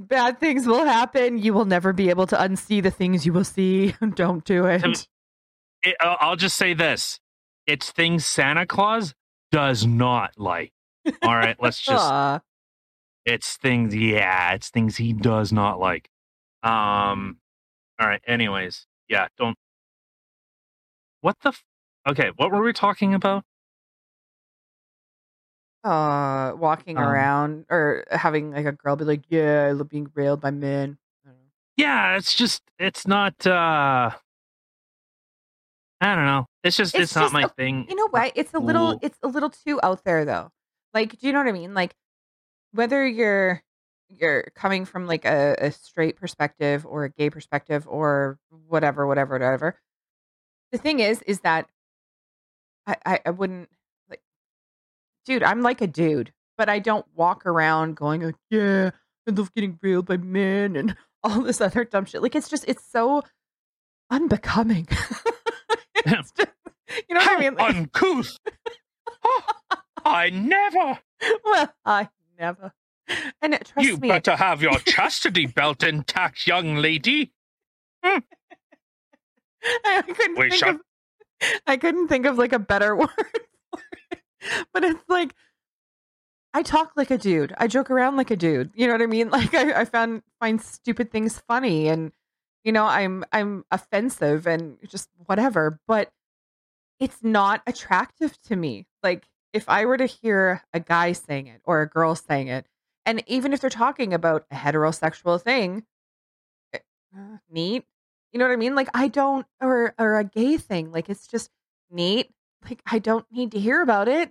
Bad 0.00 0.40
things 0.40 0.66
will 0.66 0.86
happen. 0.86 1.36
You 1.36 1.52
will 1.52 1.66
never 1.66 1.92
be 1.92 2.08
able 2.08 2.26
to 2.28 2.36
unsee 2.36 2.82
the 2.82 2.90
things 2.90 3.26
you 3.26 3.34
will 3.34 3.44
see. 3.44 3.94
Don't 4.14 4.42
do 4.44 4.64
it. 4.64 5.06
It, 5.82 5.96
I'll 6.00 6.36
just 6.36 6.56
say 6.56 6.72
this: 6.72 7.20
it's 7.66 7.90
things 7.92 8.24
Santa 8.24 8.64
Claus 8.66 9.14
does 9.52 9.86
not 9.86 10.32
like. 10.38 10.72
All 11.22 11.36
right, 11.36 11.56
let's 11.60 11.80
just. 11.82 12.42
It's 13.26 13.56
things. 13.58 13.94
Yeah, 13.94 14.54
it's 14.54 14.70
things 14.70 14.96
he 14.96 15.12
does 15.12 15.52
not 15.52 15.78
like. 15.78 16.08
Um. 16.62 17.38
All 18.00 18.08
right. 18.08 18.22
Anyways, 18.26 18.86
yeah. 19.08 19.28
Don't. 19.36 19.56
What 21.20 21.36
the? 21.42 21.50
F- 21.50 21.64
okay. 22.08 22.30
What 22.36 22.50
were 22.52 22.62
we 22.62 22.72
talking 22.72 23.12
about? 23.12 23.44
Uh 25.84 26.52
walking 26.56 26.96
Um, 26.98 27.04
around 27.04 27.64
or 27.70 28.04
having 28.10 28.52
like 28.52 28.66
a 28.66 28.72
girl 28.72 28.96
be 28.96 29.04
like, 29.04 29.22
"Yeah, 29.28 29.66
I 29.68 29.72
love 29.72 29.88
being 29.88 30.10
railed 30.14 30.40
by 30.40 30.50
men." 30.50 30.98
I 31.24 31.28
don't 31.28 31.36
know. 31.38 31.44
Yeah, 31.76 32.16
it's 32.16 32.34
just. 32.34 32.62
It's 32.78 33.06
not. 33.06 33.46
uh 33.46 34.10
I 36.02 36.14
don't 36.14 36.24
know. 36.24 36.46
It's 36.64 36.76
just. 36.76 36.94
It's, 36.94 37.04
It's 37.04 37.14
not 37.16 37.32
my 37.32 37.42
a- 37.42 37.48
thing. 37.48 37.86
You 37.88 37.94
know 37.96 38.08
what? 38.08 38.32
It's 38.34 38.54
a 38.54 38.58
little 38.58 38.92
Cool. 38.92 38.98
it's 39.02 39.18
a 39.22 39.28
little 39.28 39.50
too 39.50 39.80
out 39.82 40.04
there 40.04 40.24
though. 40.24 40.50
Like, 40.94 41.18
do 41.18 41.26
you 41.26 41.32
know 41.32 41.38
what 41.40 41.48
I 41.48 41.52
mean? 41.52 41.74
Like 41.74 41.94
whether 42.72 43.06
you're 43.06 43.62
you're 44.08 44.44
coming 44.54 44.84
from 44.84 45.06
like 45.06 45.24
a, 45.24 45.54
a 45.58 45.70
straight 45.72 46.16
perspective 46.16 46.84
or 46.84 47.04
a 47.04 47.10
gay 47.10 47.30
perspective 47.30 47.86
or 47.88 48.38
whatever, 48.68 49.06
whatever, 49.06 49.34
whatever. 49.34 49.78
The 50.72 50.78
thing 50.78 50.98
is, 51.00 51.22
is 51.22 51.40
that 51.40 51.68
I, 52.86 52.96
I, 53.06 53.20
I 53.26 53.30
wouldn't 53.30 53.68
dude, 55.30 55.42
I'm 55.44 55.62
like 55.62 55.80
a 55.80 55.86
dude, 55.86 56.32
but 56.58 56.68
I 56.68 56.80
don't 56.80 57.06
walk 57.14 57.46
around 57.46 57.94
going 57.94 58.22
like, 58.22 58.34
yeah, 58.50 58.90
I 59.28 59.30
love 59.30 59.54
getting 59.54 59.78
railed 59.80 60.06
by 60.06 60.16
men 60.16 60.74
and 60.74 60.96
all 61.22 61.42
this 61.42 61.60
other 61.60 61.84
dumb 61.84 62.04
shit. 62.04 62.20
Like 62.20 62.34
it's 62.34 62.48
just 62.48 62.64
it's 62.66 62.84
so 62.90 63.22
unbecoming. 64.10 64.88
it's 65.94 66.32
just, 66.32 66.50
you 67.08 67.14
know 67.14 67.20
what 67.20 67.38
I 67.38 67.40
mean? 67.40 67.54
Like, 67.54 67.76
uncouth. 67.76 68.36
Oh, 69.24 69.42
I 70.04 70.30
never. 70.30 70.98
well, 71.44 71.72
I 71.84 72.08
never. 72.36 72.72
And 73.40 73.54
it, 73.54 73.70
trust 73.72 73.88
you 73.88 73.96
me, 73.98 74.08
better 74.08 74.34
have 74.34 74.62
your 74.62 74.78
chastity 74.80 75.46
belt 75.46 75.84
intact, 75.84 76.44
young 76.46 76.76
lady. 76.76 77.32
Hmm. 78.04 78.18
I 79.84 80.02
couldn't 80.02 80.38
We 80.38 80.50
think 80.50 80.54
shall- 80.54 80.70
of. 80.70 80.80
I 81.68 81.76
couldn't 81.76 82.08
think 82.08 82.26
of 82.26 82.36
like 82.36 82.52
a 82.52 82.58
better 82.58 82.96
word. 82.96 83.10
but 84.72 84.84
it's 84.84 85.04
like 85.08 85.34
I 86.52 86.62
talk 86.62 86.92
like 86.96 87.10
a 87.10 87.18
dude. 87.18 87.54
I 87.58 87.66
joke 87.68 87.90
around 87.90 88.16
like 88.16 88.30
a 88.30 88.36
dude. 88.36 88.70
You 88.74 88.86
know 88.86 88.94
what 88.94 89.02
I 89.02 89.06
mean? 89.06 89.30
Like 89.30 89.54
I, 89.54 89.80
I 89.82 89.84
found 89.84 90.22
find 90.40 90.60
stupid 90.60 91.10
things 91.10 91.38
funny, 91.48 91.88
and 91.88 92.12
you 92.64 92.72
know 92.72 92.86
I'm 92.86 93.24
I'm 93.32 93.64
offensive 93.70 94.46
and 94.46 94.78
just 94.88 95.08
whatever. 95.26 95.80
But 95.86 96.10
it's 97.00 97.22
not 97.22 97.62
attractive 97.66 98.40
to 98.42 98.56
me. 98.56 98.86
Like 99.02 99.26
if 99.52 99.68
I 99.68 99.84
were 99.86 99.96
to 99.96 100.06
hear 100.06 100.62
a 100.72 100.80
guy 100.80 101.12
saying 101.12 101.46
it 101.48 101.60
or 101.64 101.82
a 101.82 101.88
girl 101.88 102.14
saying 102.14 102.48
it, 102.48 102.66
and 103.06 103.22
even 103.26 103.52
if 103.52 103.60
they're 103.60 103.70
talking 103.70 104.12
about 104.14 104.46
a 104.50 104.56
heterosexual 104.56 105.40
thing, 105.40 105.84
eh, 106.74 106.78
neat. 107.50 107.84
You 108.32 108.38
know 108.38 108.46
what 108.46 108.52
I 108.52 108.56
mean? 108.56 108.74
Like 108.74 108.88
I 108.94 109.08
don't 109.08 109.46
or 109.60 109.94
or 109.98 110.18
a 110.18 110.24
gay 110.24 110.56
thing. 110.56 110.92
Like 110.92 111.08
it's 111.08 111.26
just 111.26 111.50
neat. 111.90 112.30
Like 112.64 112.82
I 112.86 112.98
don't 112.98 113.26
need 113.30 113.52
to 113.52 113.58
hear 113.58 113.82
about 113.82 114.08
it. 114.08 114.30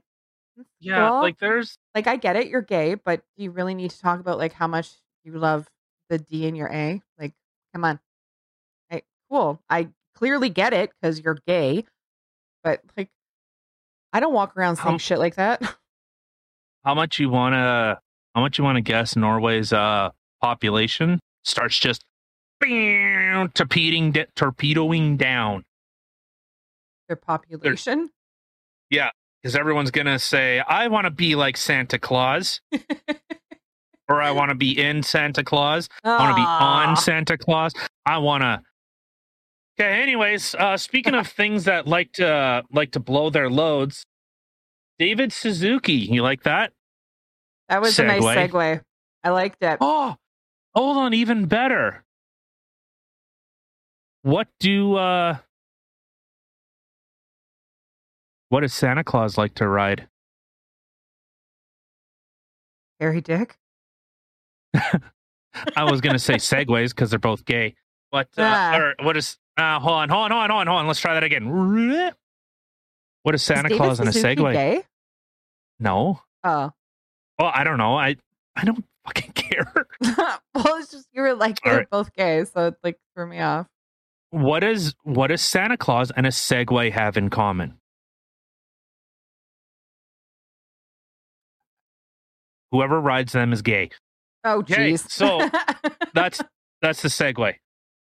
It's 0.58 0.70
Yeah, 0.80 1.10
cool. 1.10 1.22
like 1.22 1.40
there's 1.40 1.78
like 1.96 2.08
I 2.08 2.16
get 2.18 2.36
it, 2.36 2.48
you're 2.48 2.62
gay, 2.62 2.96
but 2.96 3.22
do 3.38 3.44
you 3.44 3.52
really 3.52 3.74
need 3.74 3.92
to 3.92 4.00
talk 4.00 4.20
about 4.20 4.38
like 4.38 4.54
how 4.54 4.68
much 4.68 4.92
you 5.24 5.34
love 5.34 5.68
the 6.10 6.18
D 6.20 6.46
in 6.46 6.56
your 6.56 6.70
A? 6.72 7.02
Like, 7.18 7.34
come 7.74 7.84
on. 7.86 8.00
I, 8.92 9.02
cool. 9.30 9.62
I 9.70 9.90
clearly 10.16 10.50
get 10.50 10.74
it 10.74 10.92
because 11.02 11.20
you're 11.22 11.38
gay, 11.48 11.86
but 12.64 12.82
like 12.98 13.10
I 14.14 14.20
don't 14.20 14.34
walk 14.34 14.56
around 14.58 14.78
saying 14.78 14.96
Um, 14.96 14.98
shit 15.00 15.20
like 15.20 15.36
that. 15.36 15.62
how 16.84 16.94
much 16.96 17.20
you 17.20 17.30
wanna 17.30 18.00
how 18.36 18.42
much 18.42 18.58
you 18.58 18.64
wanna 18.64 18.82
guess 18.82 19.16
Norway's 19.16 19.74
uh 19.74 20.10
population 20.42 21.20
starts 21.44 21.78
just 21.80 22.04
torpedoing 22.62 24.14
torpedoing 24.36 25.18
down 25.18 25.64
Their 27.08 27.16
population. 27.16 28.10
Because 28.90 29.56
everyone's 29.56 29.92
gonna 29.92 30.20
say 30.20 30.60
I 30.60 30.88
want 30.88 31.06
to 31.06 31.12
be 31.12 31.36
like 31.36 31.58
Santa 31.58 32.00
Claus 32.00 32.62
or 34.10 34.22
I 34.22 34.32
want 34.32 34.50
to 34.50 34.56
be 34.56 34.80
in 34.80 35.04
Santa 35.04 35.44
Claus. 35.44 35.88
I 36.04 36.18
want 36.18 36.32
to 36.32 36.36
be 36.36 36.46
on 36.46 36.96
Santa 36.98 37.38
Claus. 37.38 37.74
I 38.06 38.18
want 38.18 38.42
to. 38.44 38.62
Okay. 39.80 40.02
Anyways, 40.02 40.56
uh, 40.56 40.76
speaking 40.78 41.16
of 41.16 41.28
things 41.28 41.66
that 41.66 41.88
like 41.88 42.12
to 42.14 42.64
like 42.72 42.92
to 42.92 43.00
blow 43.00 43.30
their 43.30 43.50
loads, 43.50 44.06
David 44.98 45.32
Suzuki. 45.32 45.94
You 45.94 46.22
like 46.22 46.44
that? 46.44 46.74
That 47.70 47.82
was 47.82 47.98
a 48.00 48.04
nice 48.04 48.24
Segue. 48.24 48.50
segue. 48.50 48.82
I 49.24 49.30
liked 49.30 49.62
it. 49.62 49.78
Oh, 49.80 50.16
hold 50.76 50.98
on. 50.98 51.14
Even 51.14 51.46
better. 51.46 52.04
what 54.24 54.48
do 54.60 54.96
uh 54.96 55.38
what 58.50 58.62
does 58.62 58.74
Santa 58.74 59.04
Claus 59.04 59.38
like 59.38 59.56
to 59.56 59.68
ride? 59.68 60.08
Harry 63.00 63.22
Dick. 63.22 63.58
I 64.74 65.84
was 65.90 66.02
gonna 66.02 66.20
say 66.20 66.34
segways 66.36 66.90
because 66.90 67.10
they're 67.10 67.20
both 67.20 67.46
gay. 67.46 67.76
But 68.12 68.28
uh, 68.38 68.72
or 68.74 69.06
what 69.06 69.18
is 69.18 69.38
uh 69.58 69.80
hold 69.80 69.96
on, 69.96 70.10
hold 70.10 70.26
on, 70.26 70.32
hold 70.32 70.42
on, 70.42 70.50
hold 70.50 70.62
on, 70.62 70.68
hold 70.68 70.80
on. 70.82 70.88
Let's 70.88 71.00
try 71.00 71.14
that 71.14 71.24
again. 71.24 72.14
What 73.24 73.36
is 73.36 73.44
Santa 73.44 73.70
Is 73.70 73.78
Claus 73.78 74.00
in 74.00 74.08
a 74.08 74.12
Segway? 74.12 74.54
Gay? 74.54 74.84
No. 75.78 76.22
Oh. 76.46 76.72
Well, 77.38 77.52
I 77.54 77.66
don't 77.66 77.78
know. 77.78 77.98
I 77.98 78.16
I 78.56 78.64
don't 78.64 78.84
fucking 79.06 79.34
care. 79.34 79.72
well, 80.02 80.78
it's 80.78 80.92
just 80.92 81.08
you 81.12 81.22
were 81.22 81.34
like 81.34 81.60
they're 81.62 81.80
right. 81.80 81.90
both 81.90 82.14
gay, 82.16 82.46
so 82.46 82.68
it 82.68 82.76
like 82.82 82.98
threw 83.14 83.28
me 83.28 83.42
off. 83.42 83.68
What 84.32 84.64
is 84.64 84.96
what 85.04 85.28
does 85.28 85.42
Santa 85.42 85.76
Claus 85.76 86.12
and 86.12 86.26
a 86.26 86.30
Segway 86.30 86.92
have 86.94 87.18
in 87.18 87.30
common? 87.30 87.78
Whoever 92.72 93.00
rides 93.02 93.32
them 93.34 93.52
is 93.54 93.62
gay. 93.62 93.90
Oh, 94.44 94.62
jeez. 94.62 95.10
so 95.10 95.50
That's 96.14 96.42
that's 96.82 97.02
the 97.02 97.10
segue. 97.10 97.56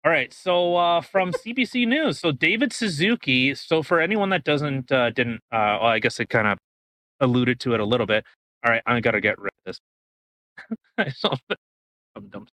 All 0.05 0.11
right. 0.11 0.34
So 0.34 0.76
uh, 0.78 1.01
from 1.01 1.32
CBC 1.34 1.86
News, 1.88 2.20
so 2.20 2.32
David 2.32 2.72
Suzuki. 2.72 3.53
So 3.55 3.84
for 3.84 3.99
anyone 3.99 4.30
that 4.30 4.43
doesn't 4.45 4.91
uh, 4.91 5.09
didn't, 5.09 5.41
uh, 5.51 5.78
well, 5.82 5.86
I 5.88 5.99
guess 5.99 6.20
it 6.20 6.30
kind 6.30 6.47
of 6.47 6.57
alluded 7.20 7.59
to 7.61 7.74
it 7.74 7.80
a 7.82 7.86
little 7.86 8.05
bit. 8.05 8.26
All 8.65 8.72
right, 8.72 8.82
I 8.86 8.99
gotta 9.01 9.20
get 9.22 9.38
rid 9.39 9.51
of 9.59 9.63
this. 9.65 9.80
I 10.97 11.09
saw 11.09 11.36
the- 11.49 11.57
I'm 12.15 12.28
dumb. 12.30 12.47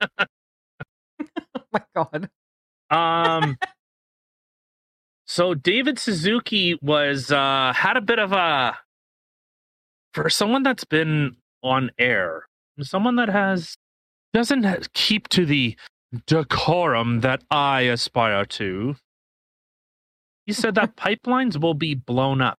oh 0.18 0.26
my 1.72 1.82
god. 1.94 2.28
Um. 2.90 3.56
so 5.26 5.54
David 5.54 5.98
Suzuki 5.98 6.76
was 6.82 7.30
uh 7.30 7.72
had 7.74 7.96
a 7.96 8.00
bit 8.00 8.18
of 8.18 8.32
a 8.32 8.76
for 10.14 10.28
someone 10.28 10.62
that's 10.62 10.84
been 10.84 11.36
on 11.62 11.90
air, 11.98 12.46
someone 12.80 13.16
that 13.16 13.28
has 13.28 13.76
doesn't 14.32 14.92
keep 14.94 15.28
to 15.28 15.44
the 15.44 15.76
decorum 16.26 17.20
that 17.20 17.42
I 17.50 17.82
aspire 17.82 18.44
to. 18.44 18.96
He 20.46 20.52
said 20.52 20.74
that 20.74 20.96
pipelines 20.96 21.60
will 21.60 21.74
be 21.74 21.94
blown 21.94 22.40
up. 22.40 22.58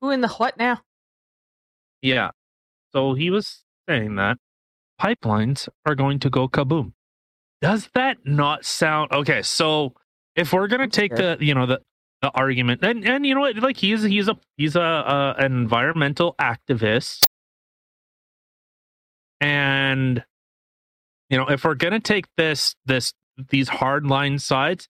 Who 0.00 0.10
in 0.10 0.20
the 0.20 0.28
what 0.28 0.56
now? 0.58 0.80
Yeah. 2.00 2.30
So 2.92 3.14
he 3.14 3.30
was 3.30 3.64
saying 3.88 4.16
that 4.16 4.38
pipelines 5.00 5.68
are 5.86 5.94
going 5.94 6.18
to 6.20 6.30
go 6.30 6.48
kaboom. 6.48 6.92
Does 7.60 7.88
that 7.94 8.18
not 8.24 8.64
sound 8.64 9.12
okay? 9.12 9.42
So 9.42 9.94
if 10.34 10.52
we're 10.52 10.66
gonna 10.66 10.88
take 10.88 11.14
the 11.14 11.36
you 11.40 11.54
know 11.54 11.66
the 11.66 11.80
argument. 12.30 12.82
And 12.84 13.06
and 13.06 13.26
you 13.26 13.34
know 13.34 13.42
what? 13.42 13.56
Like 13.56 13.76
he's 13.76 14.02
he's 14.02 14.28
a 14.28 14.36
he's 14.56 14.76
a, 14.76 14.80
a 14.80 15.34
an 15.38 15.52
environmental 15.52 16.34
activist. 16.40 17.24
And 19.40 20.24
you 21.30 21.38
know 21.38 21.48
if 21.48 21.64
we're 21.64 21.74
gonna 21.74 22.00
take 22.00 22.26
this 22.36 22.74
this 22.86 23.12
these 23.50 23.68
hard 23.68 24.06
line 24.06 24.38
sides 24.38 24.88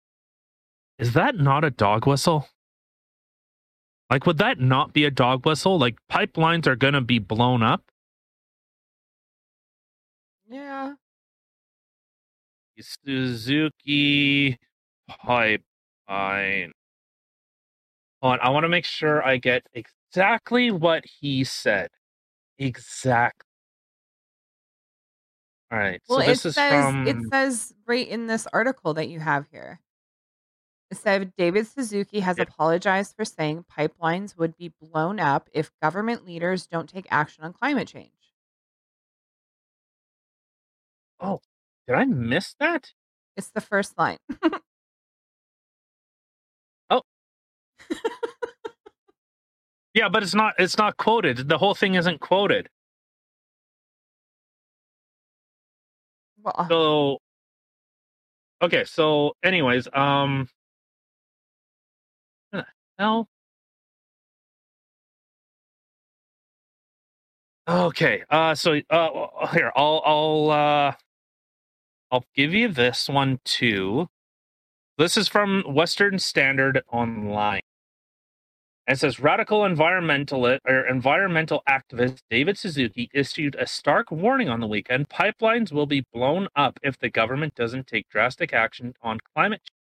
is 0.99 1.12
that 1.14 1.37
not 1.37 1.64
a 1.64 1.70
dog 1.70 2.07
whistle? 2.07 2.49
Like 4.11 4.27
would 4.27 4.39
that 4.39 4.61
not 4.61 4.93
be 4.93 5.05
a 5.05 5.11
dog 5.11 5.47
whistle? 5.47 5.79
Like 5.79 5.97
pipelines 6.11 6.66
are 6.66 6.77
gonna 6.77 7.01
be 7.03 7.18
blown 7.18 7.62
up. 7.62 7.83
Yeah. 10.49 10.95
Suzuki 12.81 14.59
pipeline. 15.09 16.72
On, 18.27 18.39
I 18.41 18.51
want 18.51 18.64
to 18.64 18.68
make 18.68 18.85
sure 18.85 19.24
I 19.24 19.37
get 19.37 19.66
exactly 19.72 20.70
what 20.70 21.05
he 21.07 21.45
said. 21.45 21.89
Exactly. 22.59 23.47
All 25.70 25.79
right. 25.79 26.01
Well, 26.09 26.18
so 26.18 26.24
it 26.24 26.29
this 26.29 26.45
is 26.45 26.55
says 26.55 26.85
from 26.85 27.07
it 27.07 27.16
says 27.33 27.74
right 27.87 28.07
in 28.07 28.27
this 28.27 28.47
article 28.53 28.95
that 28.95 29.09
you 29.09 29.20
have 29.20 29.47
here. 29.51 29.81
It 30.91 30.97
said 30.99 31.33
David 31.37 31.66
Suzuki 31.66 32.20
has 32.20 32.39
Yeah. 32.39 32.45
apologized 32.45 33.16
for 33.16 33.24
saying 33.24 33.64
pipelines 33.70 34.37
would 34.37 34.57
be 34.57 34.68
blown 34.81 35.18
up 35.20 35.49
if 35.53 35.72
government 35.83 36.24
leaders 36.24 36.66
don't 36.66 36.89
take 36.89 37.07
action 37.11 37.45
on 37.45 37.53
climate 37.53 37.89
change. 37.89 38.12
Oh, 41.20 41.41
did 41.87 41.97
I 41.97 42.05
miss 42.05 42.55
that? 42.61 42.93
It's 43.37 43.49
the 43.51 43.61
first 43.61 43.99
line. 43.99 44.18
Oh. 46.91 47.03
Yeah, 49.97 50.11
but 50.11 50.22
it's 50.24 50.36
not 50.36 50.55
it's 50.61 50.78
not 50.78 50.99
quoted. 50.99 51.49
The 51.49 51.59
whole 51.59 51.74
thing 51.74 51.97
isn't 51.97 52.20
quoted. 52.20 52.70
well, 56.42 56.66
So 56.70 57.18
Okay, 58.62 58.84
so 58.84 59.34
anyways, 59.44 59.88
um 59.94 60.49
hell? 62.99 63.28
Okay, 67.68 68.24
uh 68.30 68.55
so 68.55 68.80
uh 68.90 69.49
here, 69.53 69.72
I'll 69.76 70.03
I'll 70.05 70.51
uh 70.51 70.92
I'll 72.12 72.24
give 72.36 72.55
you 72.55 72.68
this 72.68 73.09
one 73.09 73.40
too. 73.44 74.09
This 74.99 75.16
is 75.16 75.28
from 75.28 75.64
Western 75.66 76.18
Standard 76.20 76.82
Online. 76.92 77.62
It 78.89 79.01
says 79.01 79.18
radical 79.18 79.61
environmentalist 79.62 80.61
or 80.64 80.87
environmental 80.87 81.62
activist 81.68 82.20
David 82.30 82.57
Suzuki 82.57 83.11
issued 83.12 83.57
a 83.57 83.66
stark 83.66 84.12
warning 84.12 84.49
on 84.49 84.61
the 84.61 84.68
weekend. 84.68 85.09
Pipelines 85.09 85.72
will 85.72 85.87
be 85.87 86.05
blown 86.12 86.47
up 86.55 86.78
if 86.84 86.97
the 86.97 87.11
government 87.11 87.57
doesn't 87.57 87.89
take 87.89 88.09
drastic 88.09 88.53
action 88.53 88.95
on 89.03 89.18
climate 89.34 89.62
change. 89.62 89.76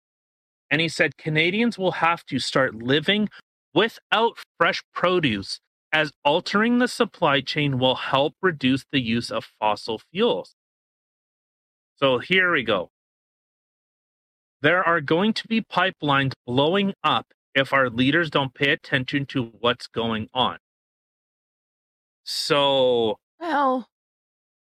And 0.70 0.80
he 0.82 0.88
said 0.88 1.16
Canadians 1.16 1.78
will 1.78 1.92
have 1.92 2.26
to 2.26 2.38
start 2.38 2.74
living 2.74 3.30
without 3.72 4.36
fresh 4.58 4.82
produce, 4.92 5.60
as 5.92 6.12
altering 6.22 6.78
the 6.78 6.86
supply 6.86 7.40
chain 7.40 7.78
will 7.78 7.96
help 7.96 8.34
reduce 8.42 8.84
the 8.92 9.00
use 9.00 9.30
of 9.30 9.50
fossil 9.58 10.00
fuels. 10.12 10.54
So 11.96 12.18
here 12.18 12.52
we 12.52 12.64
go. 12.64 12.90
There 14.60 14.84
are 14.84 15.00
going 15.00 15.32
to 15.32 15.48
be 15.48 15.62
pipelines 15.62 16.32
blowing 16.46 16.92
up 17.02 17.28
if 17.54 17.72
our 17.72 17.90
leaders 17.90 18.30
don't 18.30 18.54
pay 18.54 18.70
attention 18.70 19.26
to 19.26 19.52
what's 19.60 19.86
going 19.86 20.28
on. 20.32 20.58
So 22.24 23.18
well, 23.40 23.88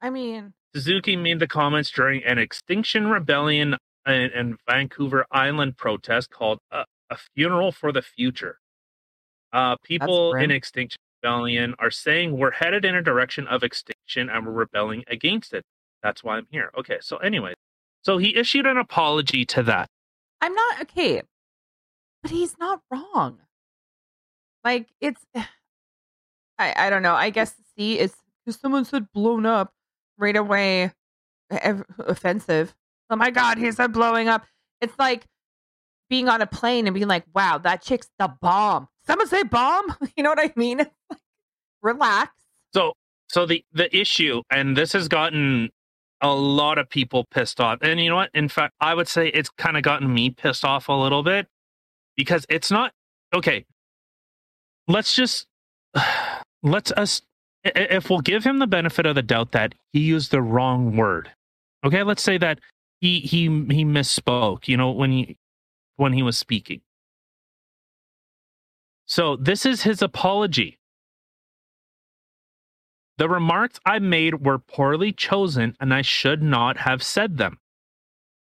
I 0.01 0.11
mean, 0.11 0.55
Suzuki 0.75 1.17
made 1.17 1.39
the 1.39 1.47
comments 1.47 1.91
during 1.91 2.25
an 2.25 2.39
Extinction 2.39 3.09
Rebellion 3.09 3.77
and, 4.05 4.33
and 4.33 4.57
Vancouver 4.69 5.27
Island 5.31 5.77
protest 5.77 6.31
called 6.31 6.59
a, 6.71 6.85
a 7.11 7.17
Funeral 7.35 7.73
for 7.73 7.93
the 7.93 8.03
Future. 8.03 8.59
Uh, 9.53 9.77
people 9.85 10.35
in 10.35 10.51
Extinction 10.51 10.99
Rebellion 11.23 11.75
are 11.79 11.91
saying 11.91 12.37
we're 12.37 12.51
headed 12.51 12.85
in 12.85 12.97
a 12.97 13.03
direction 13.03 13.47
of 13.47 13.63
extinction 13.63 14.29
and 14.29 14.45
we're 14.45 14.53
rebelling 14.53 15.05
against 15.07 15.53
it. 15.53 15.65
That's 16.03 16.25
why 16.25 16.37
I'm 16.37 16.47
here. 16.51 16.71
Okay, 16.77 16.99
so 17.01 17.19
anyway, 17.19 17.55
so 18.03 18.19
he 18.19 18.37
issued 18.37 18.67
an 18.67 18.77
apology 18.77 19.45
to 19.47 19.63
that. 19.63 19.89
I'm 20.41 20.55
not 20.55 20.83
okay, 20.83 21.23
but 22.25 22.31
he's 22.31 22.57
not 22.59 22.81
wrong. 22.91 23.39
Like 24.65 24.89
it's, 24.99 25.21
I 26.59 26.75
I 26.87 26.91
don't 26.91 27.03
know. 27.03 27.15
I 27.15 27.29
guess 27.29 27.55
see, 27.77 27.99
it's 27.99 28.17
because 28.45 28.59
someone 28.59 28.87
said 28.87 29.13
blown 29.13 29.45
up 29.45 29.73
right 30.17 30.35
away, 30.35 30.93
ev- 31.51 31.85
offensive. 31.99 32.75
Oh 33.11 33.17
my 33.17 33.31
god, 33.31 33.59
he 33.59 33.71
said 33.71 33.93
blowing 33.93 34.29
up. 34.29 34.47
It's 34.81 34.99
like 34.99 35.27
being 36.09 36.31
on 36.31 36.41
a 36.41 36.47
plane 36.47 36.87
and 36.87 36.95
being 36.95 37.09
like, 37.09 37.25
"Wow, 37.35 37.59
that 37.59 37.83
chick's 37.83 38.09
the 38.19 38.29
bomb." 38.41 38.89
Someone 39.07 39.29
say 39.29 39.43
bomb. 39.43 39.95
You 40.17 40.23
know 40.23 40.31
what 40.31 40.41
I 40.41 40.51
mean? 40.57 40.79
Like, 40.79 41.19
relax. 41.83 42.33
So 42.73 42.95
so 43.29 43.45
the 43.45 43.63
the 43.73 43.95
issue, 43.95 44.41
and 44.51 44.79
this 44.79 44.95
has 44.95 45.09
gotten 45.09 45.69
a 46.23 46.33
lot 46.33 46.79
of 46.79 46.89
people 46.89 47.27
pissed 47.31 47.61
off. 47.61 47.81
And 47.83 48.01
you 48.01 48.09
know 48.09 48.17
what? 48.17 48.31
In 48.33 48.49
fact, 48.49 48.73
I 48.81 48.95
would 48.95 49.09
say 49.09 49.29
it's 49.29 49.51
kind 49.51 49.77
of 49.77 49.83
gotten 49.83 50.15
me 50.15 50.31
pissed 50.31 50.65
off 50.65 50.89
a 50.89 50.93
little 50.93 51.23
bit 51.23 51.49
because 52.17 52.47
it's 52.49 52.71
not 52.71 52.93
okay. 53.35 53.65
Let's 54.89 55.15
just 55.15 55.47
let's 56.63 56.93
us 56.93 57.23
if 57.65 58.11
we'll 58.11 58.21
give 58.21 58.45
him 58.45 58.59
the 58.59 58.67
benefit 58.67 59.07
of 59.07 59.15
the 59.15 59.23
doubt 59.23 59.53
that 59.53 59.75
he 59.93 60.01
used 60.01 60.31
the 60.31 60.43
wrong 60.43 60.97
word. 60.97 61.31
Okay, 61.85 62.03
let's 62.03 62.23
say 62.23 62.39
that 62.39 62.61
he 63.01 63.21
he 63.21 63.45
he 63.45 63.85
misspoke, 63.85 64.69
you 64.69 64.77
know, 64.77 64.91
when 64.91 65.11
he 65.11 65.37
when 65.97 66.13
he 66.13 66.23
was 66.23 66.37
speaking. 66.37 66.81
So, 69.07 69.37
this 69.37 69.67
is 69.67 69.83
his 69.83 70.01
apology. 70.01 70.79
The 73.19 73.29
remarks 73.29 73.79
I 73.85 73.99
made 73.99 74.45
were 74.45 74.59
poorly 74.59 75.13
chosen 75.13 75.77
and 75.79 75.95
I 75.95 76.03
should 76.03 76.43
not 76.43 76.79
have 76.79 77.03
said 77.03 77.37
them. 77.37 77.59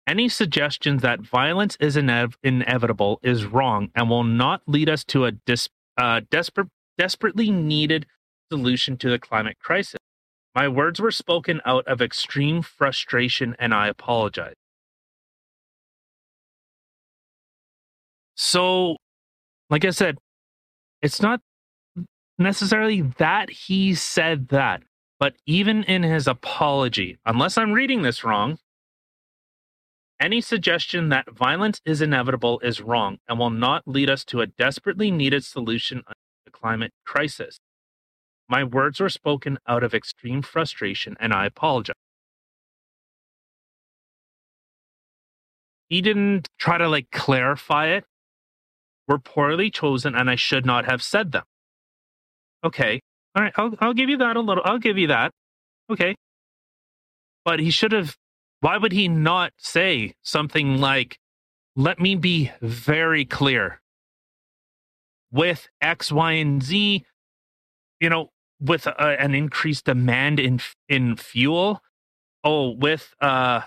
Any 0.10 0.28
suggestions 0.28 1.04
that 1.04 1.22
violence 1.22 1.78
is 1.80 1.96
inev- 1.96 2.34
inevitable 2.42 3.20
is 3.22 3.46
wrong 3.46 3.92
and 3.94 4.10
will 4.10 4.24
not 4.24 4.64
lead 4.66 4.90
us 4.90 5.04
to 5.04 5.26
a 5.26 5.34
dis- 5.34 5.70
uh, 6.00 6.22
desperate, 6.32 6.70
desperately 6.98 7.52
needed 7.52 8.08
solution 8.52 8.98
to 8.98 9.12
the 9.12 9.20
climate 9.20 9.58
crisis. 9.60 10.00
My 10.56 10.68
words 10.68 11.00
were 11.00 11.12
spoken 11.12 11.62
out 11.64 11.88
of 11.88 12.02
extreme 12.02 12.64
frustration, 12.64 13.56
and 13.60 13.72
I 13.72 13.88
apologize. 13.88 14.56
So, 18.34 18.98
like 19.70 19.86
I 19.86 19.92
said, 19.92 20.18
it's 21.04 21.22
not 21.22 21.40
necessarily 22.40 23.02
that 23.20 23.52
he 23.52 23.94
said 23.94 24.48
that, 24.48 24.82
but 25.20 25.36
even 25.46 25.84
in 25.84 26.02
his 26.02 26.28
apology, 26.28 27.20
unless 27.28 27.60
I'm 27.60 27.74
reading 27.74 28.02
this 28.02 28.24
wrong, 28.24 28.58
any 30.20 30.42
suggestion 30.42 31.10
that 31.10 31.32
violence 31.32 31.82
is 31.86 32.02
inevitable 32.02 32.60
is 32.62 32.82
wrong 32.82 33.20
and 33.30 33.40
will 33.40 33.52
not 33.52 33.84
lead 33.88 34.10
us 34.10 34.26
to 34.26 34.42
a 34.42 34.48
desperately 34.48 35.12
needed 35.12 35.46
solution 35.46 36.00
to 36.00 36.14
the 36.46 36.52
climate 36.52 36.94
crisis. 37.06 37.60
My 38.50 38.64
words 38.64 39.00
were 39.00 39.10
spoken 39.10 39.60
out 39.68 39.84
of 39.84 39.94
extreme 39.96 40.42
frustration, 40.42 41.18
and 41.20 41.34
I 41.34 41.46
apologize. 41.48 41.96
He 45.90 46.02
didn't 46.02 46.50
try 46.60 46.78
to 46.80 46.90
like 46.90 47.12
clarify 47.12 47.88
it. 47.88 48.06
Were 49.08 49.20
poorly 49.20 49.72
chosen, 49.72 50.16
and 50.16 50.30
I 50.30 50.36
should 50.36 50.66
not 50.66 50.86
have 50.86 51.04
said 51.04 51.32
them. 51.34 51.44
Okay, 52.64 53.02
all 53.36 53.44
right, 53.44 53.54
I'll 53.58 53.74
I'll 53.82 53.94
give 53.96 54.10
you 54.10 54.18
that 54.18 54.38
a 54.38 54.42
little. 54.42 54.64
I'll 54.66 54.80
give 54.80 54.98
you 54.98 55.08
that. 55.08 55.32
Okay, 55.92 56.16
but 57.46 57.60
he 57.62 57.72
should 57.72 57.94
have. 57.94 58.16
Why 58.62 58.78
would 58.78 58.92
he 58.92 59.08
not 59.08 59.54
say 59.58 60.16
something 60.22 60.78
like, 60.80 61.20
"Let 61.76 62.00
me 62.00 62.16
be 62.16 62.52
very 62.62 63.26
clear." 63.26 63.82
With 65.32 65.70
X, 65.82 66.12
Y, 66.12 66.32
and 66.34 66.62
Z, 66.62 67.06
you 68.00 68.10
know, 68.10 68.32
with 68.60 68.88
a, 68.88 69.22
an 69.22 69.34
increased 69.36 69.86
demand 69.86 70.40
in 70.40 70.60
in 70.88 71.16
fuel? 71.16 71.82
Oh 72.44 72.70
with 72.72 73.14
uh 73.22 73.62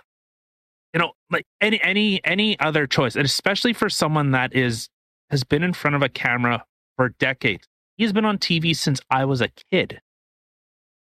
you 0.94 1.00
know 1.00 1.12
like 1.30 1.46
any 1.60 1.82
any 1.82 2.24
any 2.24 2.58
other 2.60 2.86
choice 2.86 3.16
and 3.16 3.24
especially 3.24 3.72
for 3.72 3.88
someone 3.90 4.30
that 4.32 4.54
is 4.54 4.88
has 5.30 5.44
been 5.44 5.62
in 5.62 5.72
front 5.72 5.96
of 5.96 6.02
a 6.02 6.08
camera 6.08 6.64
for 6.96 7.10
decades. 7.10 7.66
He's 7.96 8.12
been 8.12 8.24
on 8.24 8.38
tv 8.38 8.74
since 8.74 9.00
i 9.10 9.24
was 9.24 9.40
a 9.40 9.48
kid. 9.70 10.00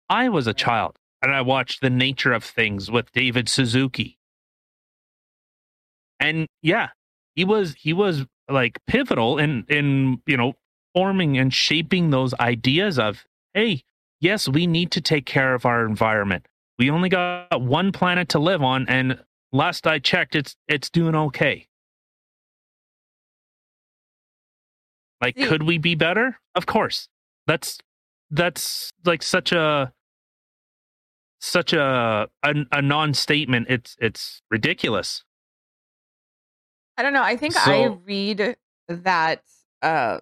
I 0.08 0.28
was 0.28 0.46
a 0.46 0.54
child 0.54 0.98
and 1.22 1.32
i 1.32 1.40
watched 1.40 1.80
the 1.80 1.90
nature 1.90 2.32
of 2.32 2.44
things 2.44 2.90
with 2.90 3.10
david 3.12 3.48
suzuki 3.48 4.18
and 6.18 6.46
yeah 6.62 6.88
he 7.34 7.44
was 7.44 7.74
he 7.74 7.92
was 7.92 8.24
like 8.48 8.78
pivotal 8.86 9.38
in 9.38 9.64
in 9.68 10.20
you 10.26 10.36
know 10.36 10.54
forming 10.94 11.38
and 11.38 11.54
shaping 11.54 12.10
those 12.10 12.34
ideas 12.34 12.98
of 12.98 13.24
hey, 13.54 13.82
yes, 14.20 14.48
we 14.48 14.66
need 14.66 14.90
to 14.92 15.00
take 15.00 15.26
care 15.26 15.54
of 15.54 15.66
our 15.66 15.84
environment. 15.86 16.46
We 16.78 16.90
only 16.90 17.08
got 17.08 17.60
one 17.60 17.92
planet 17.92 18.28
to 18.30 18.38
live 18.38 18.62
on, 18.62 18.86
and 18.88 19.22
last 19.52 19.86
I 19.86 19.98
checked, 19.98 20.34
it's 20.34 20.56
it's 20.68 20.90
doing 20.90 21.14
okay. 21.14 21.66
Like, 25.20 25.36
could 25.36 25.64
we 25.64 25.76
be 25.76 25.94
better? 25.94 26.38
Of 26.54 26.64
course. 26.64 27.08
That's 27.46 27.78
that's 28.30 28.90
like 29.04 29.22
such 29.22 29.52
a 29.52 29.92
such 31.40 31.72
a 31.72 32.28
a, 32.42 32.54
a 32.70 32.82
non-statement. 32.82 33.66
It's 33.68 33.96
it's 34.00 34.42
ridiculous. 34.50 35.24
I 36.96 37.02
don't 37.02 37.12
know. 37.12 37.22
I 37.22 37.36
think 37.36 37.56
I 37.56 37.86
read 38.04 38.56
that 38.88 39.42
uh 39.82 40.20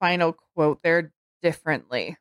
final 0.00 0.36
quote 0.54 0.82
there 0.82 1.12
differently. 1.42 2.16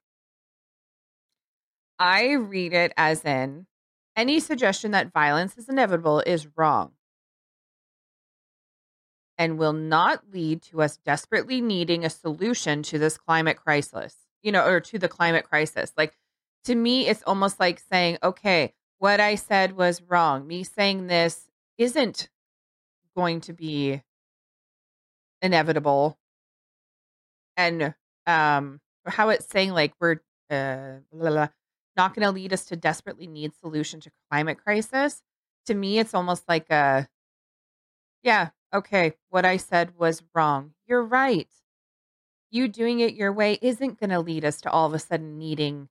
I 1.97 2.33
read 2.33 2.73
it 2.73 2.93
as 2.95 3.25
in 3.25 3.67
any 4.15 4.39
suggestion 4.39 4.91
that 4.91 5.13
violence 5.13 5.57
is 5.57 5.69
inevitable 5.69 6.21
is 6.25 6.47
wrong 6.55 6.91
and 9.37 9.57
will 9.57 9.73
not 9.73 10.23
lead 10.33 10.61
to 10.61 10.81
us 10.81 10.97
desperately 10.97 11.61
needing 11.61 12.03
a 12.03 12.09
solution 12.09 12.83
to 12.83 12.99
this 12.99 13.17
climate 13.17 13.55
crisis, 13.55 14.17
you 14.41 14.51
know, 14.51 14.65
or 14.65 14.81
to 14.81 14.99
the 14.99 15.07
climate 15.07 15.45
crisis. 15.45 15.93
Like 15.95 16.17
to 16.65 16.75
me, 16.75 17.07
it's 17.07 17.23
almost 17.23 17.59
like 17.59 17.79
saying, 17.91 18.17
okay, 18.23 18.73
what 18.99 19.19
I 19.19 19.35
said 19.35 19.75
was 19.77 20.01
wrong. 20.01 20.47
Me 20.47 20.63
saying 20.63 21.07
this 21.07 21.49
isn't 21.77 22.29
going 23.15 23.41
to 23.41 23.53
be 23.53 24.01
inevitable. 25.41 26.17
And 27.57 27.93
um 28.27 28.79
how 29.05 29.29
it's 29.29 29.47
saying 29.47 29.71
like 29.71 29.93
we're 29.99 30.17
uh 30.49 30.99
blah, 31.11 31.29
blah, 31.29 31.47
not 31.97 32.13
going 32.13 32.25
to 32.25 32.31
lead 32.31 32.53
us 32.53 32.65
to 32.65 32.75
desperately 32.75 33.27
need 33.27 33.53
solution 33.55 33.99
to 34.01 34.11
climate 34.29 34.57
crisis. 34.57 35.21
To 35.67 35.73
me, 35.73 35.99
it's 35.99 36.13
almost 36.13 36.47
like 36.47 36.69
a 36.69 37.07
yeah, 38.23 38.49
okay, 38.73 39.13
what 39.29 39.45
I 39.45 39.57
said 39.57 39.97
was 39.97 40.23
wrong. 40.33 40.73
You're 40.87 41.03
right. 41.03 41.47
You 42.51 42.67
doing 42.67 42.99
it 42.99 43.13
your 43.13 43.31
way 43.31 43.57
isn't 43.61 43.99
going 43.99 44.09
to 44.09 44.19
lead 44.19 44.43
us 44.43 44.61
to 44.61 44.71
all 44.71 44.87
of 44.87 44.93
a 44.93 44.99
sudden 44.99 45.37
needing 45.37 45.89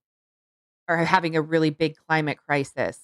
or 0.88 0.96
having 0.96 1.36
a 1.36 1.42
really 1.42 1.70
big 1.70 1.96
climate 2.08 2.38
crisis. 2.38 2.98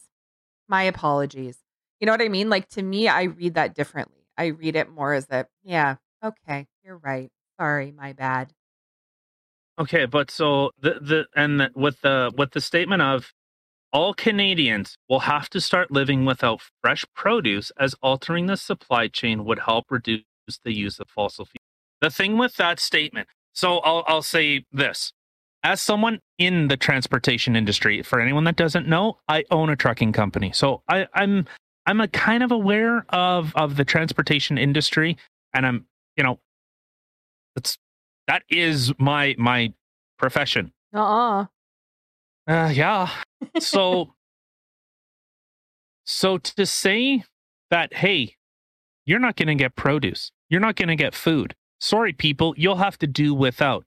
My 0.68 0.84
apologies. 0.84 1.58
You 2.00 2.06
know 2.06 2.12
what 2.12 2.22
I 2.22 2.28
mean? 2.28 2.48
Like 2.48 2.68
to 2.70 2.82
me, 2.82 3.08
I 3.08 3.24
read 3.24 3.54
that 3.54 3.74
differently. 3.74 4.26
I 4.36 4.46
read 4.46 4.74
it 4.74 4.90
more 4.90 5.12
as 5.12 5.28
a, 5.30 5.46
yeah, 5.62 5.96
okay, 6.24 6.66
you're 6.82 6.98
right. 6.98 7.30
Sorry, 7.58 7.92
my 7.92 8.12
bad. 8.12 8.52
Okay, 9.78 10.06
but 10.06 10.30
so 10.30 10.70
the 10.80 10.98
the 11.00 11.26
and 11.34 11.60
the, 11.60 11.70
with 11.74 12.00
the 12.00 12.32
with 12.36 12.52
the 12.52 12.60
statement 12.60 13.02
of 13.02 13.32
all 13.92 14.14
Canadians 14.14 14.96
will 15.08 15.20
have 15.20 15.48
to 15.50 15.60
start 15.60 15.90
living 15.90 16.24
without 16.24 16.60
fresh 16.82 17.04
produce 17.14 17.72
as 17.78 17.94
altering 18.02 18.46
the 18.46 18.56
supply 18.56 19.08
chain 19.08 19.44
would 19.44 19.60
help 19.60 19.86
reduce 19.90 20.22
the 20.64 20.72
use 20.72 20.98
of 21.00 21.08
fossil 21.08 21.44
fuels. 21.44 21.64
The 22.00 22.10
thing 22.10 22.38
with 22.38 22.56
that 22.56 22.78
statement, 22.78 23.28
so 23.52 23.78
I'll 23.78 24.04
I'll 24.06 24.22
say 24.22 24.64
this. 24.72 25.12
As 25.64 25.80
someone 25.80 26.20
in 26.38 26.68
the 26.68 26.76
transportation 26.76 27.56
industry, 27.56 28.02
for 28.02 28.20
anyone 28.20 28.44
that 28.44 28.56
doesn't 28.56 28.86
know, 28.86 29.18
I 29.28 29.44
own 29.50 29.70
a 29.70 29.76
trucking 29.76 30.12
company. 30.12 30.52
So 30.52 30.82
I, 30.88 31.06
I'm 31.14 31.46
I'm 31.86 32.00
a 32.00 32.08
kind 32.08 32.42
of 32.42 32.52
aware 32.52 33.04
of 33.08 33.54
of 33.56 33.76
the 33.76 33.84
transportation 33.84 34.58
industry 34.58 35.16
and 35.54 35.66
I'm, 35.66 35.86
you 36.16 36.24
know, 36.24 36.38
it's 37.56 37.78
that 38.26 38.42
is 38.50 38.92
my 38.98 39.34
my 39.38 39.72
profession. 40.18 40.72
Uh-uh. 40.92 41.46
Uh, 42.46 42.70
yeah. 42.74 43.10
So, 43.58 44.14
so 46.04 46.38
to 46.38 46.66
say 46.66 47.24
that, 47.70 47.94
hey, 47.94 48.36
you're 49.06 49.18
not 49.18 49.36
going 49.36 49.48
to 49.48 49.54
get 49.54 49.76
produce, 49.76 50.30
you're 50.48 50.60
not 50.60 50.76
going 50.76 50.88
to 50.88 50.96
get 50.96 51.14
food. 51.14 51.54
Sorry, 51.80 52.12
people, 52.12 52.54
you'll 52.56 52.76
have 52.76 52.98
to 52.98 53.06
do 53.06 53.34
without. 53.34 53.84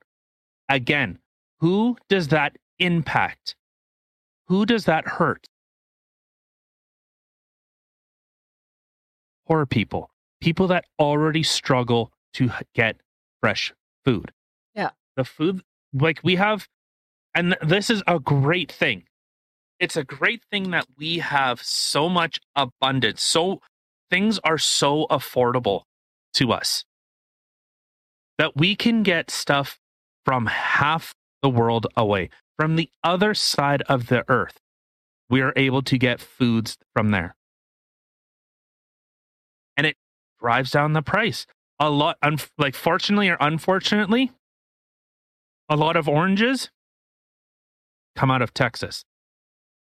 Again, 0.69 1.19
who 1.60 1.97
does 2.10 2.30
that 2.30 2.58
impact? 2.80 3.55
Who 4.47 4.66
does 4.66 4.86
that 4.86 5.08
hurt? 5.08 5.47
Poor 9.47 9.66
people, 9.66 10.10
people 10.41 10.68
that 10.68 10.86
already 10.99 11.43
struggle 11.43 12.12
to 12.34 12.51
get 12.74 12.97
fresh 13.41 13.74
food. 14.03 14.32
Yeah. 14.76 14.89
The 15.16 15.24
food, 15.24 15.62
like 15.93 16.20
we 16.24 16.36
have 16.36 16.68
and 17.38 17.55
this 17.62 17.91
is 17.91 18.01
a 18.08 18.20
great 18.20 18.72
thing. 18.72 19.03
It's 19.80 19.95
a 19.95 20.03
great 20.03 20.41
thing 20.49 20.72
that 20.72 20.88
we 20.97 21.20
have 21.20 21.62
so 21.62 22.10
much 22.10 22.39
abundance. 22.55 23.22
So 23.22 23.62
things 24.10 24.39
are 24.43 24.58
so 24.58 25.05
affordable 25.12 25.84
to 26.34 26.51
us 26.51 26.84
that 28.39 28.58
we 28.58 28.76
can 28.76 29.03
get 29.03 29.30
stuff 29.30 29.80
from 30.26 30.47
half 30.47 31.14
the 31.42 31.50
world 31.50 31.88
away, 31.96 32.30
from 32.58 32.76
the 32.76 32.90
other 33.04 33.34
side 33.34 33.82
of 33.84 34.08
the 34.08 34.24
earth. 34.30 34.60
We 35.30 35.42
are 35.42 35.54
able 35.56 35.82
to 35.84 35.98
get 35.98 36.22
foods 36.22 36.78
from 36.94 37.12
there. 37.12 37.36
And 39.76 39.86
it 39.86 39.98
drives 40.40 40.72
down 40.72 40.94
the 40.94 41.02
price. 41.02 41.46
A 41.80 41.90
lot, 41.90 42.18
un- 42.24 42.40
like, 42.58 42.76
fortunately 42.76 43.30
or 43.30 43.38
unfortunately, 43.40 44.32
a 45.70 45.76
lot 45.76 45.96
of 45.96 46.08
oranges 46.08 46.72
come 48.16 48.32
out 48.32 48.42
of 48.42 48.54
Texas. 48.54 49.04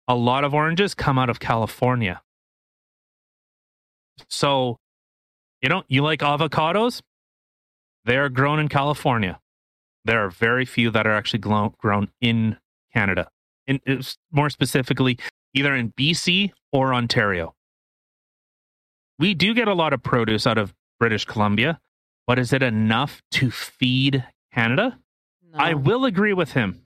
A 0.09 0.15
lot 0.15 0.45
of 0.45 0.53
oranges 0.53 0.95
come 0.95 1.19
out 1.19 1.31
of 1.31 1.41
California. 1.41 2.21
So, 4.29 4.79
you 5.63 5.69
know, 5.69 5.85
you 5.89 6.03
like 6.03 6.21
avocados? 6.21 7.03
They're 8.05 8.29
grown 8.29 8.61
in 8.61 8.69
California. 8.69 9.41
There 10.07 10.25
are 10.25 10.31
very 10.31 10.65
few 10.65 10.91
that 10.93 11.07
are 11.07 11.15
actually 11.15 11.41
grown 11.41 12.09
in 12.21 12.57
Canada. 12.93 13.29
In, 13.67 13.81
it's 13.85 14.17
more 14.31 14.49
specifically, 14.51 15.19
either 15.53 15.75
in 15.75 15.93
BC 15.93 16.53
or 16.73 16.95
Ontario. 16.95 17.55
we 19.19 19.35
do 19.35 19.53
get 19.53 19.67
a 19.67 19.75
lot 19.75 19.93
of 19.93 20.03
produce 20.03 20.47
out 20.47 20.59
of 20.59 20.75
British 21.01 21.25
Columbia, 21.25 21.81
but 22.27 22.39
is 22.39 22.53
it 22.53 22.63
enough 22.63 23.21
to 23.33 23.51
feed 23.51 24.25
Canada? 24.53 24.99
No. 25.53 25.59
I 25.59 25.75
will 25.75 26.05
agree 26.05 26.33
with 26.33 26.53
him 26.53 26.83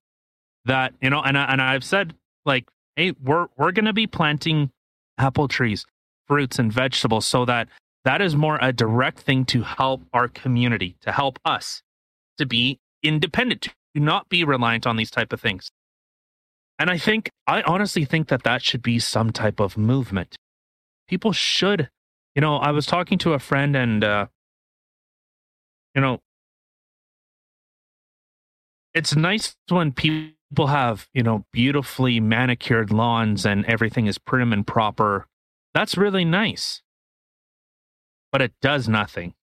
that 0.65 0.95
you 1.03 1.11
know, 1.11 1.21
and 1.23 1.37
I, 1.37 1.45
and 1.45 1.61
I've 1.61 1.85
said 1.85 2.15
like, 2.47 2.69
hey, 2.97 3.13
we're 3.23 3.49
we're 3.59 3.73
gonna 3.73 3.93
be 3.93 4.07
planting 4.07 4.71
apple 5.19 5.49
trees, 5.49 5.85
fruits, 6.27 6.59
and 6.59 6.73
vegetables 6.73 7.27
so 7.27 7.45
that 7.45 7.69
that 8.05 8.23
is 8.23 8.35
more 8.35 8.59
a 8.63 8.73
direct 8.73 9.21
thing 9.21 9.45
to 9.47 9.63
help 9.63 10.03
our 10.15 10.29
community, 10.29 10.97
to 11.03 11.13
help 11.13 11.39
us 11.45 11.83
to 12.39 12.47
be 12.47 12.79
independent, 13.03 13.63
to 13.63 14.01
not 14.01 14.29
be 14.29 14.45
reliant 14.45 14.87
on 14.87 14.97
these 14.97 15.11
type 15.11 15.33
of 15.33 15.41
things. 15.41 15.71
And 16.79 16.91
I 16.91 16.97
think 16.97 17.31
I 17.47 17.63
honestly 17.63 18.05
think 18.07 18.29
that 18.29 18.43
that 18.45 18.63
should 18.63 18.83
be 18.83 18.99
some 18.99 19.33
type 19.33 19.61
of 19.61 19.77
movement. 19.77 20.37
People 21.09 21.33
should, 21.33 21.91
you 22.35 22.41
know, 22.41 22.57
I 22.57 22.71
was 22.71 22.87
talking 22.87 23.19
to 23.19 23.35
a 23.35 23.39
friend 23.39 23.77
and 23.77 24.03
uh 24.03 24.27
you 25.95 26.01
know, 26.01 26.21
it's 28.95 29.15
nice 29.15 29.55
when 29.69 29.93
people 29.93 30.67
have, 30.69 31.09
you 31.13 31.23
know, 31.23 31.45
beautifully 31.53 32.19
manicured 32.19 32.93
lawns 32.93 33.45
and 33.45 33.67
everything 33.67 34.07
is 34.07 34.19
prim 34.19 34.53
and 34.53 34.67
proper. 34.67 35.27
That's 35.75 35.97
really 35.97 36.25
nice. 36.25 36.83
But 38.33 38.43
it 38.43 38.53
does 38.63 38.89
nothing. 38.89 39.35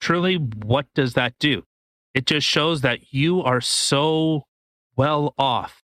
Truly, 0.00 0.36
what 0.36 0.86
does 0.94 1.14
that 1.14 1.34
do? 1.38 1.64
It 2.14 2.26
just 2.26 2.46
shows 2.46 2.82
that 2.82 3.12
you 3.12 3.42
are 3.42 3.60
so 3.60 4.46
well 4.96 5.34
off 5.36 5.82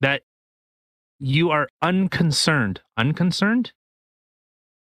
that 0.00 0.22
you 1.18 1.50
are 1.50 1.68
unconcerned. 1.82 2.80
Unconcerned? 2.96 3.72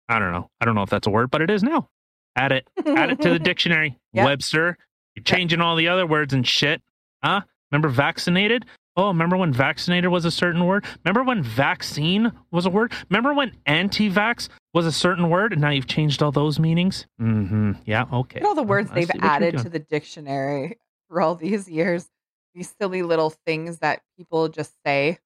I 0.09 0.19
don't 0.19 0.33
know. 0.33 0.49
I 0.59 0.65
don't 0.65 0.75
know 0.75 0.83
if 0.83 0.89
that's 0.89 1.07
a 1.07 1.11
word, 1.11 1.31
but 1.31 1.41
it 1.41 1.49
is 1.49 1.63
now. 1.63 1.89
Add 2.35 2.51
it. 2.51 2.67
Add 2.85 3.11
it 3.11 3.21
to 3.21 3.29
the 3.29 3.39
dictionary. 3.39 3.97
Yep. 4.13 4.25
Webster. 4.25 4.77
You're 5.15 5.23
changing 5.23 5.61
all 5.61 5.75
the 5.75 5.87
other 5.87 6.05
words 6.05 6.33
and 6.33 6.47
shit. 6.47 6.81
Huh? 7.23 7.41
Remember 7.71 7.89
vaccinated? 7.89 8.65
Oh, 8.97 9.07
remember 9.07 9.37
when 9.37 9.53
vaccinated 9.53 10.09
was 10.09 10.25
a 10.25 10.31
certain 10.31 10.65
word? 10.65 10.85
Remember 11.05 11.23
when 11.23 11.41
vaccine 11.43 12.31
was 12.51 12.65
a 12.65 12.69
word? 12.69 12.91
Remember 13.09 13.33
when 13.33 13.55
anti-vax 13.65 14.49
was 14.73 14.85
a 14.85 14.91
certain 14.91 15.29
word 15.29 15.51
and 15.51 15.61
now 15.61 15.69
you've 15.69 15.87
changed 15.87 16.23
all 16.23 16.31
those 16.31 16.59
meanings? 16.59 17.07
Mm-hmm. 17.21 17.73
Yeah, 17.85 18.05
okay. 18.11 18.39
Look 18.39 18.45
at 18.45 18.45
all 18.45 18.55
the 18.55 18.63
words 18.63 18.89
I 18.91 18.95
they've 18.95 19.07
see 19.07 19.17
what 19.17 19.23
you're 19.23 19.31
added 19.31 19.57
to 19.59 19.69
the 19.69 19.79
dictionary 19.79 20.77
for 21.09 21.21
all 21.21 21.35
these 21.35 21.69
years. 21.69 22.09
These 22.53 22.73
silly 22.79 23.01
little 23.01 23.29
things 23.29 23.79
that 23.79 24.01
people 24.17 24.49
just 24.49 24.73
say. 24.85 25.19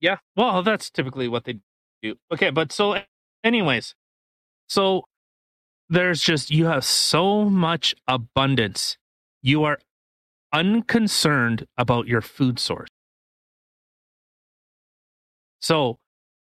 Yeah. 0.00 0.18
Well, 0.36 0.62
that's 0.62 0.90
typically 0.90 1.28
what 1.28 1.44
they 1.44 1.60
do. 2.02 2.16
Okay, 2.32 2.50
but 2.50 2.70
so 2.72 2.98
anyways, 3.42 3.94
so 4.68 5.04
there's 5.88 6.20
just 6.20 6.50
you 6.50 6.66
have 6.66 6.84
so 6.84 7.44
much 7.44 7.94
abundance. 8.06 8.98
You 9.42 9.64
are 9.64 9.78
unconcerned 10.52 11.66
about 11.76 12.06
your 12.06 12.20
food 12.20 12.58
source. 12.58 12.88
So, 15.60 15.98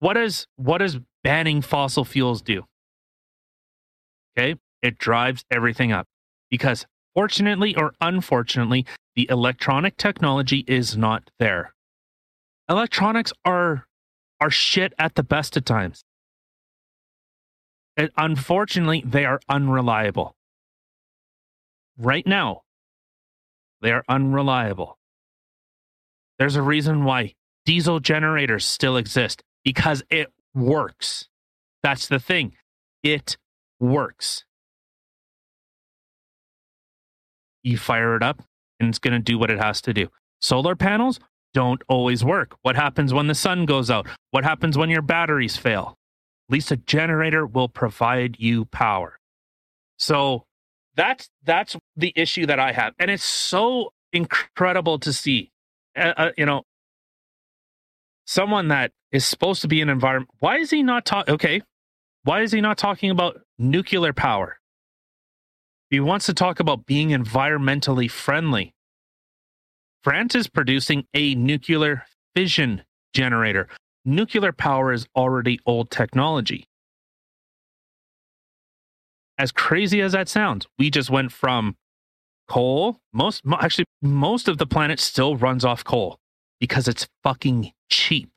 what 0.05 0.14
does 0.14 0.46
what 0.57 0.78
does 0.78 0.98
banning 1.22 1.62
fossil 1.62 2.05
fuels 2.05 2.42
do? 2.42 2.64
Okay? 4.36 4.61
It 4.82 4.98
drives 4.98 5.46
everything 5.50 5.92
up 5.92 6.07
because 6.50 6.84
fortunately 7.14 7.74
or 7.74 7.94
unfortunately, 8.02 8.84
the 9.16 9.26
electronic 9.30 9.96
technology 9.96 10.62
is 10.68 10.94
not 10.94 11.30
there 11.38 11.72
electronics 12.68 13.32
are 13.46 13.86
are 14.42 14.50
shit 14.50 14.92
at 14.98 15.14
the 15.14 15.22
best 15.22 15.57
of 15.57 15.64
times. 15.64 16.05
And 17.96 18.11
unfortunately, 18.18 19.02
they 19.07 19.24
are 19.24 19.40
unreliable. 19.48 20.34
Right 21.96 22.26
now, 22.26 22.61
they 23.80 23.90
are 23.92 24.05
unreliable. 24.07 24.98
There's 26.38 26.57
a 26.57 26.62
reason 26.62 27.05
why 27.05 27.32
diesel 27.64 28.00
generators 28.00 28.66
still 28.66 28.98
exist 28.98 29.42
because 29.64 30.02
it 30.10 30.32
works. 30.54 31.28
That's 31.82 32.08
the 32.08 32.18
thing. 32.18 32.54
It 33.02 33.36
works. 33.80 34.44
You 37.62 37.78
fire 37.78 38.16
it 38.16 38.22
up 38.22 38.42
and 38.78 38.88
it's 38.88 38.98
going 38.98 39.14
to 39.14 39.18
do 39.18 39.38
what 39.38 39.50
it 39.50 39.58
has 39.58 39.80
to 39.82 39.94
do. 39.94 40.08
Solar 40.40 40.76
panels 40.76 41.18
don't 41.54 41.82
always 41.88 42.24
work. 42.24 42.56
What 42.62 42.76
happens 42.76 43.14
when 43.14 43.26
the 43.26 43.34
sun 43.34 43.64
goes 43.64 43.90
out? 43.90 44.06
What 44.30 44.44
happens 44.44 44.76
when 44.76 44.90
your 44.90 45.02
batteries 45.02 45.56
fail? 45.56 45.96
At 46.48 46.52
least 46.52 46.70
a 46.70 46.76
generator 46.76 47.46
will 47.46 47.68
provide 47.68 48.36
you 48.38 48.66
power. 48.66 49.18
So 49.98 50.44
that's 50.96 51.30
that's 51.44 51.76
the 51.96 52.12
issue 52.16 52.46
that 52.46 52.58
I 52.58 52.72
have, 52.72 52.94
and 52.98 53.10
it's 53.10 53.24
so 53.24 53.92
incredible 54.12 54.98
to 55.00 55.12
see. 55.12 55.50
Uh, 55.96 56.12
uh, 56.16 56.30
you 56.36 56.44
know, 56.44 56.62
someone 58.26 58.68
that 58.68 58.92
is 59.12 59.26
supposed 59.26 59.62
to 59.62 59.68
be 59.68 59.80
an 59.80 59.88
environment. 59.88 60.30
Why 60.38 60.58
is 60.58 60.70
he 60.70 60.82
not 60.82 61.04
talking? 61.04 61.34
Okay, 61.34 61.62
why 62.24 62.42
is 62.42 62.52
he 62.52 62.60
not 62.60 62.78
talking 62.78 63.10
about 63.10 63.40
nuclear 63.58 64.12
power? 64.12 64.58
He 65.90 66.00
wants 66.00 66.26
to 66.26 66.34
talk 66.34 66.60
about 66.60 66.86
being 66.86 67.10
environmentally 67.10 68.10
friendly. 68.10 68.74
France 70.02 70.34
is 70.34 70.48
producing 70.48 71.06
a 71.14 71.34
nuclear 71.34 72.04
fission 72.34 72.82
generator. 73.14 73.68
Nuclear 74.04 74.52
power 74.52 74.92
is 74.92 75.06
already 75.16 75.60
old 75.64 75.90
technology. 75.90 76.66
As 79.38 79.50
crazy 79.50 80.00
as 80.00 80.12
that 80.12 80.28
sounds, 80.28 80.66
we 80.78 80.90
just 80.90 81.10
went 81.10 81.32
from 81.32 81.76
coal. 82.48 82.98
Most, 83.12 83.42
actually, 83.60 83.86
most 84.02 84.48
of 84.48 84.58
the 84.58 84.66
planet 84.66 85.00
still 85.00 85.36
runs 85.36 85.64
off 85.64 85.84
coal 85.84 86.18
because 86.64 86.88
it's 86.88 87.06
fucking 87.22 87.70
cheap. 87.90 88.30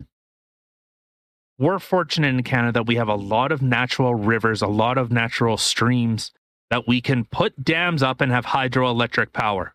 We're 1.57 1.79
fortunate 1.79 2.27
in 2.27 2.43
Canada 2.43 2.73
that 2.73 2.85
we 2.85 2.97
have 2.97 3.07
a 3.07 3.15
lot 3.15 3.53
of 3.53 3.61
natural 3.61 4.15
rivers, 4.15 4.61
a 4.61 4.67
lot 4.67 4.97
of 4.97 5.13
natural 5.13 5.55
streams 5.55 6.33
that 6.69 6.89
we 6.89 6.99
can 6.99 7.23
put 7.23 7.63
dams 7.63 8.03
up 8.03 8.19
and 8.19 8.29
have 8.29 8.47
hydroelectric 8.47 9.31
power. 9.31 9.73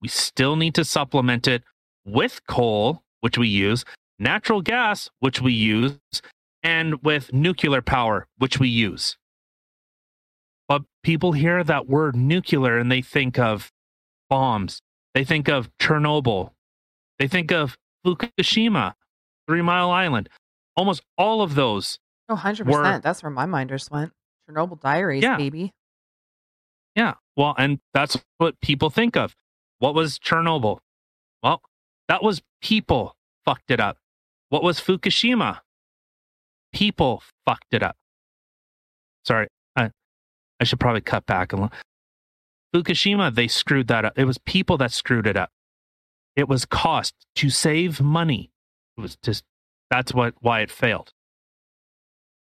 We 0.00 0.08
still 0.08 0.56
need 0.56 0.74
to 0.76 0.86
supplement 0.86 1.46
it 1.46 1.62
with 2.06 2.40
coal, 2.48 3.02
which 3.20 3.36
we 3.36 3.48
use, 3.48 3.84
natural 4.18 4.62
gas, 4.62 5.10
which 5.18 5.42
we 5.42 5.52
use, 5.52 5.98
and 6.62 7.02
with 7.02 7.30
nuclear 7.30 7.82
power, 7.82 8.26
which 8.38 8.58
we 8.58 8.70
use. 8.70 9.18
But 10.66 10.84
people 11.02 11.32
hear 11.32 11.62
that 11.62 11.90
word 11.90 12.16
nuclear 12.16 12.78
and 12.78 12.90
they 12.90 13.02
think 13.02 13.38
of 13.38 13.70
bombs. 14.30 14.80
They 15.12 15.24
think 15.24 15.50
of 15.50 15.68
Chernobyl. 15.76 16.52
They 17.20 17.28
think 17.28 17.52
of 17.52 17.76
Fukushima, 18.04 18.94
Three 19.46 19.60
Mile 19.62 19.90
Island. 19.90 20.30
Almost 20.74 21.02
all 21.18 21.42
of 21.42 21.54
those. 21.54 21.98
Oh, 22.30 22.34
100%. 22.34 22.64
Were- 22.66 22.98
That's 22.98 23.22
where 23.22 23.30
my 23.30 23.44
mind 23.46 23.68
just 23.68 23.90
went. 23.90 24.12
Chernobyl 24.48 24.80
Diaries, 24.80 25.22
Yeah. 25.22 25.36
baby. 25.36 25.72
Yeah. 26.96 27.14
Well, 27.36 27.54
and 27.58 27.78
that's 27.92 28.16
what 28.38 28.58
people 28.60 28.88
think 28.90 29.16
of. 29.16 29.36
What 29.80 29.94
was 29.94 30.18
Chernobyl? 30.18 30.78
Well, 31.42 31.60
that 32.08 32.22
was 32.22 32.40
people 32.62 33.16
fucked 33.44 33.70
it 33.70 33.80
up. 33.80 33.98
What 34.48 34.62
was 34.62 34.80
Fukushima? 34.80 35.60
People 36.72 37.22
fucked 37.46 37.72
it 37.72 37.82
up. 37.82 37.96
Sorry, 39.26 39.48
I, 39.76 39.90
I 40.58 40.64
should 40.64 40.80
probably 40.80 41.00
cut 41.02 41.26
back 41.26 41.52
a 41.52 41.56
little. 41.56 41.72
Fukushima, 42.74 43.34
they 43.34 43.46
screwed 43.48 43.88
that 43.88 44.04
up. 44.06 44.18
It 44.18 44.24
was 44.24 44.38
people 44.38 44.76
that 44.78 44.92
screwed 44.92 45.26
it 45.26 45.36
up. 45.36 45.50
It 46.36 46.48
was 46.48 46.64
cost 46.64 47.14
to 47.36 47.50
save 47.50 48.00
money. 48.00 48.50
It 48.96 49.00
was 49.00 49.16
just 49.22 49.44
that's 49.90 50.14
what 50.14 50.34
why 50.40 50.60
it 50.60 50.70
failed. 50.70 51.12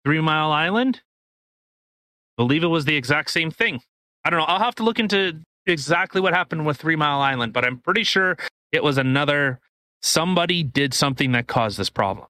Three 0.05 0.21
Mile 0.21 0.51
Island, 0.51 1.01
believe 2.37 2.63
it 2.63 2.67
was 2.67 2.85
the 2.85 2.95
exact 2.95 3.31
same 3.31 3.51
thing. 3.51 3.81
I 4.25 4.29
don't 4.29 4.39
know. 4.39 4.45
I'll 4.45 4.59
have 4.59 4.75
to 4.75 4.83
look 4.83 4.99
into 4.99 5.39
exactly 5.65 6.21
what 6.21 6.33
happened 6.33 6.65
with 6.65 6.77
Three 6.77 6.95
Mile 6.95 7.21
Island, 7.21 7.53
but 7.53 7.65
I'm 7.65 7.79
pretty 7.79 8.03
sure 8.03 8.37
it 8.71 8.83
was 8.83 8.97
another 8.97 9.59
somebody 10.01 10.63
did 10.63 10.93
something 10.93 11.31
that 11.31 11.47
caused 11.47 11.77
this 11.77 11.89
problem. 11.89 12.27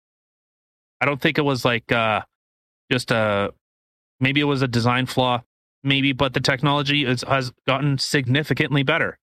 I 1.02 1.06
don't 1.06 1.20
think 1.20 1.38
it 1.38 1.44
was 1.44 1.66
like 1.66 1.92
uh 1.92 2.22
just 2.92 3.12
a 3.12 3.54
maybe 4.20 4.40
it 4.40 4.46
was 4.46 4.62
a 4.62 4.68
design 4.68 5.06
flaw, 5.06 5.44
maybe, 5.84 6.14
but 6.14 6.34
the 6.34 6.40
technology 6.40 7.06
is, 7.06 7.24
has 7.24 7.52
gotten 7.68 7.98
significantly 7.98 8.84
better. 8.84 9.18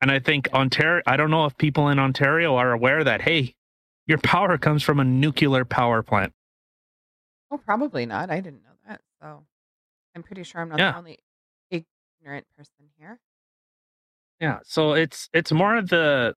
And 0.00 0.10
I 0.10 0.18
think 0.18 0.48
Ontario, 0.54 1.02
I 1.06 1.16
don't 1.16 1.30
know 1.30 1.44
if 1.46 1.56
people 1.58 1.88
in 1.88 1.98
Ontario 1.98 2.56
are 2.56 2.72
aware 2.72 3.04
that, 3.04 3.20
hey, 3.22 3.54
your 4.06 4.18
power 4.18 4.56
comes 4.58 4.82
from 4.82 4.98
a 4.98 5.04
nuclear 5.04 5.64
power 5.64 6.02
plant. 6.02 6.32
Oh, 7.50 7.58
probably 7.58 8.06
not. 8.06 8.30
I 8.30 8.40
didn't 8.40 8.62
know 8.62 8.76
that. 8.88 9.00
So 9.20 9.44
I'm 10.14 10.22
pretty 10.22 10.42
sure 10.42 10.60
I'm 10.60 10.68
not 10.70 10.78
Yeah. 10.78 10.92
the 10.92 10.98
only 10.98 11.18
ignorant 11.70 12.46
person 12.56 12.90
here. 12.98 13.18
Yeah. 14.40 14.60
So 14.64 14.94
it's 14.94 15.28
it's 15.34 15.52
more 15.52 15.76
of 15.76 15.88
the 15.90 16.34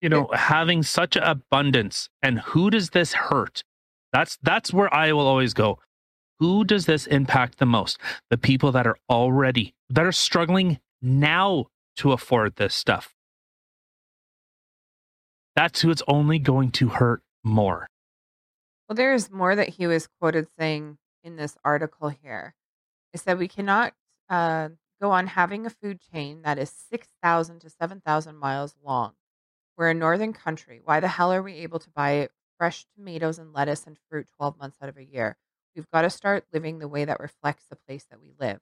you 0.00 0.08
know, 0.08 0.28
having 0.34 0.82
such 0.82 1.16
abundance 1.16 2.08
and 2.22 2.38
who 2.40 2.70
does 2.70 2.90
this 2.90 3.12
hurt? 3.12 3.64
That's 4.12 4.38
that's 4.42 4.72
where 4.72 4.92
I 4.92 5.12
will 5.12 5.26
always 5.26 5.54
go. 5.54 5.78
Who 6.38 6.64
does 6.64 6.86
this 6.86 7.06
impact 7.06 7.58
the 7.58 7.66
most? 7.66 7.98
The 8.30 8.38
people 8.38 8.72
that 8.72 8.86
are 8.86 8.96
already 9.10 9.74
that 9.90 10.06
are 10.06 10.12
struggling 10.12 10.78
now 11.02 11.66
to 11.96 12.12
afford 12.12 12.56
this 12.56 12.74
stuff. 12.74 13.14
That's 15.56 15.82
who 15.82 15.90
it's 15.90 16.02
only 16.06 16.38
going 16.38 16.70
to 16.72 16.88
hurt 16.88 17.22
more. 17.42 17.88
Well, 18.88 18.96
there's 18.96 19.30
more 19.30 19.54
that 19.54 19.70
he 19.70 19.86
was 19.86 20.08
quoted 20.20 20.48
saying 20.58 20.98
in 21.22 21.36
this 21.36 21.56
article 21.64 22.08
here. 22.08 22.54
It 23.12 23.20
said 23.20 23.38
we 23.38 23.48
cannot 23.48 23.92
uh, 24.28 24.70
go 25.00 25.10
on 25.10 25.26
having 25.26 25.66
a 25.66 25.70
food 25.70 26.00
chain 26.12 26.42
that 26.42 26.58
is 26.58 26.72
6,000 26.90 27.60
to 27.60 27.70
7,000 27.70 28.36
miles 28.36 28.76
long. 28.84 29.12
We're 29.76 29.90
a 29.90 29.94
northern 29.94 30.32
country. 30.32 30.80
Why 30.82 31.00
the 31.00 31.08
hell 31.08 31.32
are 31.32 31.42
we 31.42 31.54
able 31.54 31.78
to 31.80 31.90
buy 31.90 32.28
fresh 32.58 32.86
tomatoes 32.96 33.38
and 33.38 33.52
lettuce 33.52 33.86
and 33.86 33.96
fruit 34.08 34.28
12 34.36 34.58
months 34.58 34.78
out 34.82 34.88
of 34.88 34.96
a 34.96 35.04
year? 35.04 35.36
We've 35.74 35.90
got 35.90 36.02
to 36.02 36.10
start 36.10 36.44
living 36.52 36.78
the 36.78 36.88
way 36.88 37.04
that 37.04 37.20
reflects 37.20 37.64
the 37.68 37.76
place 37.76 38.04
that 38.10 38.20
we 38.20 38.32
live. 38.38 38.60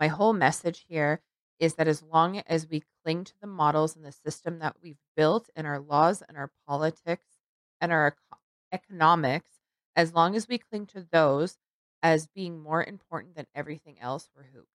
My 0.00 0.08
whole 0.08 0.32
message 0.32 0.86
here 0.88 1.20
is 1.58 1.74
that 1.74 1.88
as 1.88 2.02
long 2.02 2.38
as 2.38 2.68
we 2.68 2.84
cling 3.02 3.24
to 3.24 3.34
the 3.40 3.48
models 3.48 3.96
and 3.96 4.04
the 4.04 4.12
system 4.12 4.60
that 4.60 4.76
we've 4.80 5.00
built 5.16 5.50
and 5.56 5.66
our 5.66 5.80
laws 5.80 6.22
and 6.22 6.36
our 6.36 6.52
politics 6.68 7.26
and 7.80 7.90
our 7.90 8.16
economics, 8.70 9.50
as 9.96 10.14
long 10.14 10.36
as 10.36 10.46
we 10.46 10.58
cling 10.58 10.86
to 10.86 11.06
those 11.10 11.58
as 12.02 12.28
being 12.28 12.62
more 12.62 12.84
important 12.84 13.34
than 13.34 13.46
everything 13.54 13.96
else, 14.00 14.28
we're 14.36 14.44
hooped. 14.44 14.68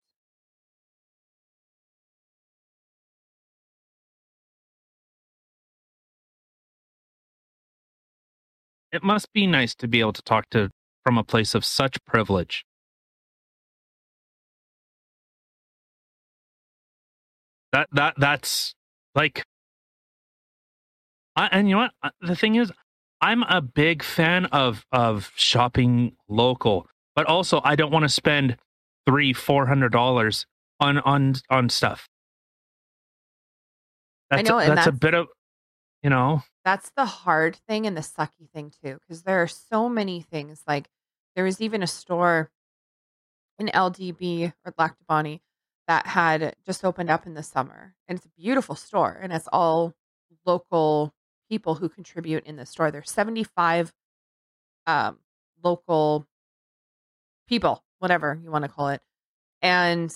It 8.91 9.03
must 9.03 9.33
be 9.33 9.47
nice 9.47 9.75
to 9.77 9.89
be 9.89 10.01
able 10.01 10.13
to 10.13 10.23
talk 10.23 10.51
to 10.51 10.69
from 11.05 11.17
a 11.17 11.25
place 11.25 11.55
of 11.55 11.65
such 11.65 12.05
privilege. 12.05 12.65
That 17.73 17.89
that 17.93 18.15
that's 18.19 18.75
like 19.15 19.45
I, 21.37 21.49
and 21.51 21.69
you 21.69 21.77
know 21.77 21.89
what? 22.03 22.13
The 22.21 22.37
thing 22.37 22.57
is, 22.57 22.71
I'm 23.21 23.43
a 23.45 23.61
big 23.61 24.03
fan 24.03 24.47
of 24.47 24.85
of 24.93 25.31
shopping 25.37 26.17
local, 26.29 26.87
but 27.17 27.27
also 27.27 27.61
I 27.65 27.77
don't 27.77 27.91
want 27.91 28.05
to 28.05 28.09
spend 28.09 28.57
three, 29.07 29.33
four 29.33 29.67
hundred 29.67 29.93
dollars 29.93 30.47
on 30.81 30.99
on 30.99 31.35
on 31.49 31.69
stuff. 31.69 32.09
That's 34.31 34.49
know, 34.49 34.59
a, 34.59 34.63
and 34.63 34.77
that's 34.77 34.87
a 34.87 34.93
bit 34.93 35.15
of 35.15 35.29
you 36.03 36.11
know 36.11 36.43
That's 36.65 36.91
the 36.97 37.07
hard 37.07 37.57
thing 37.69 37.87
and 37.87 37.97
the 37.97 38.03
sucky 38.03 38.51
thing 38.55 38.73
too, 38.85 38.99
because 39.01 39.23
there 39.23 39.43
are 39.43 39.49
so 39.49 39.89
many 39.89 40.21
things. 40.21 40.63
Like 40.67 40.89
there 41.35 41.45
was 41.45 41.61
even 41.61 41.83
a 41.83 41.87
store 41.87 42.51
in 43.59 43.69
LDB 43.69 44.53
or 44.67 44.75
Lac 44.77 44.99
du 44.99 45.05
Bonnet 45.09 45.41
that 45.89 46.07
had 46.07 46.55
just 46.65 46.85
opened 46.85 47.11
up 47.11 47.27
in 47.27 47.35
the 47.35 47.43
summer, 47.43 47.95
and 48.09 48.17
it's 48.17 48.27
a 48.27 48.41
beautiful 48.41 48.75
store, 48.75 49.19
and 49.21 49.33
it's 49.33 49.49
all 49.53 49.95
local 50.47 51.13
people 51.49 51.75
who 51.75 51.89
contribute 51.89 52.45
in 52.47 52.57
the 52.57 52.67
store. 52.67 52.91
There's 52.91 53.11
75 53.11 53.93
um, 54.87 55.19
local 55.63 56.27
people, 57.49 57.83
whatever 57.99 58.39
you 58.43 58.51
want 58.51 58.65
to 58.65 58.71
call 58.71 58.89
it, 58.89 59.01
and 59.61 60.15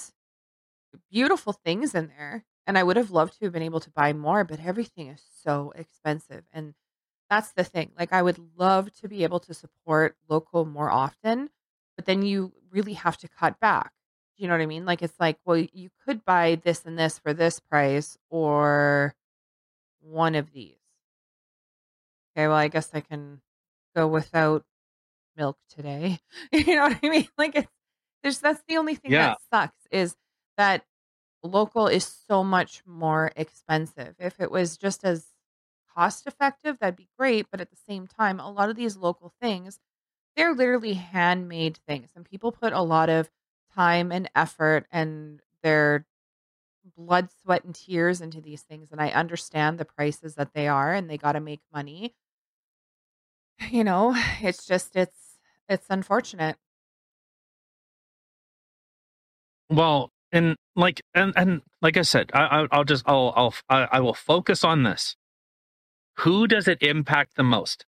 beautiful 1.11 1.53
things 1.53 1.95
in 1.95 2.09
there. 2.09 2.45
And 2.67 2.77
I 2.77 2.83
would 2.83 2.97
have 2.97 3.11
loved 3.11 3.39
to 3.39 3.45
have 3.45 3.53
been 3.53 3.63
able 3.63 3.81
to 3.81 3.91
buy 3.91 4.13
more, 4.13 4.43
but 4.45 4.61
everything 4.61 5.09
is 5.09 5.23
so 5.45 5.73
expensive. 5.77 6.45
And 6.53 6.75
that's 7.31 7.53
the 7.53 7.63
thing. 7.65 7.93
Like, 7.99 8.13
I 8.13 8.23
would 8.23 8.41
love 8.57 8.93
to 9.01 9.09
be 9.09 9.23
able 9.23 9.41
to 9.41 9.55
support 9.55 10.17
local 10.29 10.65
more 10.65 10.91
often, 10.91 11.51
but 11.97 12.07
then 12.07 12.23
you 12.23 12.53
really 12.71 12.95
have 12.95 13.17
to 13.19 13.29
cut 13.29 13.61
back. 13.61 13.93
You 14.37 14.49
know 14.49 14.55
what 14.55 14.61
I 14.63 14.67
mean? 14.67 14.85
Like, 14.85 15.03
it's 15.03 15.19
like, 15.19 15.39
well, 15.45 15.57
you 15.57 15.91
could 16.05 16.25
buy 16.25 16.57
this 16.57 16.85
and 16.85 16.99
this 16.99 17.19
for 17.19 17.33
this 17.35 17.61
price 17.61 18.19
or 18.31 19.15
one 20.01 20.35
of 20.37 20.53
these. 20.53 20.79
Okay, 22.37 22.49
well, 22.49 22.57
I 22.57 22.69
guess 22.69 22.91
I 22.93 23.01
can 23.01 23.41
go 23.95 24.07
without 24.07 24.65
milk 25.37 25.59
today. 25.69 26.21
you 26.53 26.77
know 26.77 26.85
what 26.89 27.01
I 27.03 27.09
mean? 27.09 27.29
Like, 27.39 27.57
it's 27.57 27.73
there's 28.23 28.41
that's 28.41 28.63
the 28.69 28.79
only 28.79 28.95
thing 28.97 29.17
Yeah. 29.17 29.19
that 29.19 29.37
sucks 29.53 29.87
is 29.93 30.17
that 30.59 30.85
local 31.43 31.89
is 31.89 32.07
so 32.07 32.45
much 32.45 32.85
more 32.87 33.33
expensive. 33.37 34.17
If 34.21 34.41
it 34.41 34.51
was 34.51 34.77
just 34.79 35.05
as 35.05 35.29
cost 35.95 36.27
effective, 36.27 36.79
that'd 36.81 36.97
be 36.97 37.09
great. 37.19 37.49
But 37.51 37.61
at 37.63 37.71
the 37.71 37.77
same 37.77 38.07
time, 38.09 38.41
a 38.41 38.51
lot 38.51 38.71
of 38.71 38.77
these 38.77 38.97
local 38.97 39.33
things, 39.43 39.81
they're 40.37 40.55
literally 40.55 40.95
handmade 40.95 41.79
things, 41.89 42.13
and 42.17 42.25
people 42.27 42.53
put 42.53 42.73
a 42.75 42.83
lot 42.83 43.11
of 43.11 43.31
time 43.77 44.11
and 44.13 44.31
effort 44.35 44.87
and 44.91 45.41
their 45.63 46.07
blood, 46.97 47.29
sweat, 47.43 47.65
and 47.65 47.75
tears 47.75 48.21
into 48.21 48.41
these 48.41 48.63
things. 48.63 48.91
And 48.93 49.01
I 49.01 49.09
understand 49.09 49.79
the 49.79 49.85
prices 49.85 50.35
that 50.37 50.55
they 50.55 50.69
are, 50.69 50.93
and 50.93 51.11
they 51.11 51.19
got 51.19 51.33
to 51.33 51.41
make 51.41 51.61
money. 51.73 52.15
You 53.71 53.85
know, 53.85 54.15
it's 54.43 54.67
just 54.67 54.97
it's 54.97 55.39
it's 55.69 55.87
unfortunate. 55.91 56.57
Well, 59.71 60.11
and 60.31 60.57
like 60.77 61.01
and 61.15 61.33
and 61.37 61.63
like 61.83 61.97
I 61.97 62.03
said, 62.03 62.31
I, 62.35 62.43
I 62.43 62.67
I'll 62.71 62.85
just 62.85 63.05
I'll 63.07 63.33
I'll 63.35 63.55
I, 63.69 63.89
I 63.93 64.01
will 64.01 64.15
focus 64.15 64.63
on 64.63 64.83
this. 64.83 65.17
Who 66.21 66.47
does 66.47 66.69
it 66.69 66.83
impact 66.83 67.37
the 67.37 67.43
most? 67.43 67.85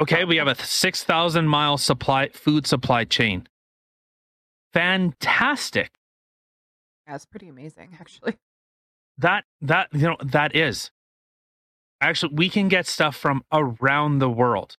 Okay, 0.00 0.24
we 0.24 0.36
have 0.36 0.48
a 0.48 0.54
six 0.54 1.04
thousand 1.04 1.48
mile 1.48 1.76
supply 1.76 2.28
food 2.30 2.66
supply 2.66 3.04
chain. 3.04 3.46
Fantastic. 4.72 5.92
Yeah, 7.06 7.16
it's 7.16 7.26
pretty 7.26 7.48
amazing, 7.48 7.96
actually. 8.00 8.36
That 9.18 9.44
that 9.60 9.88
you 9.92 10.06
know 10.06 10.16
that 10.24 10.56
is. 10.56 10.90
Actually, 12.00 12.34
we 12.34 12.48
can 12.48 12.68
get 12.68 12.86
stuff 12.86 13.14
from 13.14 13.44
around 13.52 14.20
the 14.20 14.30
world 14.30 14.78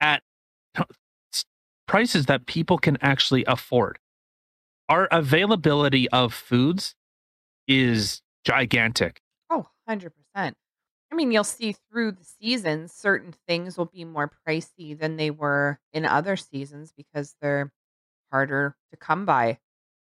at 0.00 0.22
prices 1.86 2.26
that 2.26 2.46
people 2.46 2.78
can 2.78 2.98
actually 3.00 3.44
afford. 3.44 4.00
Our 4.88 5.06
availability 5.12 6.08
of 6.08 6.34
foods 6.34 6.96
is 7.68 8.22
gigantic. 8.44 9.20
Oh, 9.50 9.68
100%. 9.88 10.10
I 11.10 11.14
mean, 11.14 11.32
you'll 11.32 11.44
see 11.44 11.72
through 11.72 12.12
the 12.12 12.24
seasons, 12.24 12.92
certain 12.92 13.34
things 13.46 13.78
will 13.78 13.86
be 13.86 14.04
more 14.04 14.30
pricey 14.46 14.98
than 14.98 15.16
they 15.16 15.30
were 15.30 15.80
in 15.92 16.04
other 16.04 16.36
seasons 16.36 16.92
because 16.96 17.34
they're 17.40 17.72
harder 18.30 18.76
to 18.90 18.96
come 18.96 19.24
by. 19.24 19.58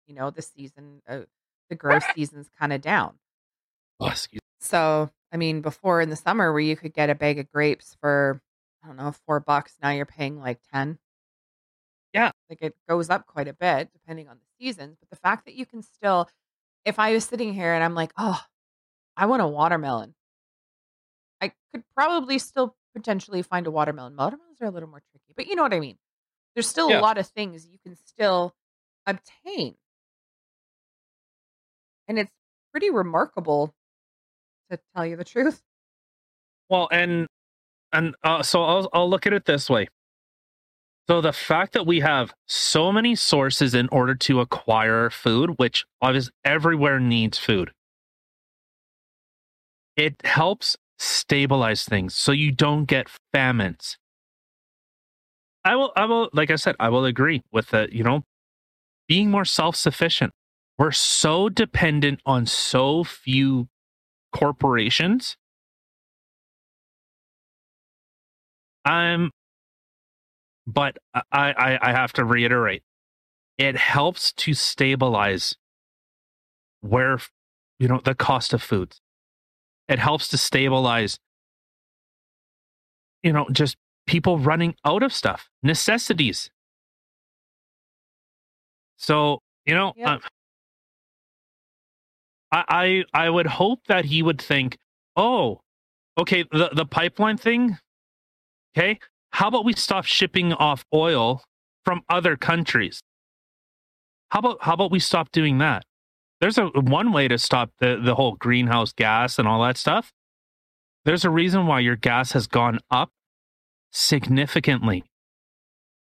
You 0.07 0.14
know, 0.14 0.30
the 0.30 0.42
season, 0.42 1.03
uh, 1.09 1.22
the 1.68 1.74
growth 1.74 2.05
season's 2.14 2.48
kind 2.59 2.72
of 2.72 2.80
down. 2.80 3.18
Oh, 4.00 4.09
excuse 4.09 4.40
So, 4.61 5.11
I 5.32 5.36
mean, 5.36 5.61
before 5.61 6.00
in 6.00 6.11
the 6.11 6.16
summer 6.16 6.53
where 6.53 6.61
you 6.61 6.76
could 6.76 6.94
get 6.94 7.11
a 7.11 7.14
bag 7.14 7.38
of 7.38 7.50
grapes 7.50 7.96
for, 8.00 8.40
I 8.82 8.86
don't 8.86 8.96
know, 8.96 9.12
four 9.26 9.40
bucks, 9.40 9.76
now 9.82 9.90
you're 9.90 10.07
paying 10.07 10.40
like 10.40 10.61
10. 10.72 10.98
Yeah. 12.12 12.30
Like 12.50 12.62
it 12.62 12.74
goes 12.88 13.11
up 13.11 13.26
quite 13.26 13.48
a 13.48 13.55
bit 13.55 13.90
depending 13.92 14.28
on 14.28 14.36
the 14.36 14.64
seasons. 14.64 14.98
But 15.00 15.11
the 15.11 15.16
fact 15.16 15.46
that 15.46 15.55
you 15.55 15.66
can 15.66 15.82
still, 15.82 16.28
if 16.84 16.98
I 16.98 17.12
was 17.12 17.24
sitting 17.24 17.55
here 17.55 17.72
and 17.72 17.82
I'm 17.82 17.94
like, 17.94 18.12
oh, 18.16 18.40
I 19.16 19.26
want 19.26 19.42
a 19.42 19.46
watermelon, 19.46 20.14
I 21.43 21.53
could 21.74 21.84
probably 21.97 22.38
still 22.40 22.76
potentially 22.95 23.43
find 23.43 23.66
a 23.66 23.72
watermelon. 23.72 24.16
Watermelons 24.16 24.62
are 24.62 24.66
a 24.66 24.70
little 24.70 24.88
more 24.90 25.03
tricky, 25.11 25.34
but 25.36 25.49
you 25.49 25.57
know 25.57 25.64
what 25.64 25.74
I 25.74 25.80
mean. 25.80 25.99
There's 26.55 26.68
still 26.68 26.90
Yeah. 26.90 27.01
a 27.01 27.03
lot 27.03 27.18
of 27.18 27.26
things 27.28 27.66
you 27.68 27.78
can 27.84 27.97
still 27.97 28.55
obtain. 29.07 29.76
And 32.09 32.18
it's 32.18 32.32
pretty 32.72 32.90
remarkable 32.90 33.74
to 34.70 34.78
tell 34.95 35.07
you 35.07 35.16
the 35.16 35.24
truth. 35.24 35.62
Well, 36.70 36.88
and 36.93 37.26
and 37.93 38.14
uh, 38.24 38.43
so 38.43 38.62
I'll 38.64 38.88
I'll 38.93 39.11
look 39.11 39.26
at 39.26 39.32
it 39.32 39.45
this 39.47 39.70
way. 39.70 39.88
So 41.09 41.20
the 41.20 41.32
fact 41.32 41.72
that 41.74 41.86
we 41.86 42.01
have 42.01 42.32
so 42.47 42.93
many 42.93 43.14
sources 43.16 43.74
in 43.74 43.88
order 43.90 44.14
to 44.14 44.40
acquire 44.40 45.11
food, 45.11 45.59
which 45.59 45.84
obviously 46.01 46.32
everywhere 46.45 47.01
needs 47.01 47.38
food, 47.38 47.72
it 49.97 50.16
helps 50.24 50.76
stabilize 51.03 51.84
things 51.84 52.14
so 52.14 52.32
you 52.32 52.53
don't 52.53 52.84
get 52.86 53.09
famines. 53.32 53.98
I 55.64 55.76
will 55.76 55.92
I 55.96 56.07
will 56.07 56.30
like 56.32 56.50
I 56.50 56.57
said, 56.57 56.76
I 56.80 56.88
will 56.88 57.05
agree 57.05 57.42
with 57.53 57.68
the, 57.70 57.88
you 57.92 58.05
know, 58.05 58.22
being 59.09 59.30
more 59.30 59.44
self-sufficient. 59.44 60.32
We're 60.78 60.92
so 60.92 61.48
dependent 61.48 62.20
on 62.26 62.46
so 62.46 63.05
few 63.05 63.68
corporations 64.32 65.36
I'm, 68.84 69.30
but 70.66 70.96
I, 71.14 71.22
I, 71.32 71.78
I 71.82 71.92
have 71.92 72.12
to 72.14 72.24
reiterate, 72.24 72.82
it 73.59 73.76
helps 73.76 74.32
to 74.32 74.55
stabilize 74.55 75.57
where, 76.80 77.18
you 77.78 77.88
know 77.88 78.00
the 78.05 78.14
cost 78.14 78.53
of 78.53 78.62
foods. 78.62 79.01
It 79.89 79.99
helps 79.99 80.28
to 80.28 80.39
stabilize 80.39 81.18
you 83.22 83.33
know 83.33 83.47
just 83.53 83.76
people 84.07 84.39
running 84.39 84.74
out 84.85 85.03
of 85.03 85.12
stuff, 85.12 85.49
necessities. 85.62 86.51
So, 88.97 89.41
you 89.66 89.74
know, 89.74 89.93
Yep. 89.97 90.09
uh, 90.09 90.18
I, 92.53 93.05
I 93.14 93.24
I 93.26 93.30
would 93.30 93.47
hope 93.47 93.80
that 93.89 94.05
he 94.07 94.22
would 94.22 94.41
think, 94.41 94.78
oh, 95.16 95.61
okay, 96.18 96.45
the, 96.53 96.70
the 96.72 96.87
pipeline 96.87 97.37
thing, 97.37 97.78
okay, 98.76 98.99
how 99.30 99.49
about 99.49 99.64
we 99.64 99.72
stop 99.72 100.05
shipping 100.05 100.53
off 100.53 100.85
oil 100.95 101.43
from 101.85 102.03
other 102.09 102.37
countries? 102.37 103.01
How 104.30 104.41
about 104.41 104.59
how 104.62 104.74
about 104.74 104.91
we 104.91 104.99
stop 105.01 105.30
doing 105.33 105.59
that? 105.59 105.85
There's 106.43 106.59
a 106.59 106.66
one 106.74 107.12
way 107.12 107.28
to 107.28 107.38
stop 107.38 107.70
the, 107.78 108.01
the 108.03 108.16
whole 108.16 108.32
greenhouse 108.32 108.93
gas 108.93 109.38
and 109.38 109.47
all 109.47 109.62
that 109.62 109.76
stuff. 109.76 110.12
There's 111.05 111.24
a 111.24 111.30
reason 111.30 111.68
why 111.68 111.78
your 111.78 111.95
gas 111.95 112.32
has 112.32 112.49
gone 112.49 112.80
up 112.90 113.11
significantly 113.93 115.05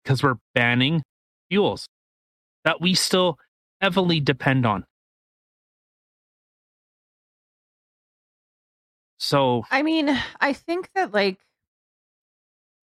because 0.02 0.24
we're 0.24 0.38
banning 0.56 1.04
fuels 1.50 1.90
that 2.64 2.80
we 2.80 2.94
still 2.94 3.40
heavily 3.82 4.22
depend 4.22 4.66
on. 4.66 4.86
So, 9.18 9.66
I 9.70 9.84
mean, 9.84 10.18
I 10.40 10.54
think 10.54 10.92
that 10.96 11.14
like 11.14 11.40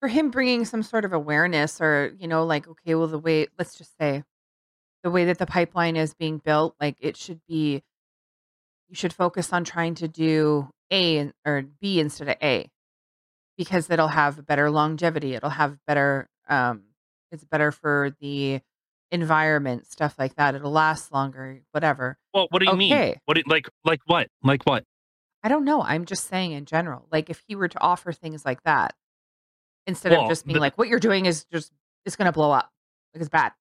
for 0.01 0.09
him 0.09 0.31
bringing 0.31 0.67
some 0.67 0.83
sort 0.83 1.07
of 1.07 1.15
awareness 1.15 1.81
or, 1.81 2.13
you 2.19 2.29
know, 2.29 2.45
like, 2.45 2.69
okay, 2.69 2.95
well, 2.95 3.07
the 3.07 3.19
way, 3.19 3.47
let's 3.59 3.79
just 3.79 3.97
say 3.97 4.23
the 5.09 5.13
way 5.13 5.25
that 5.25 5.39
the 5.39 5.47
pipeline 5.47 5.97
is 5.97 6.13
being 6.13 6.37
built, 6.37 6.75
like 6.79 6.97
it 7.01 7.17
should 7.17 7.41
be, 7.49 7.83
you 8.89 8.95
should 8.95 9.13
focus 9.15 9.55
on 9.55 9.65
trying 9.65 9.95
to 9.95 10.07
do 10.07 10.69
A 10.91 11.17
and- 11.17 11.33
or 11.47 11.63
B 11.81 11.99
instead 11.99 12.29
of 12.29 12.37
A 12.43 12.71
because 13.57 13.89
it'll 13.89 14.09
have 14.09 14.45
better 14.47 14.71
longevity. 14.71 15.35
It'll 15.35 15.49
have 15.49 15.79
better, 15.87 16.29
um, 16.47 16.85
it's 17.33 17.45
better 17.45 17.73
for 17.73 18.15
the 18.21 18.61
environment, 19.11 19.87
stuff 19.87 20.15
like 20.19 20.35
that. 20.35 20.55
It'll 20.55 20.71
last 20.71 21.11
longer, 21.11 21.63
whatever. 21.73 22.19
well, 22.35 22.47
what 22.51 22.61
do 22.61 22.67
you 22.67 22.77
mean? 22.77 23.15
What 23.25 23.37
do, 23.39 23.43
like 23.47 23.69
like 23.85 24.01
what? 24.05 24.29
Like 24.43 24.65
what? 24.65 24.85
I 25.43 25.49
don't 25.49 25.65
know. 25.65 25.81
I'm 25.83 26.05
just 26.05 26.27
saying 26.29 26.53
in 26.53 26.67
general. 26.67 27.07
Like 27.11 27.31
if 27.31 27.43
he 27.49 27.57
were 27.57 27.69
to 27.69 27.81
offer 27.81 28.13
things 28.13 28.45
like 28.45 28.63
that, 28.65 28.95
instead 29.87 30.13
Well, 30.13 30.25
of 30.25 30.29
just 30.29 30.45
being 30.45 30.55
the- 30.57 30.61
like, 30.61 30.77
what 30.77 30.89
you're 30.89 30.99
doing 31.01 31.25
is 31.25 31.45
just 31.51 31.73
it's 32.05 32.17
gonna 32.17 32.33
blow 32.33 32.51
up. 32.53 32.71
Like 33.15 33.23
it's 33.23 33.31
bad. 33.31 33.53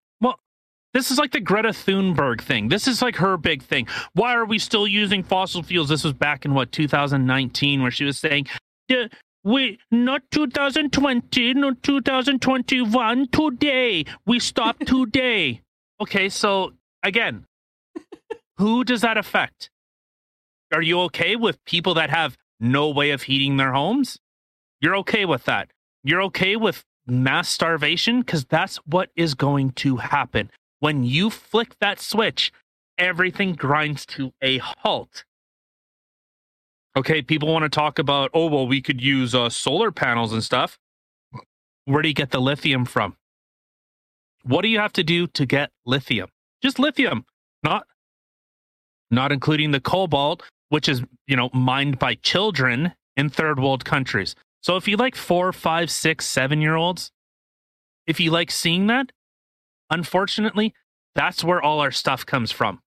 This 0.98 1.12
is 1.12 1.20
like 1.20 1.30
the 1.30 1.40
Greta 1.40 1.70
Thunberg 1.70 2.42
thing. 2.42 2.70
This 2.70 2.88
is 2.88 3.04
like 3.04 3.18
her 3.18 3.38
big 3.38 3.62
thing. 3.62 3.86
Why 4.14 4.34
are 4.34 4.46
we 4.46 4.58
still 4.58 4.88
using 4.88 5.22
fossil 5.22 5.62
fuels? 5.62 5.90
This 5.90 6.04
was 6.04 6.14
back 6.14 6.44
in 6.44 6.56
what 6.56 6.72
2019, 6.72 7.84
where 7.84 7.92
she 7.92 8.04
was 8.04 8.18
saying, 8.18 8.48
"Yeah, 8.88 9.06
"We 9.44 9.78
not 9.92 10.24
2020, 10.32 11.54
not 11.54 11.84
2021. 11.84 13.28
Today 13.28 14.06
we 14.26 14.40
stop 14.40 14.80
today." 14.88 15.62
okay, 16.02 16.30
so 16.30 16.74
again, 17.04 17.46
who 18.58 18.84
does 18.84 19.02
that 19.02 19.20
affect? 19.20 19.70
Are 20.74 20.82
you 20.82 21.02
okay 21.02 21.36
with 21.36 21.64
people 21.66 21.94
that 21.94 22.10
have 22.10 22.36
no 22.60 22.90
way 22.90 23.12
of 23.12 23.22
heating 23.22 23.58
their 23.58 23.74
homes? 23.74 24.18
You're 24.82 24.98
okay 24.98 25.26
with 25.26 25.44
that. 25.44 25.70
You're 26.04 26.24
okay 26.24 26.56
with 26.56 26.84
mass 27.06 27.50
starvation 27.50 28.22
because 28.22 28.46
that's 28.46 28.78
what 28.78 29.12
is 29.16 29.36
going 29.36 29.74
to 29.74 29.98
happen 29.98 30.50
when 30.80 31.04
you 31.04 31.30
flick 31.30 31.78
that 31.80 32.00
switch, 32.00 32.52
everything 32.98 33.54
grinds 33.54 34.06
to 34.08 34.34
a 34.42 34.58
halt. 34.60 35.24
Okay, 36.96 37.22
people 37.22 37.52
want 37.52 37.64
to 37.64 37.70
talk 37.70 38.00
about, 38.00 38.32
oh, 38.34 38.48
well, 38.48 38.68
we 38.68 38.82
could 38.82 39.02
use 39.02 39.36
uh, 39.36 39.50
solar 39.50 39.92
panels 39.92 40.34
and 40.34 40.44
stuff. 40.44 40.80
Where 41.86 42.02
do 42.02 42.08
you 42.08 42.16
get 42.16 42.32
the 42.32 42.42
lithium 42.42 42.86
from? 42.86 43.16
What 44.44 44.62
do 44.62 44.68
you 44.68 44.80
have 44.80 44.94
to 44.94 45.04
do 45.04 45.28
to 45.28 45.46
get 45.46 45.72
lithium? 45.86 46.30
Just 46.62 46.80
lithium, 46.80 47.26
not 47.64 47.86
not 49.10 49.32
including 49.32 49.72
the 49.72 49.80
cobalt, 49.80 50.44
which 50.70 50.90
is 50.90 51.04
you 51.28 51.36
know 51.36 51.50
mined 51.54 52.00
by 52.00 52.16
children 52.16 52.94
in 53.16 53.30
third 53.30 53.60
world 53.60 53.86
countries. 53.86 54.36
So 54.62 54.76
if 54.76 54.88
you 54.88 54.98
like 54.98 55.16
four, 55.16 55.54
five, 55.54 55.92
six, 55.92 56.26
seven 56.26 56.62
year 56.62 56.76
olds, 56.76 57.12
if 58.06 58.20
you 58.20 58.32
like 58.32 58.52
seeing 58.52 58.88
that, 58.88 59.12
unfortunately, 59.90 60.74
that's 61.16 61.44
where 61.44 61.62
all 61.62 61.80
our 61.80 61.92
stuff 61.92 62.26
comes 62.26 62.52
from. 62.52 62.82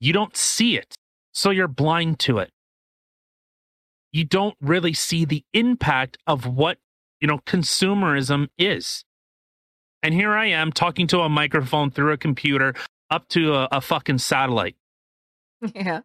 You 0.00 0.12
don't 0.12 0.36
see 0.36 0.76
it, 0.76 0.96
so 1.32 1.50
you're 1.50 1.68
blind 1.68 2.18
to 2.20 2.38
it. 2.38 2.50
You 4.12 4.24
don't 4.24 4.56
really 4.60 4.92
see 4.92 5.24
the 5.24 5.44
impact 5.52 6.18
of 6.26 6.46
what, 6.46 6.78
you 7.20 7.28
know, 7.28 7.38
consumerism 7.46 8.48
is. 8.58 9.04
And 10.02 10.14
here 10.14 10.32
I 10.32 10.46
am 10.46 10.72
talking 10.72 11.06
to 11.08 11.20
a 11.20 11.28
microphone 11.28 11.90
through 11.90 12.12
a 12.12 12.16
computer 12.16 12.74
up 13.10 13.28
to 13.28 13.54
a, 13.54 13.68
a 13.72 13.80
fucking 13.80 14.18
satellite. 14.18 14.76
yeah. 15.74 16.00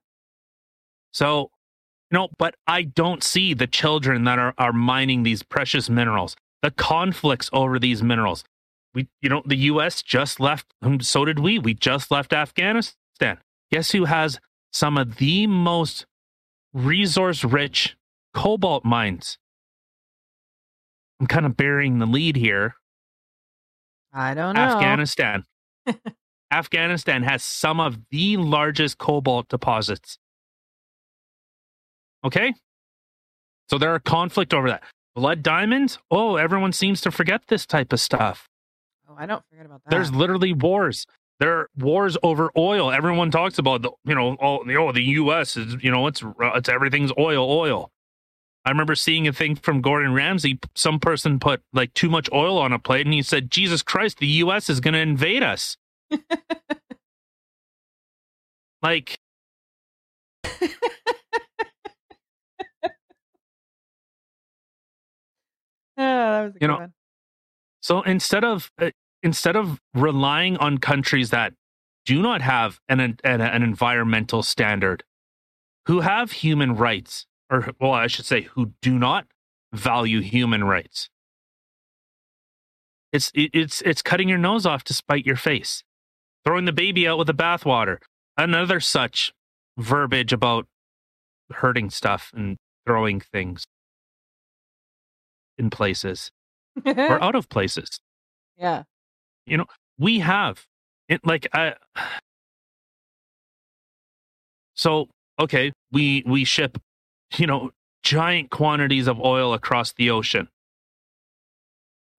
So, 1.12 1.52
you 2.10 2.18
know, 2.18 2.30
but 2.38 2.56
I 2.68 2.84
don't 2.84 3.24
see 3.24 3.54
the 3.54 3.68
children 3.68 4.24
that 4.26 4.40
are, 4.40 4.54
are 4.58 4.74
mining 4.74 5.24
these 5.24 5.44
precious 5.44 5.90
minerals, 5.90 6.36
the 6.62 6.72
conflicts 6.72 7.50
over 7.54 7.80
these 7.80 8.04
minerals. 8.04 8.44
We, 8.94 9.08
you 9.22 9.30
know, 9.30 9.42
the 9.46 9.56
U.S. 9.56 10.02
just 10.02 10.40
left, 10.40 10.74
um, 10.82 11.00
so 11.00 11.24
did 11.26 11.40
we. 11.40 11.60
We 11.60 11.74
just 11.74 12.12
left 12.12 12.34
Afghanistan. 12.34 13.38
Guess 13.72 13.92
who 13.92 14.06
has 14.06 14.40
some 14.74 14.98
of 14.98 15.18
the 15.18 15.48
most 15.48 16.06
resource 16.74 17.44
rich 17.44 17.96
cobalt 18.34 18.84
mines? 18.84 19.38
I'm 21.20 21.28
kind 21.28 21.46
of 21.46 21.56
burying 21.56 22.00
the 22.00 22.06
lead 22.06 22.36
here. 22.36 22.76
I 24.12 24.34
don't 24.34 24.56
know. 24.56 24.62
Afghanistan. 24.62 25.46
Afghanistan 26.52 27.24
has 27.24 27.44
some 27.44 27.80
of 27.80 27.98
the 28.10 28.36
largest 28.36 28.98
cobalt 28.98 29.48
deposits. 29.48 30.18
Okay? 32.26 32.54
So 33.70 33.78
there 33.78 33.94
are 33.94 34.00
conflict 34.00 34.54
over 34.54 34.70
that. 34.70 34.84
Blood 35.16 35.44
diamonds? 35.44 35.98
Oh, 36.10 36.36
everyone 36.36 36.74
seems 36.74 37.00
to 37.02 37.12
forget 37.12 37.44
this 37.48 37.66
type 37.66 37.94
of 37.94 38.02
stuff. 38.02 38.50
I 39.22 39.28
don't 39.28 39.44
forget 39.52 39.68
about 39.68 39.84
that. 39.84 39.92
There's 39.92 40.12
literally 40.12 40.52
wars. 40.52 41.06
There 41.40 41.60
are 41.60 41.70
wars 41.78 42.18
over 42.24 42.52
oil. 42.58 42.92
Everyone 42.92 43.30
talks 43.30 43.60
about 43.60 43.84
the, 43.84 43.92
you 44.04 44.16
know, 44.16 44.36
oh, 44.42 44.64
the, 44.66 44.76
oh, 44.78 44.92
the 44.92 45.04
U.S. 45.04 45.56
is, 45.58 45.76
you 45.84 45.92
know, 45.92 46.08
it's 46.08 46.24
it's 46.40 46.70
everything's 46.70 47.12
oil, 47.20 47.52
oil. 47.52 47.92
I 48.66 48.72
remember 48.72 48.96
seeing 48.96 49.28
a 49.28 49.34
thing 49.34 49.56
from 49.56 49.82
Gordon 49.82 50.14
Ramsay. 50.14 50.60
Some 50.76 51.00
person 51.00 51.40
put 51.40 51.62
like 51.72 51.94
too 51.94 52.10
much 52.10 52.30
oil 52.34 52.58
on 52.58 52.74
a 52.74 52.80
plate, 52.80 53.06
and 53.06 53.14
he 53.14 53.22
said, 53.22 53.52
"Jesus 53.52 53.84
Christ, 53.84 54.18
the 54.18 54.28
U.S. 54.28 54.70
is 54.72 54.80
going 54.80 54.96
to 54.96 55.00
invade 55.00 55.44
us." 55.44 55.78
like, 58.82 59.20
Oh, 65.98 66.04
that 66.04 66.42
was 66.44 66.52
a 66.52 66.60
You 66.60 66.60
good 66.62 66.68
know, 66.68 66.78
one. 66.78 66.94
So 67.82 68.02
instead 68.04 68.44
of 68.44 68.72
uh, 68.80 68.92
instead 69.24 69.56
of 69.56 69.80
relying 69.94 70.58
on 70.58 70.78
countries 70.78 71.30
that 71.30 71.54
do 72.06 72.22
not 72.22 72.42
have 72.42 72.80
an, 72.90 73.00
an 73.00 73.42
an 73.42 73.64
environmental 73.64 74.44
standard, 74.44 75.04
who 75.88 76.02
have 76.02 76.32
human 76.32 76.76
rights, 76.76 77.28
or 77.50 77.70
well, 77.80 77.92
I 77.92 78.08
should 78.08 78.26
say, 78.26 78.42
who 78.42 78.74
do 78.82 78.98
not 78.98 79.28
value 79.74 80.22
human 80.22 80.64
rights, 80.64 81.10
it's 83.12 83.32
it's 83.34 83.82
it's 83.82 84.02
cutting 84.02 84.30
your 84.30 84.38
nose 84.38 84.66
off 84.66 84.84
to 84.86 84.94
spite 84.94 85.26
your 85.26 85.36
face, 85.36 85.84
throwing 86.46 86.66
the 86.66 86.72
baby 86.72 87.08
out 87.08 87.18
with 87.18 87.28
the 87.28 87.34
bathwater. 87.34 87.98
Another 88.38 88.80
such 88.80 89.34
verbiage 89.78 90.34
about 90.34 90.68
hurting 91.52 91.90
stuff 91.90 92.32
and 92.34 92.58
throwing 92.86 93.20
things 93.20 93.66
in 95.58 95.70
places 95.70 96.32
or 96.86 97.22
out 97.22 97.36
of 97.36 97.50
places. 97.50 98.00
yeah. 98.58 98.84
We 99.98 100.20
have 100.20 100.66
it 101.08 101.26
like 101.26 101.48
I 101.54 101.76
so 104.74 105.08
okay 105.40 105.72
we 105.92 106.24
we 106.26 106.44
ship 106.46 106.78
you 107.38 107.48
know 107.48 107.72
giant 108.04 108.50
quantities 108.50 109.08
of 109.08 109.20
oil 109.20 109.54
across 109.54 109.94
the 109.94 110.10
ocean 110.10 110.48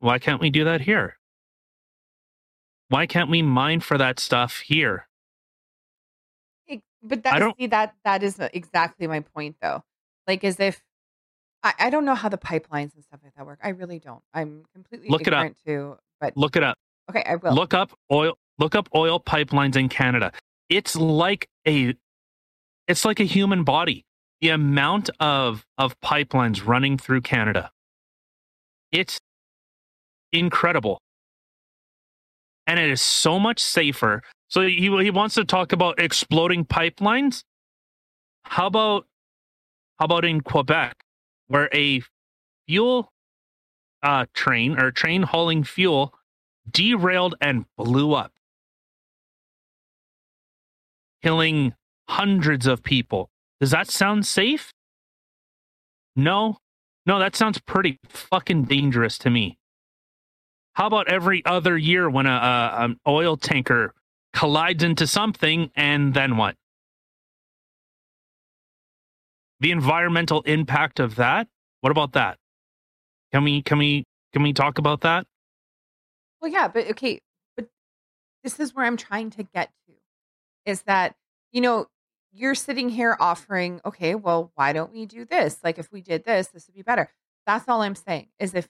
why 0.01 0.18
can't 0.18 0.41
we 0.41 0.51
do 0.51 0.64
that 0.64 0.83
here 0.83 1.16
why 2.89 3.07
can't 3.07 3.31
we 3.31 3.43
mine 3.43 3.81
for 3.81 3.99
that 3.99 4.20
stuff 4.20 4.59
here 4.61 5.07
It- 6.66 6.83
But 7.03 7.27
I 7.27 7.39
don't- 7.39 7.57
see 7.59 7.66
that 7.68 7.95
that 8.05 8.23
is 8.23 8.39
exactly 8.39 9.07
my 9.07 9.20
point 9.20 9.57
though. 9.61 9.83
Like 10.29 10.45
as 10.45 10.61
if 10.61 10.83
I, 11.64 11.75
I 11.79 11.91
don't 11.91 12.05
know 12.05 12.14
how 12.14 12.29
the 12.29 12.39
pipelines 12.39 12.95
and 12.95 13.03
stuff 13.05 13.20
like 13.25 13.35
that 13.37 13.45
work. 13.47 13.59
I 13.62 13.70
really 13.70 13.99
don't. 13.99 14.23
I'm 14.35 14.64
completely 14.73 15.09
Look 15.09 15.23
it 15.27 15.33
up. 15.35 15.41
ignorant 15.47 15.57
to 15.66 15.99
but 16.20 16.37
look 16.37 16.55
it 16.57 16.62
up 16.62 16.77
okay, 17.11 17.23
I 17.27 17.37
will. 17.37 17.55
look 17.55 17.75
up 17.75 17.93
oil 18.11 18.37
look 18.59 18.75
up 18.75 18.89
oil 18.95 19.21
pipelines 19.21 19.77
in 19.77 19.89
canada 19.89 20.33
it's 20.69 20.97
like 20.97 21.49
a 21.67 21.95
it's 22.89 23.05
like 23.05 23.21
a 23.21 23.25
human 23.25 23.65
body. 23.65 24.05
The 24.41 24.49
amount 24.51 25.11
of 25.21 25.65
of 25.79 25.99
pipelines 26.01 26.67
running 26.67 26.99
through 26.99 27.21
Canada, 27.21 27.71
it's 28.91 29.21
incredible, 30.33 30.99
and 32.67 32.81
it 32.81 32.91
is 32.91 33.01
so 33.03 33.39
much 33.39 33.61
safer. 33.61 34.23
So 34.49 34.63
he 34.63 34.77
he 35.03 35.11
wants 35.11 35.35
to 35.37 35.45
talk 35.45 35.73
about 35.73 36.01
exploding 36.01 36.65
pipelines. 36.65 37.43
How 38.45 38.67
about 38.67 39.07
how 39.99 40.07
about 40.07 40.25
in 40.25 40.41
Quebec, 40.41 40.95
where 41.47 41.69
a 41.73 42.03
fuel 42.67 43.11
uh, 44.03 44.27
train 44.35 44.79
or 44.81 44.91
train 44.91 45.23
hauling 45.23 45.63
fuel 45.65 46.15
derailed 46.71 47.35
and 47.41 47.65
blew 47.77 48.15
up, 48.15 48.33
killing 51.23 51.75
hundreds 52.09 52.67
of 52.67 52.83
people. 52.83 53.31
Does 53.61 53.71
that 53.71 53.89
sound 53.89 54.27
safe? 54.27 54.73
No. 56.17 56.59
No, 57.05 57.19
that 57.19 57.35
sounds 57.35 57.59
pretty 57.61 57.99
fucking 58.09 58.65
dangerous 58.65 59.19
to 59.19 59.31
me. 59.31 59.59
How 60.75 60.87
about 60.87 61.09
every 61.09 61.45
other 61.45 61.77
year 61.77 62.09
when 62.09 62.27
a, 62.27 62.31
a 62.31 62.85
an 62.85 62.97
oil 63.07 63.37
tanker 63.37 63.93
collides 64.33 64.83
into 64.83 65.07
something 65.07 65.71
and 65.75 66.15
then 66.15 66.37
what? 66.37 66.57
The 69.61 69.71
environmental 69.71 70.43
impact 70.43 71.01
of 71.01 71.17
that? 71.17 71.49
What 71.81 71.91
about 71.91 72.13
that? 72.13 72.39
Can 73.33 73.45
we 73.45 73.63
can 73.63 73.79
we 73.79 74.05
can 74.33 74.43
we 74.43 74.53
talk 74.53 74.79
about 74.79 75.03
that? 75.03 75.27
Well, 76.43 76.51
yeah, 76.51 76.68
but 76.68 76.88
okay, 76.90 77.20
but 77.57 77.68
this 78.43 78.59
is 78.61 78.74
where 78.74 78.84
I'm 78.84 78.97
trying 78.97 79.30
to 79.30 79.45
get 79.45 79.70
to 79.86 79.95
is 80.66 80.82
that, 80.82 81.14
you 81.53 81.61
know, 81.61 81.86
you're 82.32 82.55
sitting 82.55 82.88
here 82.88 83.16
offering, 83.20 83.80
okay, 83.84 84.14
well, 84.14 84.51
why 84.57 84.72
don't 84.72 84.93
we 84.93 85.07
do 85.07 85.24
this? 85.24 85.59
Like, 85.62 85.78
if 85.78 85.93
we 85.93 86.01
did 86.01 86.24
this, 86.24 86.49
this 86.49 86.66
would 86.66 86.74
be 86.74 86.82
better. 86.82 87.11
That's 87.47 87.68
all 87.68 87.82
I'm 87.82 87.95
saying 87.95 88.28
is 88.38 88.55
if 88.55 88.68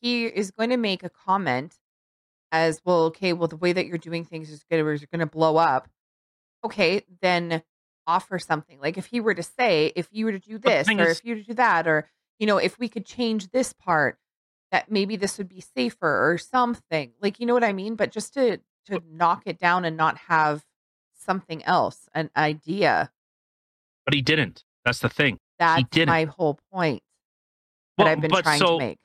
he 0.00 0.26
is 0.26 0.50
going 0.50 0.70
to 0.70 0.76
make 0.76 1.02
a 1.04 1.10
comment 1.10 1.76
as, 2.52 2.80
well, 2.84 3.04
okay, 3.04 3.32
well, 3.32 3.48
the 3.48 3.56
way 3.56 3.72
that 3.72 3.86
you're 3.86 3.98
doing 3.98 4.24
things 4.24 4.50
is 4.50 4.64
going 4.70 4.82
to, 4.84 5.06
going 5.06 5.20
to 5.20 5.26
blow 5.26 5.56
up. 5.56 5.88
Okay, 6.64 7.02
then 7.20 7.62
offer 8.06 8.38
something. 8.38 8.80
Like, 8.80 8.96
if 8.98 9.06
he 9.06 9.20
were 9.20 9.34
to 9.34 9.42
say, 9.42 9.92
if 9.96 10.08
you 10.12 10.24
were 10.26 10.32
to 10.32 10.38
do 10.38 10.58
this, 10.58 10.88
or 10.88 11.08
is- 11.10 11.18
if 11.18 11.24
you 11.24 11.34
were 11.34 11.40
to 11.40 11.46
do 11.46 11.54
that, 11.54 11.86
or, 11.86 12.08
you 12.38 12.46
know, 12.46 12.58
if 12.58 12.78
we 12.78 12.88
could 12.88 13.06
change 13.06 13.50
this 13.50 13.72
part, 13.72 14.18
that 14.72 14.90
maybe 14.90 15.16
this 15.16 15.38
would 15.38 15.48
be 15.48 15.60
safer 15.60 16.30
or 16.32 16.38
something. 16.38 17.12
Like, 17.20 17.38
you 17.40 17.46
know 17.46 17.54
what 17.54 17.64
I 17.64 17.72
mean? 17.72 17.94
But 17.94 18.10
just 18.10 18.34
to 18.34 18.58
to 18.86 19.00
knock 19.10 19.42
it 19.46 19.58
down 19.58 19.84
and 19.84 19.96
not 19.96 20.18
have 20.28 20.64
something 21.14 21.64
else, 21.64 22.08
an 22.14 22.30
idea. 22.36 23.10
But 24.04 24.14
he 24.14 24.20
didn't. 24.22 24.62
That's 24.84 24.98
the 24.98 25.08
thing. 25.08 25.38
That's 25.58 25.84
didn't. 25.90 26.08
my 26.08 26.24
whole 26.24 26.58
point 26.72 27.02
that 27.96 28.04
Well, 28.04 28.12
I've 28.12 28.20
been 28.20 28.30
trying 28.30 28.58
so- 28.58 28.78
to 28.78 28.84
make. 28.84 28.98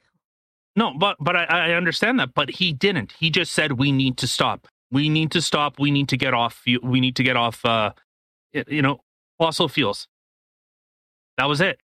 No, 0.75 0.93
but 0.97 1.17
but 1.19 1.35
I, 1.35 1.43
I 1.43 1.71
understand 1.73 2.19
that. 2.19 2.33
But 2.33 2.49
he 2.49 2.71
didn't. 2.71 3.13
He 3.19 3.29
just 3.29 3.51
said 3.51 3.73
we 3.73 3.91
need 3.91 4.17
to 4.17 4.27
stop. 4.27 4.67
We 4.91 5.09
need 5.09 5.31
to 5.31 5.41
stop. 5.41 5.79
We 5.79 5.91
need 5.91 6.07
to 6.09 6.17
get 6.17 6.33
off. 6.33 6.63
We 6.65 6.99
need 7.01 7.15
to 7.17 7.23
get 7.23 7.35
off. 7.35 7.65
Uh, 7.65 7.91
you 8.53 8.81
know, 8.81 9.01
fossil 9.37 9.67
fuels. 9.67 10.07
That 11.37 11.45
was 11.45 11.59
it. 11.59 11.79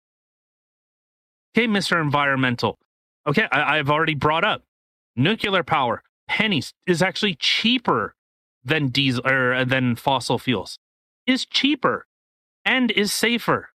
Okay, 1.55 1.67
Mister 1.67 2.01
Environmental. 2.01 2.79
Okay, 3.27 3.47
I, 3.51 3.77
I've 3.77 3.89
already 3.89 4.15
brought 4.15 4.43
up 4.43 4.63
nuclear 5.15 5.63
power. 5.63 6.03
Pennies 6.27 6.73
is 6.87 7.01
actually 7.01 7.35
cheaper 7.35 8.15
than 8.63 8.87
diesel 8.87 9.27
or 9.27 9.65
than 9.65 9.95
fossil 9.95 10.39
fuels. 10.39 10.77
Is 11.27 11.45
cheaper 11.45 12.07
and 12.65 12.91
is 12.91 13.11
safer 13.11 13.71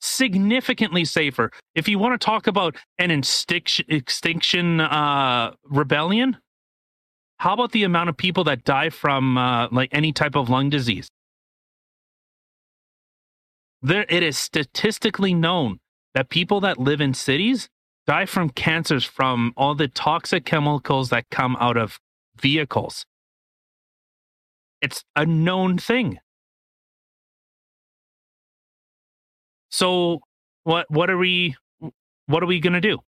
significantly 0.00 1.04
safer. 1.04 1.50
If 1.74 1.88
you 1.88 1.98
want 1.98 2.18
to 2.18 2.24
talk 2.24 2.46
about 2.46 2.76
an 2.98 3.10
extinction, 3.10 3.84
extinction 3.88 4.80
uh, 4.80 5.52
rebellion, 5.64 6.38
how 7.38 7.54
about 7.54 7.72
the 7.72 7.84
amount 7.84 8.08
of 8.08 8.16
people 8.16 8.44
that 8.44 8.64
die 8.64 8.90
from 8.90 9.38
uh, 9.38 9.68
like 9.70 9.90
any 9.92 10.12
type 10.12 10.34
of 10.34 10.48
lung 10.48 10.70
disease? 10.70 11.08
There, 13.82 14.04
it 14.08 14.22
is 14.22 14.36
statistically 14.36 15.32
known 15.32 15.78
that 16.14 16.28
people 16.28 16.60
that 16.60 16.78
live 16.78 17.00
in 17.00 17.14
cities 17.14 17.68
die 18.06 18.26
from 18.26 18.50
cancers 18.50 19.04
from 19.04 19.52
all 19.56 19.74
the 19.74 19.88
toxic 19.88 20.44
chemicals 20.44 21.10
that 21.10 21.30
come 21.30 21.56
out 21.60 21.76
of 21.76 21.98
vehicles. 22.36 23.04
It's 24.80 25.04
a 25.14 25.26
known 25.26 25.78
thing. 25.78 26.18
So 29.70 30.20
what 30.64 30.86
what 30.90 31.10
are 31.10 31.18
we 31.18 31.56
what 32.26 32.42
are 32.42 32.46
we 32.46 32.60
going 32.60 32.72
to 32.72 32.80
do? 32.80 32.98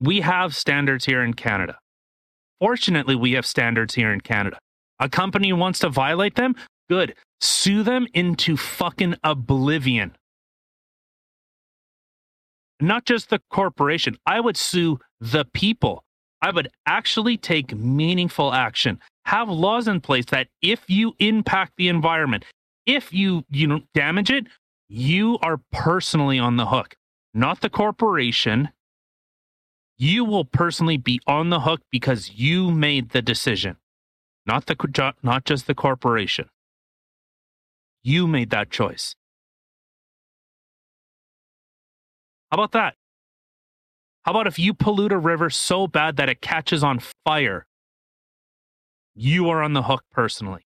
We 0.00 0.20
have 0.20 0.54
standards 0.54 1.04
here 1.04 1.22
in 1.22 1.34
Canada. 1.34 1.78
Fortunately, 2.60 3.14
we 3.14 3.32
have 3.32 3.46
standards 3.46 3.94
here 3.94 4.12
in 4.12 4.20
Canada. 4.20 4.58
A 5.00 5.08
company 5.08 5.52
wants 5.52 5.78
to 5.80 5.88
violate 5.88 6.34
them, 6.34 6.54
good. 6.88 7.14
Sue 7.40 7.82
them 7.82 8.06
into 8.14 8.56
fucking 8.56 9.16
oblivion. 9.22 10.16
Not 12.80 13.04
just 13.04 13.30
the 13.30 13.40
corporation. 13.50 14.16
I 14.26 14.40
would 14.40 14.56
sue 14.56 14.98
the 15.20 15.44
people. 15.52 16.04
I 16.40 16.52
would 16.52 16.68
actually 16.86 17.36
take 17.36 17.74
meaningful 17.74 18.52
action. 18.52 19.00
Have 19.24 19.48
laws 19.48 19.88
in 19.88 20.00
place 20.00 20.26
that 20.26 20.48
if 20.62 20.88
you 20.88 21.14
impact 21.18 21.72
the 21.76 21.88
environment, 21.88 22.44
if 22.86 23.12
you 23.12 23.44
you 23.50 23.66
know 23.66 23.80
damage 23.94 24.30
it, 24.30 24.46
you 24.88 25.38
are 25.42 25.60
personally 25.72 26.38
on 26.38 26.56
the 26.56 26.66
hook, 26.66 26.94
not 27.34 27.60
the 27.60 27.68
corporation. 27.68 28.70
You 29.96 30.24
will 30.24 30.44
personally 30.44 30.96
be 30.96 31.20
on 31.26 31.50
the 31.50 31.60
hook 31.60 31.80
because 31.90 32.30
you 32.30 32.70
made 32.70 33.10
the 33.10 33.20
decision, 33.20 33.76
not 34.46 34.66
the 34.66 35.14
not 35.22 35.44
just 35.44 35.66
the 35.66 35.74
corporation. 35.74 36.48
You 38.04 38.28
made 38.28 38.50
that 38.50 38.70
choice. 38.70 39.16
How 42.50 42.56
about 42.56 42.72
that? 42.72 42.94
How 44.24 44.32
about 44.32 44.46
if 44.46 44.58
you 44.58 44.74
pollute 44.74 45.12
a 45.12 45.18
river 45.18 45.50
so 45.50 45.86
bad 45.86 46.16
that 46.16 46.28
it 46.28 46.40
catches 46.40 46.82
on 46.82 47.00
fire? 47.24 47.66
You 49.14 49.48
are 49.48 49.62
on 49.62 49.72
the 49.72 49.82
hook 49.82 50.04
personally. 50.12 50.68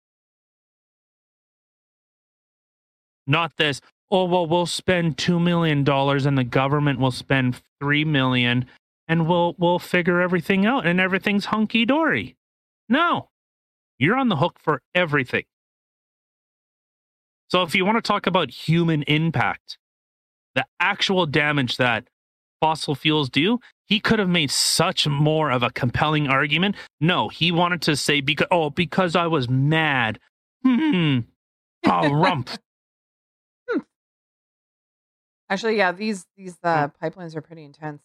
not 3.31 3.57
this 3.57 3.81
oh 4.11 4.25
well 4.25 4.47
we'll 4.47 4.67
spend 4.67 5.17
2 5.17 5.39
million 5.41 5.85
dollars 5.85 6.27
and 6.27 6.37
the 6.37 6.45
government 6.45 6.99
will 6.99 7.11
spend 7.13 7.61
3 7.81 8.05
million 8.05 8.67
and 9.09 9.27
we'll 9.27 9.55
we'll 9.59 9.79
figure 9.79 10.21
everything 10.21 10.67
out 10.67 10.87
and 10.87 11.01
everything's 11.01 11.47
hunky 11.47 11.85
dory 11.87 12.37
no 12.89 13.29
you're 13.99 14.17
on 14.17 14.29
the 14.29 14.37
hook 14.37 14.59
for 14.59 14.83
everything 14.95 15.45
so 17.49 17.63
if 17.63 17.75
you 17.75 17.85
want 17.85 17.97
to 17.97 18.03
talk 18.03 18.27
about 18.27 18.51
human 18.51 19.03
impact 19.05 19.79
the 20.55 20.65
actual 20.81 21.27
damage 21.27 21.77
that 21.77 22.09
fossil 22.61 22.95
fuels 22.95 23.31
do 23.31 23.59
he 23.87 23.99
could 24.01 24.19
have 24.19 24.29
made 24.29 24.51
such 24.51 25.07
more 25.09 25.51
of 25.51 25.63
a 25.63 25.71
compelling 25.71 26.29
argument 26.29 26.77
no 27.01 27.29
he 27.29 27.51
wanted 27.53 27.81
to 27.83 27.97
say 27.97 28.21
because 28.21 28.47
oh 28.51 28.71
because 28.71 29.17
i 29.17 29.27
was 29.27 29.49
mad 29.49 30.19
hmm 30.65 31.21
oh 31.87 32.13
rump 32.13 32.51
Actually, 35.49 35.77
yeah, 35.77 35.91
these 35.91 36.27
these 36.37 36.57
uh, 36.63 36.89
pipelines 37.03 37.35
are 37.35 37.41
pretty 37.41 37.65
intense. 37.65 38.03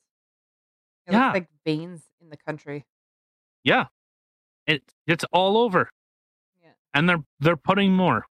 It 1.06 1.12
Yeah. 1.14 1.26
looks 1.28 1.34
like 1.36 1.48
veins 1.64 2.02
in 2.20 2.30
the 2.30 2.38
country. 2.38 2.86
Yeah. 3.64 3.86
It 4.66 4.82
it's 5.06 5.24
all 5.32 5.58
over. 5.58 5.90
Yeah. 6.64 6.72
And 6.96 7.08
they're 7.08 7.24
they're 7.40 7.56
putting 7.56 7.94
more. 7.94 8.26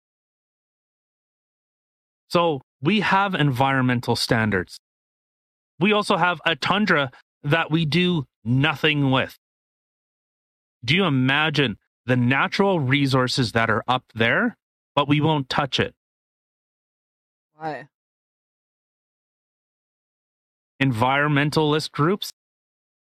So 2.30 2.62
we 2.84 3.00
have 3.00 3.34
environmental 3.34 4.16
standards. 4.16 4.78
We 5.80 5.92
also 5.92 6.18
have 6.18 6.40
a 6.46 6.56
tundra 6.56 7.12
that 7.44 7.72
we 7.72 7.86
do 7.86 8.26
nothing 8.44 9.10
with. 9.10 9.38
Do 10.86 10.96
you 10.96 11.06
imagine 11.06 11.78
the 12.06 12.18
natural 12.18 12.80
resources 12.80 13.54
that 13.54 13.70
are 13.70 13.84
up 13.88 14.04
there, 14.14 14.58
but 14.96 15.08
we 15.08 15.22
won't 15.22 15.50
touch 15.50 15.80
it? 15.80 15.96
Why? 17.56 17.88
environmentalist 20.84 21.92
groups. 21.92 22.32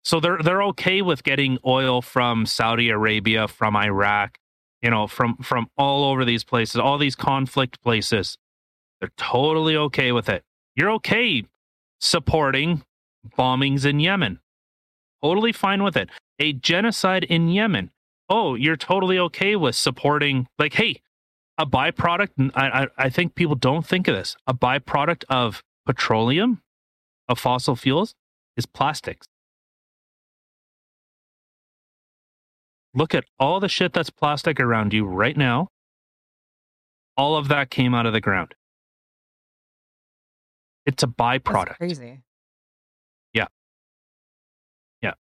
So 0.03 0.21
they're 0.21 0.39
they're 0.43 0.63
okay 0.65 1.01
with 1.01 1.25
getting 1.25 1.59
oil 1.65 2.03
from 2.03 2.47
Saudi 2.47 2.91
Arabia, 2.91 3.49
from 3.49 3.75
Iraq, 3.75 4.39
you 4.83 4.91
know, 4.91 5.07
from 5.07 5.37
from 5.39 5.69
all 5.79 6.05
over 6.05 6.25
these 6.25 6.45
places, 6.45 6.77
all 6.77 6.99
these 6.99 7.17
conflict 7.17 7.81
places. 7.83 8.37
They're 9.05 9.13
totally 9.19 9.77
okay 9.77 10.13
with 10.13 10.31
it. 10.31 10.43
You're 10.77 10.93
okay 10.93 11.45
supporting 12.01 12.83
bombings 13.39 13.85
in 13.85 14.01
Yemen. 14.01 14.41
Totally 15.23 15.53
fine 15.53 15.83
with 15.83 15.95
it. 15.95 16.09
A 16.39 16.55
genocide 16.55 17.25
in 17.25 17.49
Yemen. 17.49 17.91
Oh, 18.31 18.55
you're 18.55 18.79
totally 18.79 19.19
okay 19.19 19.57
with 19.57 19.75
supporting 19.75 20.47
like 20.59 20.73
hey, 20.73 21.03
a 21.59 21.67
byproduct. 21.67 22.51
I, 22.55 22.85
I 22.85 22.87
I 22.97 23.11
think 23.11 23.35
people 23.35 23.57
don't 23.57 23.87
think 23.87 24.09
of 24.09 24.17
this. 24.17 24.37
A 24.47 24.55
byproduct 24.55 25.25
of 25.29 25.63
petroleum, 25.85 26.63
of 27.29 27.39
fossil 27.39 27.77
fuels, 27.77 28.15
is 28.57 28.65
plastics. 28.65 29.27
Look 32.95 33.15
at 33.15 33.27
all 33.39 33.61
the 33.61 33.69
shit 33.69 33.93
that's 33.93 34.09
plastic 34.09 34.59
around 34.59 34.95
you 34.95 35.05
right 35.05 35.37
now. 35.37 35.69
All 37.19 37.37
of 37.37 37.49
that 37.49 37.69
came 37.69 37.95
out 37.95 38.07
of 38.07 38.15
the 38.15 38.23
ground. 38.23 38.55
It's 40.87 41.03
a 41.03 41.07
That's 41.07 41.17
byproduct. 41.17 41.77
crazy. 41.77 42.21
Yeah. 43.33 43.47
Yeah. 45.03 45.15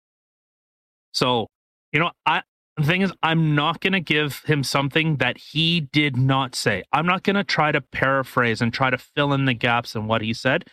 So, 1.13 1.49
you 1.93 2.01
know, 2.01 2.11
I 2.27 2.43
the 2.77 2.85
thing 2.85 3.03
is, 3.03 3.13
I'm 3.23 3.55
not 3.55 3.81
going 3.81 3.93
to 3.93 4.01
give 4.01 4.43
him 4.45 4.65
something 4.65 5.17
that 5.17 5.37
he 5.37 5.81
did 5.81 6.17
not 6.17 6.55
say. 6.55 6.83
I'm 6.93 7.07
not 7.07 7.23
going 7.23 7.37
to 7.37 7.45
try 7.45 7.71
to 7.71 7.81
paraphrase 7.83 8.63
and 8.63 8.73
try 8.73 8.89
to 8.91 8.97
fill 8.97 9.33
in 9.35 9.45
the 9.45 9.53
gaps 9.55 9.95
in 9.95 10.07
what 10.07 10.23
he 10.23 10.33
said. 10.33 10.65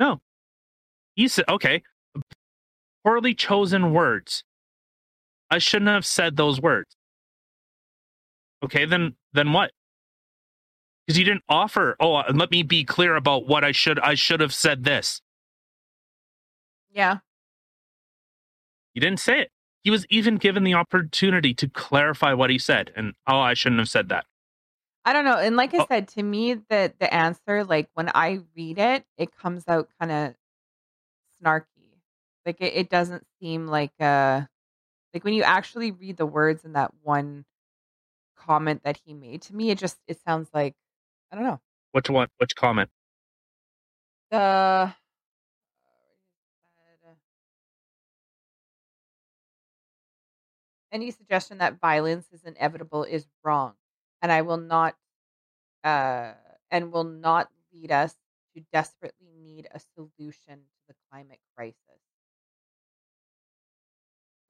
No. 0.00 0.18
He 1.14 1.28
said, 1.28 1.44
okay, 1.48 1.82
poorly 3.04 3.34
chosen 3.34 3.92
words. 3.92 4.42
I 5.50 5.58
shouldn't 5.58 5.90
have 5.90 6.04
said 6.06 6.36
those 6.36 6.60
words. 6.60 6.96
Okay, 8.64 8.84
then 8.84 9.16
then 9.32 9.52
what? 9.52 9.72
Because 11.06 11.18
you 11.18 11.24
didn't 11.24 11.44
offer. 11.48 11.96
Oh, 12.00 12.14
uh, 12.14 12.32
let 12.34 12.50
me 12.50 12.62
be 12.62 12.84
clear 12.84 13.16
about 13.16 13.46
what 13.46 13.64
I 13.64 13.72
should. 13.72 13.98
I 14.00 14.14
should 14.14 14.40
have 14.40 14.54
said 14.54 14.84
this. 14.84 15.20
Yeah. 16.92 17.18
You 18.94 19.00
didn't 19.00 19.20
say 19.20 19.40
it. 19.40 19.50
He 19.82 19.90
was 19.90 20.06
even 20.10 20.36
given 20.36 20.64
the 20.64 20.74
opportunity 20.74 21.54
to 21.54 21.68
clarify 21.68 22.34
what 22.34 22.50
he 22.50 22.58
said. 22.58 22.92
And 22.94 23.14
oh, 23.26 23.38
I 23.38 23.54
shouldn't 23.54 23.80
have 23.80 23.88
said 23.88 24.08
that. 24.10 24.26
I 25.04 25.12
don't 25.12 25.24
know. 25.24 25.38
And 25.38 25.56
like 25.56 25.74
I 25.74 25.80
Oh. 25.80 25.86
said, 25.88 26.08
to 26.08 26.22
me, 26.22 26.54
the 26.54 26.92
the 26.98 27.12
answer, 27.12 27.64
like 27.64 27.88
when 27.94 28.10
I 28.14 28.40
read 28.56 28.78
it, 28.78 29.04
it 29.16 29.36
comes 29.36 29.64
out 29.68 29.88
kind 30.00 30.12
of 30.12 30.34
snarky. 31.42 31.98
Like 32.46 32.60
it, 32.60 32.74
it 32.74 32.90
doesn't 32.90 33.26
seem 33.40 33.66
like 33.66 33.92
uh 34.00 34.42
like 35.14 35.24
when 35.24 35.34
you 35.34 35.42
actually 35.42 35.92
read 35.92 36.16
the 36.18 36.26
words 36.26 36.64
in 36.64 36.74
that 36.74 36.92
one 37.02 37.44
comment 38.36 38.82
that 38.84 38.98
he 39.04 39.14
made 39.14 39.42
to 39.42 39.54
me, 39.56 39.70
it 39.70 39.78
just 39.78 39.98
it 40.08 40.20
sounds 40.26 40.50
like 40.54 40.74
I 41.32 41.36
don't 41.36 41.44
know. 41.44 41.60
Which 41.92 42.10
one? 42.10 42.28
Which 42.36 42.54
comment? 42.54 42.90
The 44.30 44.94
any 50.92 51.10
suggestion 51.10 51.58
that 51.58 51.80
violence 51.80 52.26
is 52.32 52.44
inevitable 52.44 53.04
is 53.04 53.26
wrong, 53.42 53.72
and 54.20 54.30
I 54.30 54.42
will 54.42 54.58
not, 54.58 54.94
uh, 55.82 56.32
and 56.70 56.92
will 56.92 57.04
not 57.04 57.50
lead 57.72 57.90
us 57.90 58.14
to 58.54 58.62
desperately 58.72 59.32
need 59.42 59.68
a 59.72 59.80
solution 59.94 60.56
to 60.56 60.80
the 60.88 60.94
climate 61.10 61.40
crisis. 61.56 61.76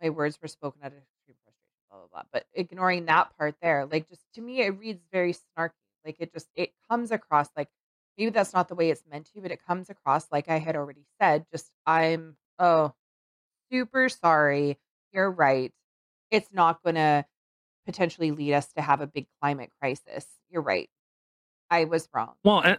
My 0.03 0.11
words 0.11 0.37
were 0.43 0.49
spoken 0.49 0.81
out 0.83 0.91
of 0.91 0.99
extreme 0.99 1.37
frustration, 1.45 1.87
blah 1.89 1.99
blah 2.01 2.09
blah. 2.11 2.23
But 2.33 2.47
ignoring 2.55 3.07
that 3.07 3.37
part 3.39 3.55
there, 3.63 3.87
like 3.87 4.09
just 4.09 4.25
to 4.35 4.41
me, 4.41 4.63
it 4.63 4.71
reads 4.79 5.01
very 5.13 5.33
snarky. 5.33 5.71
Like 6.05 6.17
it 6.19 6.33
just 6.33 6.49
it 6.55 6.73
comes 6.91 7.11
across 7.11 7.49
like 7.57 7.69
maybe 8.19 8.31
that's 8.31 8.53
not 8.53 8.69
the 8.69 8.75
way 8.75 8.91
it's 8.91 9.05
meant 9.11 9.27
to, 9.35 9.41
but 9.41 9.51
it 9.51 9.65
comes 9.65 9.91
across 9.91 10.27
like 10.31 10.49
I 10.49 10.59
had 10.59 10.77
already 10.77 11.07
said. 11.21 11.47
Just 11.53 11.71
I'm 11.87 12.37
oh 12.59 12.95
super 13.71 14.09
sorry. 14.09 14.79
You're 15.13 15.31
right. 15.31 15.73
It's 16.31 16.53
not 16.53 16.83
going 16.83 16.95
to 16.95 17.25
potentially 17.87 18.31
lead 18.31 18.55
us 18.55 18.73
to 18.75 18.83
have 18.83 19.01
a 19.01 19.07
big 19.07 19.27
climate 19.41 19.71
crisis. 19.81 20.27
You're 20.51 20.63
right. 20.63 20.89
I 21.71 21.85
was 21.85 22.09
wrong. 22.15 22.35
Well, 22.45 22.61
and 22.61 22.79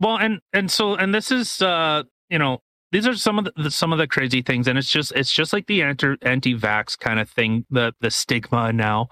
well, 0.00 0.16
and 0.16 0.40
and 0.52 0.70
so 0.70 0.94
and 0.94 1.14
this 1.14 1.30
is 1.30 1.62
uh, 1.62 2.02
you 2.28 2.38
know, 2.38 2.58
these 2.92 3.06
are 3.06 3.14
some 3.14 3.38
of 3.38 3.48
the, 3.56 3.70
some 3.70 3.92
of 3.92 3.98
the 3.98 4.08
crazy 4.08 4.42
things, 4.42 4.66
and 4.66 4.78
it's 4.78 4.90
just 4.90 5.12
it's 5.12 5.32
just 5.32 5.52
like 5.52 5.66
the 5.66 5.82
anti 5.82 6.16
anti 6.22 6.54
vax 6.56 6.98
kind 6.98 7.20
of 7.20 7.30
thing, 7.30 7.64
the 7.70 7.92
the 8.00 8.10
stigma 8.10 8.72
now, 8.72 9.08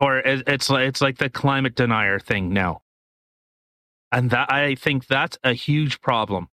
or 0.00 0.18
it's 0.18 0.70
like 0.70 0.88
it's 0.88 1.00
like 1.00 1.18
the 1.18 1.30
climate 1.30 1.74
denier 1.74 2.18
thing 2.18 2.52
now, 2.52 2.82
and 4.12 4.30
that 4.30 4.52
I 4.52 4.74
think 4.74 5.06
that's 5.06 5.38
a 5.44 5.52
huge 5.52 6.00
problem. 6.00 6.48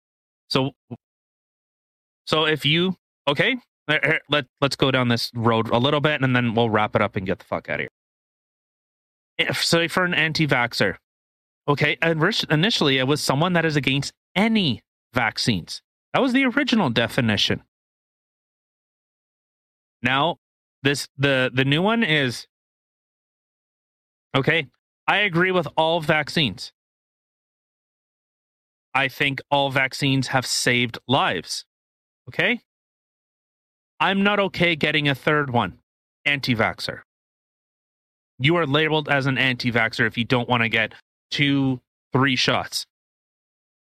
So, 0.48 0.72
so 2.26 2.44
if 2.44 2.64
you 2.64 2.96
okay, 3.28 3.56
let 3.88 4.22
let 4.28 4.46
let's 4.60 4.76
go 4.76 4.90
down 4.90 5.08
this 5.08 5.30
road 5.34 5.68
a 5.70 5.78
little 5.78 6.00
bit, 6.00 6.22
and 6.22 6.34
then 6.34 6.54
we'll 6.54 6.70
wrap 6.70 6.94
it 6.96 7.02
up 7.02 7.16
and 7.16 7.26
get 7.26 7.38
the 7.38 7.44
fuck 7.44 7.68
out 7.68 7.80
of 7.80 7.80
here. 7.80 9.48
If 9.48 9.64
so, 9.64 9.88
for 9.88 10.04
an 10.04 10.14
anti 10.14 10.46
vaxer, 10.46 10.96
Okay, 11.68 11.96
initially 12.50 12.98
it 12.98 13.06
was 13.06 13.20
someone 13.20 13.52
that 13.52 13.64
is 13.64 13.76
against 13.76 14.12
any 14.34 14.82
vaccines. 15.14 15.80
That 16.12 16.20
was 16.20 16.32
the 16.32 16.44
original 16.44 16.90
definition. 16.90 17.62
Now, 20.02 20.38
this 20.82 21.08
the 21.16 21.50
the 21.54 21.64
new 21.64 21.80
one 21.80 22.02
is 22.02 22.48
okay. 24.34 24.68
I 25.06 25.18
agree 25.18 25.50
with 25.50 25.66
all 25.76 26.00
vaccines. 26.00 26.72
I 28.94 29.08
think 29.08 29.40
all 29.50 29.70
vaccines 29.70 30.28
have 30.28 30.46
saved 30.46 30.98
lives. 31.08 31.64
Okay? 32.28 32.60
I'm 33.98 34.22
not 34.22 34.38
okay 34.38 34.76
getting 34.76 35.08
a 35.08 35.14
third 35.14 35.50
one. 35.50 35.78
Anti-vaxxer. 36.24 37.00
You 38.38 38.56
are 38.56 38.66
labeled 38.66 39.08
as 39.08 39.26
an 39.26 39.38
anti-vaxxer 39.38 40.06
if 40.06 40.18
you 40.18 40.24
don't 40.24 40.48
want 40.48 40.62
to 40.62 40.68
get 40.68 40.94
two, 41.30 41.80
three 42.12 42.36
shots. 42.36 42.86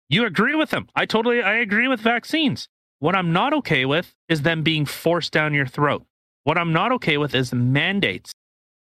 You 0.10 0.26
agree 0.26 0.56
with 0.56 0.72
them. 0.72 0.88
I 0.96 1.06
totally 1.06 1.42
I 1.42 1.56
agree 1.56 1.88
with 1.88 2.02
vaccines. 2.02 2.68
What 3.00 3.16
I'm 3.16 3.32
not 3.32 3.54
okay 3.54 3.86
with 3.86 4.14
is 4.28 4.42
them 4.42 4.62
being 4.62 4.86
forced 4.86 5.32
down 5.32 5.54
your 5.54 5.66
throat. 5.66 6.06
What 6.44 6.58
I'm 6.58 6.74
not 6.74 6.92
okay 6.92 7.18
with 7.18 7.34
is 7.34 7.54
mandates. 7.54 8.34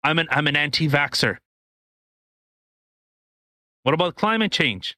I'm 0.05 0.19
an 0.19 0.27
I'm 0.29 0.45
an 0.45 0.55
anti-vaxer. 0.55 1.37
What 3.81 3.95
about 3.95 4.15
climate 4.15 4.51
change? 4.51 4.95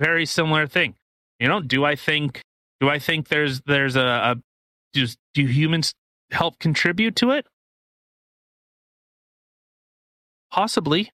Very 0.00 0.24
similar 0.24 0.66
thing. 0.66 0.94
You 1.38 1.48
know, 1.48 1.60
do 1.60 1.84
I 1.84 1.94
think 1.94 2.40
do 2.80 2.88
I 2.88 2.98
think 2.98 3.28
there's 3.28 3.60
there's 3.66 3.94
a, 3.94 4.00
a 4.00 4.36
do, 4.94 5.06
do 5.34 5.44
humans 5.44 5.92
help 6.30 6.58
contribute 6.58 7.16
to 7.16 7.32
it? 7.32 7.46
Possibly. 10.50 11.10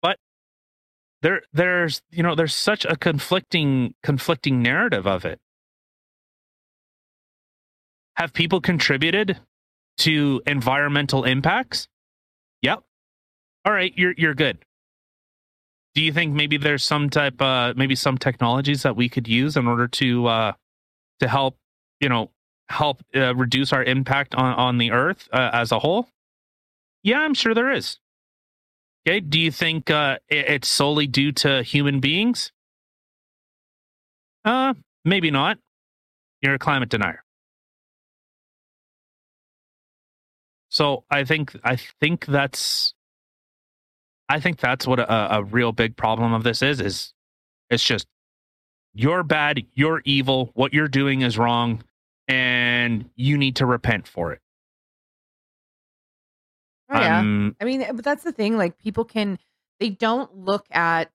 But 0.00 0.18
there 1.20 1.42
there's 1.52 2.02
you 2.10 2.24
know 2.24 2.34
there's 2.34 2.54
such 2.54 2.84
a 2.86 2.96
conflicting 2.96 3.94
conflicting 4.02 4.60
narrative 4.62 5.06
of 5.06 5.24
it 5.24 5.38
have 8.22 8.32
people 8.32 8.60
contributed 8.60 9.38
to 9.98 10.40
environmental 10.46 11.24
impacts 11.24 11.88
yep 12.62 12.82
all 13.64 13.72
right 13.72 13.92
you're 13.96 14.14
you're 14.16 14.34
good 14.34 14.58
do 15.94 16.02
you 16.02 16.12
think 16.12 16.32
maybe 16.34 16.56
there's 16.56 16.84
some 16.84 17.10
type 17.10 17.40
uh 17.42 17.74
maybe 17.76 17.94
some 17.94 18.16
technologies 18.16 18.82
that 18.82 18.96
we 18.96 19.08
could 19.08 19.28
use 19.28 19.56
in 19.56 19.66
order 19.66 19.86
to 19.88 20.26
uh 20.26 20.52
to 21.20 21.28
help 21.28 21.56
you 22.00 22.08
know 22.08 22.30
help 22.70 23.02
uh, 23.14 23.34
reduce 23.34 23.72
our 23.72 23.84
impact 23.84 24.34
on 24.34 24.54
on 24.54 24.78
the 24.78 24.90
earth 24.92 25.28
uh, 25.32 25.50
as 25.52 25.72
a 25.72 25.78
whole 25.78 26.08
yeah 27.02 27.20
i'm 27.20 27.34
sure 27.34 27.54
there 27.54 27.70
is 27.70 27.98
Okay. 29.06 29.18
Do 29.20 29.40
you 29.40 29.50
think 29.50 29.90
uh, 29.90 30.18
it- 30.28 30.48
it's 30.48 30.68
solely 30.68 31.06
due 31.08 31.32
to 31.32 31.62
human 31.64 31.98
beings? 32.00 32.52
Uh, 34.44 34.74
maybe 35.04 35.30
not. 35.30 35.58
You're 36.40 36.54
a 36.54 36.58
climate 36.58 36.88
denier. 36.88 37.21
So 40.72 41.04
I 41.10 41.24
think 41.24 41.54
I 41.62 41.76
think 41.76 42.24
that's 42.24 42.94
I 44.26 44.40
think 44.40 44.58
that's 44.58 44.86
what 44.86 45.00
a, 45.00 45.36
a 45.36 45.44
real 45.44 45.70
big 45.70 45.98
problem 45.98 46.32
of 46.32 46.44
this 46.44 46.62
is. 46.62 46.80
Is 46.80 47.12
it's 47.68 47.84
just 47.84 48.06
you're 48.94 49.22
bad, 49.22 49.60
you're 49.74 50.00
evil, 50.06 50.50
what 50.54 50.72
you're 50.72 50.88
doing 50.88 51.20
is 51.20 51.36
wrong, 51.36 51.84
and 52.26 53.10
you 53.16 53.36
need 53.36 53.56
to 53.56 53.66
repent 53.66 54.08
for 54.08 54.32
it. 54.32 54.40
Oh, 56.88 56.98
yeah. 56.98 57.18
Um, 57.18 57.54
I 57.60 57.64
mean, 57.64 57.84
but 57.94 58.02
that's 58.02 58.24
the 58.24 58.32
thing. 58.32 58.56
Like 58.56 58.78
people 58.78 59.04
can, 59.04 59.38
they 59.78 59.90
don't 59.90 60.34
look 60.34 60.64
at 60.70 61.10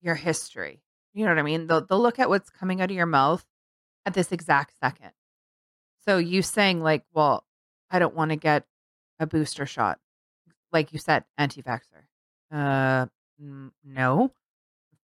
your 0.00 0.14
history. 0.14 0.80
You 1.12 1.26
know 1.26 1.32
what 1.32 1.38
I 1.38 1.42
mean? 1.42 1.66
They'll 1.66 1.84
they'll 1.84 2.00
look 2.00 2.18
at 2.18 2.30
what's 2.30 2.48
coming 2.48 2.80
out 2.80 2.90
of 2.90 2.96
your 2.96 3.04
mouth 3.04 3.44
at 4.06 4.14
this 4.14 4.32
exact 4.32 4.72
second. 4.80 5.12
So 6.06 6.16
you 6.16 6.40
saying 6.40 6.80
like, 6.82 7.04
well, 7.12 7.44
I 7.90 7.98
don't 7.98 8.14
want 8.14 8.30
to 8.30 8.36
get 8.36 8.64
a 9.18 9.26
booster 9.26 9.66
shot, 9.66 9.98
like 10.72 10.92
you 10.92 10.98
said, 10.98 11.24
anti-vaxxer. 11.38 12.04
Uh, 12.52 13.06
n- 13.40 13.72
no, 13.84 14.32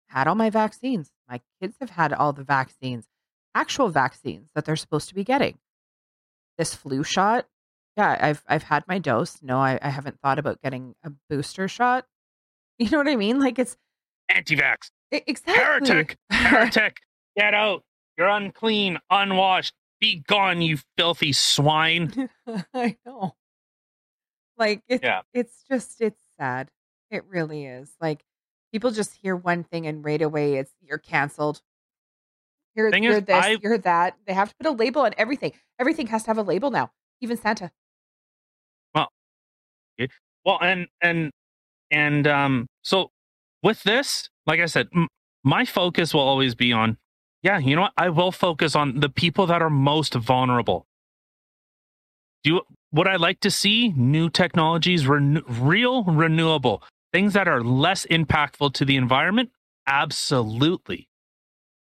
had 0.08 0.26
all 0.28 0.34
my 0.34 0.50
vaccines. 0.50 1.10
My 1.28 1.40
kids 1.60 1.76
have 1.80 1.90
had 1.90 2.12
all 2.12 2.32
the 2.32 2.44
vaccines, 2.44 3.06
actual 3.54 3.88
vaccines 3.88 4.48
that 4.54 4.64
they're 4.64 4.76
supposed 4.76 5.08
to 5.08 5.14
be 5.14 5.24
getting. 5.24 5.58
This 6.58 6.74
flu 6.74 7.02
shot, 7.02 7.46
yeah, 7.96 8.16
I've 8.20 8.42
I've 8.46 8.62
had 8.64 8.84
my 8.86 8.98
dose. 8.98 9.38
No, 9.42 9.58
I, 9.58 9.78
I 9.80 9.88
haven't 9.88 10.20
thought 10.20 10.38
about 10.38 10.60
getting 10.62 10.94
a 11.04 11.10
booster 11.30 11.68
shot. 11.68 12.06
You 12.78 12.90
know 12.90 12.98
what 12.98 13.06
I 13.08 13.14
mean? 13.14 13.38
Like 13.38 13.60
it's 13.60 13.76
Anti-vax, 14.28 14.90
exactly 15.12 15.54
heretic, 15.88 16.16
heretic, 16.28 16.96
get 17.36 17.54
out. 17.54 17.84
You're 18.18 18.26
unclean, 18.28 18.98
unwashed. 19.10 19.74
Be 20.00 20.24
gone, 20.26 20.60
you 20.60 20.78
filthy 20.96 21.32
swine. 21.32 22.28
I 22.74 22.96
know. 23.06 23.36
Like 24.58 24.82
it's 24.88 25.02
Yeah. 25.02 25.22
it's 25.32 25.64
just 25.68 26.00
it's 26.00 26.20
sad. 26.38 26.70
It 27.10 27.24
really 27.28 27.64
is. 27.66 27.92
Like 28.00 28.24
people 28.72 28.90
just 28.90 29.14
hear 29.22 29.36
one 29.36 29.64
thing 29.64 29.86
and 29.86 30.04
right 30.04 30.20
away 30.22 30.54
it's 30.54 30.72
you're 30.82 30.98
canceled. 30.98 31.60
You're, 32.76 32.90
Thing 32.90 33.04
you're 33.04 33.18
is, 33.18 33.24
this, 33.24 33.44
I- 33.44 33.56
you're 33.62 33.78
that. 33.78 34.16
They 34.26 34.32
have 34.32 34.48
to 34.48 34.54
put 34.56 34.66
a 34.66 34.72
label 34.72 35.02
on 35.02 35.12
everything. 35.16 35.52
Everything 35.78 36.08
has 36.08 36.24
to 36.24 36.30
have 36.30 36.38
a 36.38 36.42
label 36.42 36.70
now. 36.72 36.90
Even 37.20 37.36
Santa. 37.36 37.70
Well, 38.94 39.08
well 40.44 40.58
and 40.60 40.88
and 41.00 41.30
and 41.90 42.26
um, 42.26 42.66
so 42.82 43.10
with 43.62 43.82
this, 43.84 44.28
like 44.46 44.60
I 44.60 44.66
said, 44.66 44.88
m- 44.94 45.08
my 45.44 45.64
focus 45.64 46.12
will 46.12 46.20
always 46.22 46.54
be 46.54 46.72
on. 46.72 46.98
Yeah, 47.42 47.58
you 47.58 47.76
know 47.76 47.82
what? 47.82 47.92
I 47.96 48.08
will 48.08 48.32
focus 48.32 48.74
on 48.74 49.00
the 49.00 49.08
people 49.08 49.46
that 49.46 49.62
are 49.62 49.70
most 49.70 50.14
vulnerable. 50.14 50.86
Do 52.42 52.50
you, 52.54 52.62
would 52.94 53.08
I 53.08 53.16
like 53.16 53.40
to 53.40 53.50
see 53.50 53.88
new 53.96 54.30
technologies, 54.30 55.06
real 55.06 56.04
renewable 56.04 56.82
things 57.12 57.32
that 57.34 57.48
are 57.48 57.62
less 57.62 58.06
impactful 58.06 58.72
to 58.74 58.84
the 58.84 58.96
environment? 58.96 59.50
Absolutely. 59.86 61.08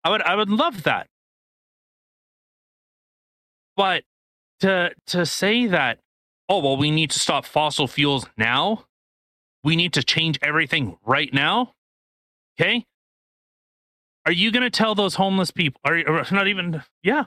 I 0.05 0.11
would 0.11 0.23
I 0.23 0.35
would 0.35 0.51
love 0.51 0.83
that. 0.83 1.07
But 3.77 4.03
to 4.61 4.91
to 5.07 5.25
say 5.25 5.66
that 5.66 6.01
oh 6.49 6.59
well 6.59 6.77
we 6.77 6.91
need 6.91 7.11
to 7.11 7.19
stop 7.19 7.45
fossil 7.45 7.87
fuels 7.87 8.27
now 8.37 8.85
we 9.62 9.77
need 9.77 9.93
to 9.93 10.03
change 10.03 10.39
everything 10.43 10.97
right 11.07 11.33
now 11.33 11.73
okay 12.59 12.85
are 14.27 14.33
you 14.33 14.51
going 14.51 14.62
to 14.62 14.70
tell 14.70 14.95
those 14.95 15.15
homeless 15.15 15.51
people 15.51 15.81
are 15.85 16.25
not 16.33 16.49
even 16.49 16.83
yeah 17.03 17.25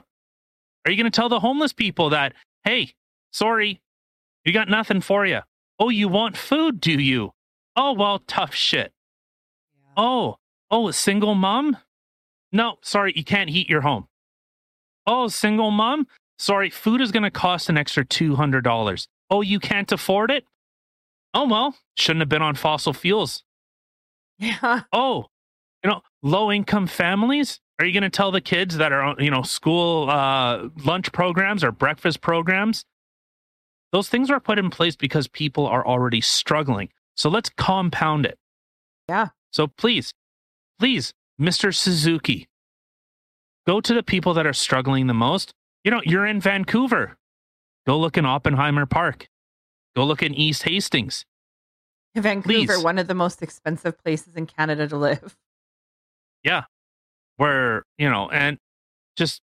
are 0.84 0.90
you 0.90 0.96
going 0.96 1.10
to 1.10 1.16
tell 1.16 1.28
the 1.28 1.40
homeless 1.40 1.72
people 1.72 2.10
that 2.10 2.34
hey 2.64 2.92
sorry 3.32 3.80
you 4.44 4.52
got 4.52 4.68
nothing 4.68 5.00
for 5.00 5.26
you 5.26 5.40
oh 5.82 5.88
you 5.88 6.06
want 6.06 6.36
food 6.36 6.80
do 6.80 6.92
you? 6.92 7.32
Oh 7.74 7.92
well 7.92 8.20
tough 8.20 8.54
shit. 8.54 8.92
Oh 9.96 10.36
oh 10.70 10.88
a 10.88 10.92
single 10.92 11.34
mom? 11.34 11.76
No 12.52 12.76
sorry 12.82 13.12
you 13.16 13.24
can't 13.24 13.50
heat 13.50 13.68
your 13.68 13.80
home. 13.80 14.06
Oh 15.08 15.26
single 15.26 15.72
mom? 15.72 16.06
Sorry 16.38 16.70
food 16.70 17.00
is 17.00 17.10
going 17.10 17.24
to 17.24 17.32
cost 17.32 17.68
an 17.68 17.76
extra 17.76 18.04
$200 18.04 19.06
oh 19.28 19.40
you 19.40 19.58
can't 19.58 19.90
afford 19.90 20.30
it? 20.30 20.44
Oh 21.34 21.48
well 21.48 21.74
shouldn't 21.96 22.20
have 22.20 22.28
been 22.28 22.42
on 22.42 22.54
fossil 22.54 22.92
fuels. 22.92 23.42
Yeah. 24.38 24.82
oh 24.92 25.26
you 25.82 25.90
know 25.90 26.02
low 26.22 26.52
income 26.52 26.86
families? 26.86 27.58
Are 27.80 27.84
you 27.84 27.92
going 27.92 28.08
to 28.08 28.10
tell 28.10 28.30
the 28.30 28.40
kids 28.40 28.76
that 28.76 28.92
are 28.92 29.02
on 29.02 29.16
you 29.18 29.32
know 29.32 29.42
school 29.42 30.08
uh, 30.08 30.68
lunch 30.84 31.10
programs 31.10 31.64
or 31.64 31.72
breakfast 31.72 32.20
programs 32.20 32.84
those 33.92 34.08
things 34.08 34.30
are 34.30 34.40
put 34.40 34.58
in 34.58 34.70
place 34.70 34.96
because 34.96 35.28
people 35.28 35.66
are 35.66 35.86
already 35.86 36.20
struggling 36.20 36.88
so 37.14 37.28
let's 37.30 37.50
compound 37.50 38.26
it 38.26 38.38
Yeah. 39.08 39.28
so 39.50 39.66
please 39.66 40.12
please 40.78 41.12
mr 41.40 41.74
suzuki 41.74 42.48
go 43.66 43.80
to 43.80 43.94
the 43.94 44.02
people 44.02 44.34
that 44.34 44.46
are 44.46 44.52
struggling 44.52 45.06
the 45.06 45.14
most 45.14 45.52
you 45.84 45.90
know 45.90 46.00
you're 46.04 46.26
in 46.26 46.40
vancouver 46.40 47.16
go 47.86 47.98
look 47.98 48.16
in 48.16 48.24
oppenheimer 48.26 48.86
park 48.86 49.28
go 49.96 50.04
look 50.04 50.22
in 50.22 50.34
east 50.34 50.62
hastings 50.64 51.24
Vancouver, 52.14 52.74
Please. 52.74 52.84
one 52.84 52.98
of 52.98 53.06
the 53.06 53.14
most 53.14 53.40
expensive 53.40 53.96
places 53.96 54.36
in 54.36 54.44
Canada 54.44 54.86
to 54.86 54.98
live. 54.98 55.34
Yeah. 56.44 56.64
Where 57.38 57.84
you 57.96 58.10
know 58.10 58.28
and 58.28 58.58
just 59.16 59.40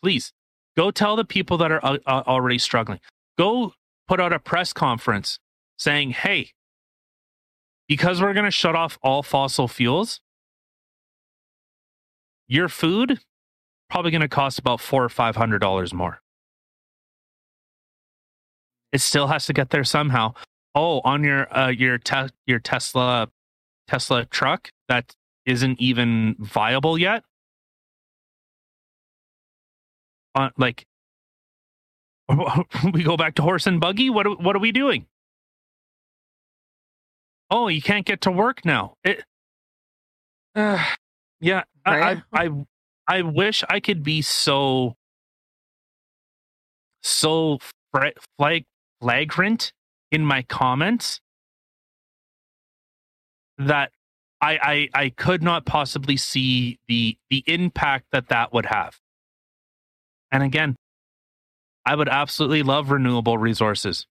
please 0.00 0.32
go 0.76 0.92
tell 0.92 1.16
the 1.16 1.24
people 1.24 1.56
that 1.58 1.72
are 1.72 1.84
uh, 1.84 1.98
uh, 2.06 2.22
already 2.26 2.58
struggling 2.58 3.00
go 3.38 3.72
put 4.08 4.20
out 4.20 4.32
a 4.32 4.38
press 4.38 4.72
conference 4.72 5.38
saying 5.78 6.10
hey 6.10 6.50
because 7.88 8.20
we're 8.22 8.32
going 8.32 8.44
to 8.44 8.50
shut 8.50 8.74
off 8.74 8.98
all 9.02 9.22
fossil 9.22 9.68
fuels 9.68 10.20
your 12.46 12.68
food 12.68 13.20
probably 13.90 14.10
going 14.10 14.20
to 14.20 14.28
cost 14.28 14.58
about 14.58 14.80
four 14.80 15.04
or 15.04 15.08
five 15.08 15.36
hundred 15.36 15.58
dollars 15.58 15.92
more 15.92 16.20
it 18.92 19.00
still 19.00 19.28
has 19.28 19.46
to 19.46 19.52
get 19.52 19.70
there 19.70 19.84
somehow 19.84 20.32
oh 20.74 21.00
on 21.04 21.24
your 21.24 21.54
uh, 21.56 21.68
your 21.68 21.98
te- 21.98 22.30
your 22.46 22.58
tesla 22.58 23.28
tesla 23.88 24.24
truck 24.26 24.70
that 24.88 25.14
isn't 25.46 25.80
even 25.80 26.36
viable 26.38 26.98
yet. 26.98 27.24
Uh, 30.34 30.50
like, 30.56 30.86
we 32.92 33.02
go 33.04 33.16
back 33.16 33.36
to 33.36 33.42
horse 33.42 33.66
and 33.66 33.80
buggy. 33.80 34.10
What 34.10 34.26
are- 34.26 34.36
what 34.36 34.56
are 34.56 34.60
we 34.60 34.72
doing? 34.72 35.06
Oh, 37.50 37.68
you 37.68 37.82
can't 37.82 38.06
get 38.06 38.22
to 38.22 38.30
work 38.32 38.64
now. 38.64 38.94
It, 39.04 39.24
uh, 40.54 40.84
yeah, 41.40 41.64
I, 41.84 41.98
Right. 42.00 42.22
I 42.32 42.44
I 42.46 42.50
I 43.08 43.22
wish 43.22 43.64
I 43.68 43.80
could 43.80 44.02
be 44.02 44.22
so 44.22 44.96
so 47.02 47.58
flag 48.38 48.64
flagrant 49.00 49.72
in 50.12 50.24
my 50.24 50.42
comments 50.42 51.20
that 53.58 53.92
I, 54.40 54.88
I 54.94 55.04
I 55.04 55.08
could 55.10 55.42
not 55.42 55.66
possibly 55.66 56.16
see 56.16 56.78
the 56.88 57.16
the 57.30 57.44
impact 57.46 58.06
that 58.12 58.28
that 58.28 58.52
would 58.52 58.66
have. 58.66 58.98
And 60.32 60.42
again, 60.42 60.76
I 61.84 61.94
would 61.94 62.08
absolutely 62.08 62.62
love 62.62 62.90
renewable 62.90 63.38
resources. 63.38 64.06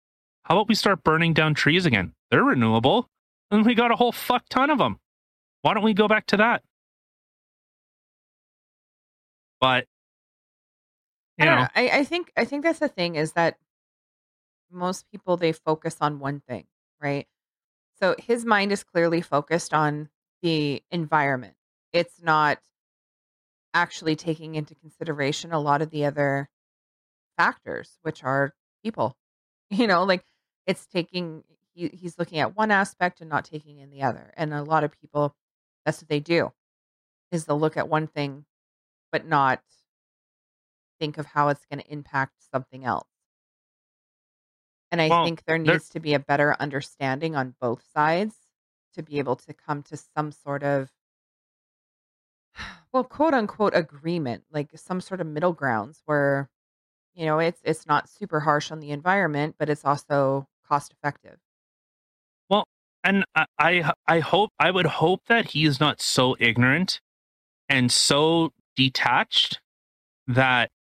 How 0.45 0.57
about 0.57 0.69
we 0.69 0.75
start 0.75 1.05
burning 1.05 1.33
down 1.33 1.55
trees 1.55 1.87
again? 1.87 2.13
They're 2.31 2.43
renewable, 2.43 3.09
and 3.51 3.65
we 3.65 3.75
got 3.75 3.93
a 3.93 3.97
whole 3.97 4.13
fuck 4.13 4.49
ton 4.49 4.71
of 4.71 4.79
them. 4.79 4.99
Why 5.63 5.75
don't 5.75 5.85
we 5.85 5.95
go 5.95 6.09
back 6.09 6.27
to 6.27 6.39
that? 6.39 6.63
But 9.61 9.87
I 11.39 11.45
you 11.45 11.47
don't 11.47 11.57
know, 11.57 11.63
know. 11.63 11.69
I, 11.75 11.99
I 12.01 12.05
think 12.05 12.33
I 12.37 12.45
think 12.45 12.65
that's 12.65 12.79
the 12.79 12.89
thing 12.89 13.17
is 13.17 13.33
that 13.33 13.57
most 14.71 15.11
people 15.11 15.37
they 15.37 15.53
focus 15.53 15.97
on 16.01 16.19
one 16.19 16.41
thing, 16.41 16.65
right? 17.01 17.27
So 18.01 18.15
his 18.19 18.45
mind 18.45 18.73
is 18.73 18.83
clearly 18.83 19.21
focused 19.21 19.75
on 19.75 20.09
the 20.43 20.83
environment. 20.91 21.55
It's 21.93 22.23
not 22.23 22.59
actually 23.75 24.17
taking 24.17 24.55
into 24.55 24.75
consideration 24.75 25.53
a 25.53 25.61
lot 25.61 25.83
of 25.83 25.91
the 25.91 26.07
other 26.07 26.49
factors, 27.41 27.99
which 28.03 28.25
are 28.25 28.55
people. 28.85 29.17
You 29.73 29.87
know, 29.87 30.05
like 30.05 30.25
it's 30.67 30.87
taking 30.87 31.45
he, 31.75 31.89
he's 31.89 32.19
looking 32.19 32.41
at 32.41 32.57
one 32.57 32.71
aspect 32.73 33.21
and 33.21 33.31
not 33.31 33.45
taking 33.45 33.79
in 33.79 33.91
the 33.91 34.03
other. 34.03 34.33
And 34.37 34.53
a 34.55 34.63
lot 34.65 34.85
of 34.85 34.93
people 35.01 35.35
that's 35.85 36.03
what 36.03 36.09
they 36.09 36.21
do 36.21 36.53
is 37.33 37.45
they'll 37.47 37.61
look 37.61 37.77
at 37.79 37.89
one 37.89 38.07
thing 38.09 38.47
but 39.13 39.27
not 39.27 39.63
think 41.01 41.19
of 41.19 41.27
how 41.27 41.49
it's 41.49 41.65
going 41.67 41.81
to 41.81 41.93
impact 41.93 42.35
something 42.53 42.85
else. 42.85 43.09
And 44.93 45.01
I 45.01 45.09
Well, 45.09 45.25
think 45.25 45.45
there 45.45 45.59
there- 45.65 45.75
needs 45.75 45.89
to 45.91 46.01
be 46.01 46.15
a 46.15 46.19
better 46.21 46.55
understanding 46.61 47.35
on 47.37 47.57
both 47.61 47.83
sides 47.93 48.37
to 48.95 49.03
be 49.03 49.19
able 49.19 49.37
to 49.37 49.55
come 49.55 49.83
to 49.85 49.97
some 49.97 50.33
sort 50.33 50.63
of 50.63 50.91
well, 52.93 53.05
quote 53.05 53.35
unquote 53.35 53.75
agreement, 53.75 54.45
like 54.51 54.71
some 54.77 55.01
sort 55.01 55.21
of 55.21 55.27
middle 55.27 55.53
grounds 55.53 56.03
where 56.07 56.51
you 57.21 57.27
know, 57.27 57.39
it's 57.39 57.61
it's 57.65 57.87
not 57.87 58.09
super 58.09 58.41
harsh 58.41 58.71
on 58.71 58.81
the 58.81 58.93
environment, 58.93 59.57
but 59.59 59.69
it's 59.69 59.85
also 59.85 60.49
cost 60.67 60.91
effective. 60.91 61.37
Well 62.49 62.67
and 63.05 63.27
I, 63.59 63.93
I 64.09 64.21
hope 64.21 64.51
I 64.59 64.71
would 64.71 64.87
hope 64.87 65.27
that 65.27 65.49
he 65.49 65.67
is 65.67 65.81
not 65.81 66.01
so 66.01 66.35
ignorant 66.41 67.03
and 67.69 67.93
so 67.93 68.55
detached 68.75 69.61
that 70.29 70.71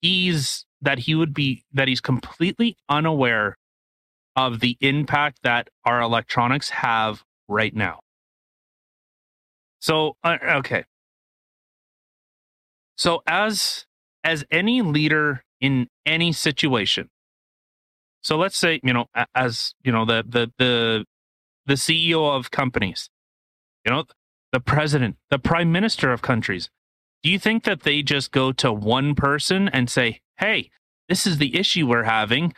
he's 0.00 0.66
that 0.82 0.98
he 0.98 1.14
would 1.14 1.32
be 1.32 1.62
that 1.72 1.86
he's 1.86 2.00
completely 2.00 2.76
unaware 2.88 3.56
of 4.34 4.58
the 4.58 4.76
impact 4.80 5.38
that 5.44 5.68
our 5.84 6.00
electronics 6.00 6.68
have 6.70 7.22
right 7.46 7.74
now. 7.76 8.00
So 9.78 10.16
uh, 10.24 10.36
okay. 10.56 10.82
So 12.96 13.22
as 13.28 13.86
as 14.24 14.44
any 14.50 14.82
leader 14.82 15.43
in 15.64 15.88
any 16.04 16.30
situation. 16.30 17.08
So 18.22 18.36
let's 18.36 18.58
say, 18.58 18.80
you 18.82 18.92
know, 18.92 19.06
as, 19.34 19.74
you 19.82 19.92
know, 19.92 20.04
the 20.04 20.22
the 20.28 20.52
the 20.58 21.04
the 21.64 21.74
CEO 21.74 22.36
of 22.36 22.50
companies, 22.50 23.08
you 23.86 23.90
know, 23.92 24.04
the 24.52 24.60
president, 24.60 25.16
the 25.30 25.38
prime 25.38 25.72
minister 25.72 26.12
of 26.12 26.20
countries. 26.20 26.68
Do 27.22 27.30
you 27.30 27.38
think 27.38 27.64
that 27.64 27.80
they 27.80 28.02
just 28.02 28.30
go 28.30 28.52
to 28.52 28.70
one 28.70 29.14
person 29.14 29.68
and 29.68 29.88
say, 29.88 30.20
"Hey, 30.36 30.70
this 31.08 31.26
is 31.26 31.38
the 31.38 31.56
issue 31.56 31.86
we're 31.86 32.04
having. 32.04 32.52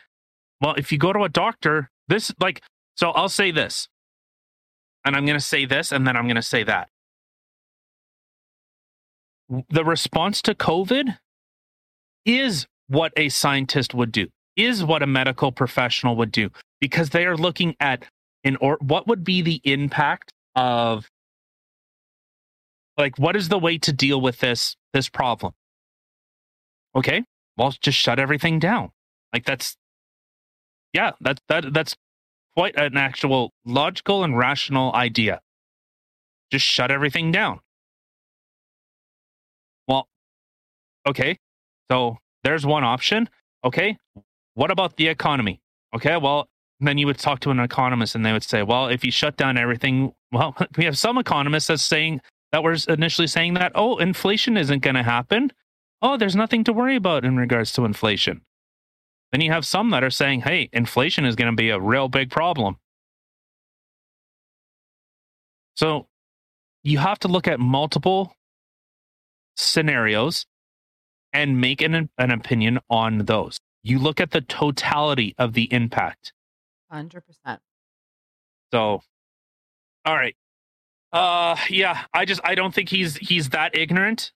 Well, 0.61 0.75
if 0.75 0.91
you 0.91 0.99
go 0.99 1.13
to 1.13 1.23
a 1.23 1.29
doctor, 1.29 1.91
this 2.09 2.33
like 2.41 2.61
so 2.97 3.11
I'll 3.11 3.29
say 3.29 3.53
this. 3.53 3.89
And 5.05 5.15
I'm 5.15 5.27
going 5.27 5.39
to 5.39 5.45
say 5.45 5.65
this 5.65 5.93
and 5.93 6.07
then 6.07 6.17
I'm 6.17 6.25
going 6.25 6.35
to 6.35 6.43
say 6.43 6.65
that. 6.65 6.89
The 9.71 9.85
response 9.85 10.43
to 10.43 10.57
COVID 10.57 11.19
is 12.25 12.67
what 12.89 13.13
a 13.17 13.29
scientist 13.29 13.95
would 13.95 14.13
do, 14.13 14.29
is 14.57 14.85
what 14.85 15.03
a 15.03 15.07
medical 15.07 15.53
professional 15.53 16.17
would 16.17 16.33
do, 16.33 16.51
because 16.81 17.11
they 17.11 17.27
are 17.27 17.37
looking 17.37 17.77
at 17.81 18.05
in 18.45 18.57
or 18.57 18.79
what 18.81 19.09
would 19.09 19.25
be 19.25 19.43
the 19.43 19.61
impact 19.65 20.33
of 20.55 21.09
like 22.97 23.19
what 23.19 23.37
is 23.37 23.49
the 23.49 23.59
way 23.59 23.77
to 23.79 23.93
deal 23.93 24.21
with 24.21 24.39
this 24.39 24.77
this 24.93 25.09
problem? 25.09 25.53
Okay 26.95 27.25
well 27.57 27.75
just 27.81 27.99
shut 27.99 28.19
everything 28.19 28.59
down. 28.59 28.91
Like 29.33 29.45
that's 29.45 29.77
yeah 30.93 31.13
that 31.21 31.41
that 31.49 31.73
that's 31.73 31.97
quite 32.57 32.77
an 32.77 32.97
actual 32.97 33.53
logical 33.65 34.25
and 34.25 34.39
rational 34.39 34.95
idea. 34.95 35.41
Just 36.53 36.65
shut 36.65 36.91
everything 36.91 37.33
down. 37.33 37.61
Well 39.89 40.07
okay 41.07 41.39
so 41.91 42.19
there's 42.47 42.65
one 42.65 42.85
option 42.85 43.29
okay 43.65 43.97
what 44.55 44.71
about 44.71 44.97
the 44.97 45.09
economy 45.09 45.61
okay 45.95 46.17
well 46.17 46.49
then 46.81 46.99
you 46.99 47.07
would 47.07 47.19
talk 47.19 47.41
to 47.41 47.51
an 47.51 47.61
economist 47.61 48.15
and 48.15 48.25
they 48.25 48.33
would 48.33 48.43
say 48.43 48.63
well 48.63 48.89
if 48.89 49.05
you 49.05 49.11
shut 49.11 49.37
down 49.37 49.59
everything 49.59 50.13
well 50.33 50.57
we 50.77 50.85
have 50.85 50.99
some 50.99 51.19
economists 51.19 51.67
that's 51.67 51.83
saying 51.83 52.21
that 52.53 52.63
were 52.63 52.77
initially 52.89 53.27
saying 53.27 53.55
that, 53.55 53.73
oh, 53.75 53.99
inflation 53.99 54.57
isn't 54.57 54.83
going 54.83 54.95
to 54.95 55.03
happen. 55.03 55.53
Oh, 56.01 56.17
there's 56.17 56.37
nothing 56.37 56.65
to 56.65 56.73
worry 56.73 56.97
about 56.97 57.25
in 57.25 57.37
regards 57.37 57.73
to 57.73 57.85
inflation. 57.85 58.43
Then 59.33 59.41
you 59.41 59.51
have 59.53 59.67
some 59.67 59.91
that 59.91 60.05
are 60.05 60.11
saying, 60.11 60.43
hey, 60.43 60.69
inflation 60.73 61.25
is 61.25 61.35
going 61.37 61.51
to 61.51 61.57
be 61.57 61.71
a 61.71 61.81
real 61.81 62.09
big 62.09 62.31
problem. 62.31 62.77
So 65.75 66.07
you 66.83 66.99
have 66.99 67.19
to 67.21 67.29
look 67.29 67.49
at 67.49 67.61
multiple 67.61 68.35
scenarios 69.57 70.47
and 71.37 71.61
make 71.61 71.83
an, 71.83 72.09
an 72.17 72.31
opinion 72.31 72.79
on 72.89 73.19
those. 73.19 73.59
You 73.83 73.99
look 73.99 74.21
at 74.21 74.31
the 74.31 74.41
totality 74.41 75.35
of 75.37 75.53
the 75.53 75.71
impact. 75.71 76.33
100%. 76.91 77.21
So, 78.73 79.03
all 80.05 80.15
right. 80.17 80.35
Uh 81.13 81.57
yeah, 81.71 82.05
I 82.13 82.25
just 82.25 82.41
I 82.43 82.55
don't 82.55 82.75
think 82.75 82.89
he's 82.89 83.17
he's 83.17 83.51
that 83.51 83.77
ignorant. 83.77 84.33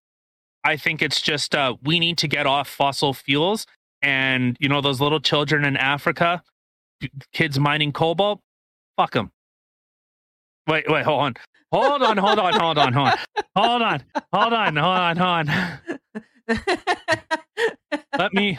I 0.62 0.76
think 0.76 1.02
it's 1.02 1.20
just 1.20 1.54
uh 1.54 1.74
we 1.82 1.98
need 1.98 2.16
to 2.18 2.28
get 2.28 2.46
off 2.46 2.68
fossil 2.68 3.12
fuels 3.12 3.66
and 4.02 4.56
you 4.60 4.68
know 4.68 4.80
those 4.80 5.00
little 5.00 5.20
children 5.20 5.64
in 5.64 5.76
Africa, 5.76 6.42
kids 7.32 7.58
mining 7.58 7.92
cobalt, 7.92 8.40
fuck 8.96 9.12
them. 9.12 9.32
Wait, 10.68 10.88
wait, 10.88 11.04
hold 11.04 11.20
on. 11.22 11.34
Hold 11.72 12.02
on, 12.02 12.16
hold 12.18 12.38
on, 12.38 12.54
hold 12.54 12.78
on, 12.78 12.92
hold 12.92 13.08
on. 13.08 13.18
Hold 13.56 13.82
on. 13.82 14.02
Hold 14.32 14.52
on, 14.52 14.76
hold 14.76 14.92
on, 14.92 15.16
hold 15.16 15.48
on. 15.48 15.99
Let 18.18 18.32
me 18.32 18.56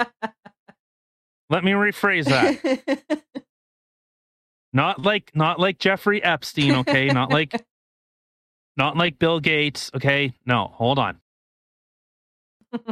let 1.50 1.64
me 1.64 1.72
rephrase 1.72 2.26
that. 2.26 3.14
Not 4.74 5.02
like 5.02 5.32
not 5.36 5.60
like 5.60 5.80
Jeffrey 5.80 6.24
Epstein, 6.24 6.76
okay? 6.76 7.08
Not 7.08 7.30
like 7.30 7.54
not 8.78 8.96
like 8.96 9.20
Bill 9.20 9.40
Gates. 9.40 9.92
Okay. 9.94 10.34
No, 10.46 10.72
hold 10.76 10.98
on. 10.98 11.20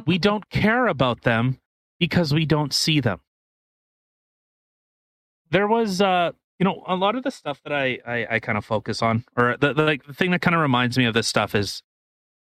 we 0.05 0.17
don't 0.17 0.49
care 0.49 0.87
about 0.87 1.21
them 1.21 1.57
because 1.99 2.33
we 2.33 2.45
don't 2.45 2.73
see 2.73 2.99
them. 2.99 3.21
There 5.51 5.67
was, 5.67 6.01
uh, 6.01 6.31
you 6.59 6.65
know, 6.65 6.83
a 6.85 6.95
lot 6.95 7.15
of 7.15 7.23
the 7.23 7.31
stuff 7.31 7.61
that 7.63 7.71
I 7.73 7.99
I, 8.05 8.27
I 8.31 8.39
kind 8.39 8.57
of 8.57 8.65
focus 8.65 9.01
on, 9.01 9.23
or 9.37 9.55
the, 9.59 9.73
the 9.73 9.83
like 9.83 10.05
the 10.05 10.13
thing 10.13 10.31
that 10.31 10.41
kind 10.41 10.55
of 10.55 10.61
reminds 10.61 10.97
me 10.97 11.05
of 11.05 11.13
this 11.13 11.27
stuff 11.27 11.55
is, 11.55 11.81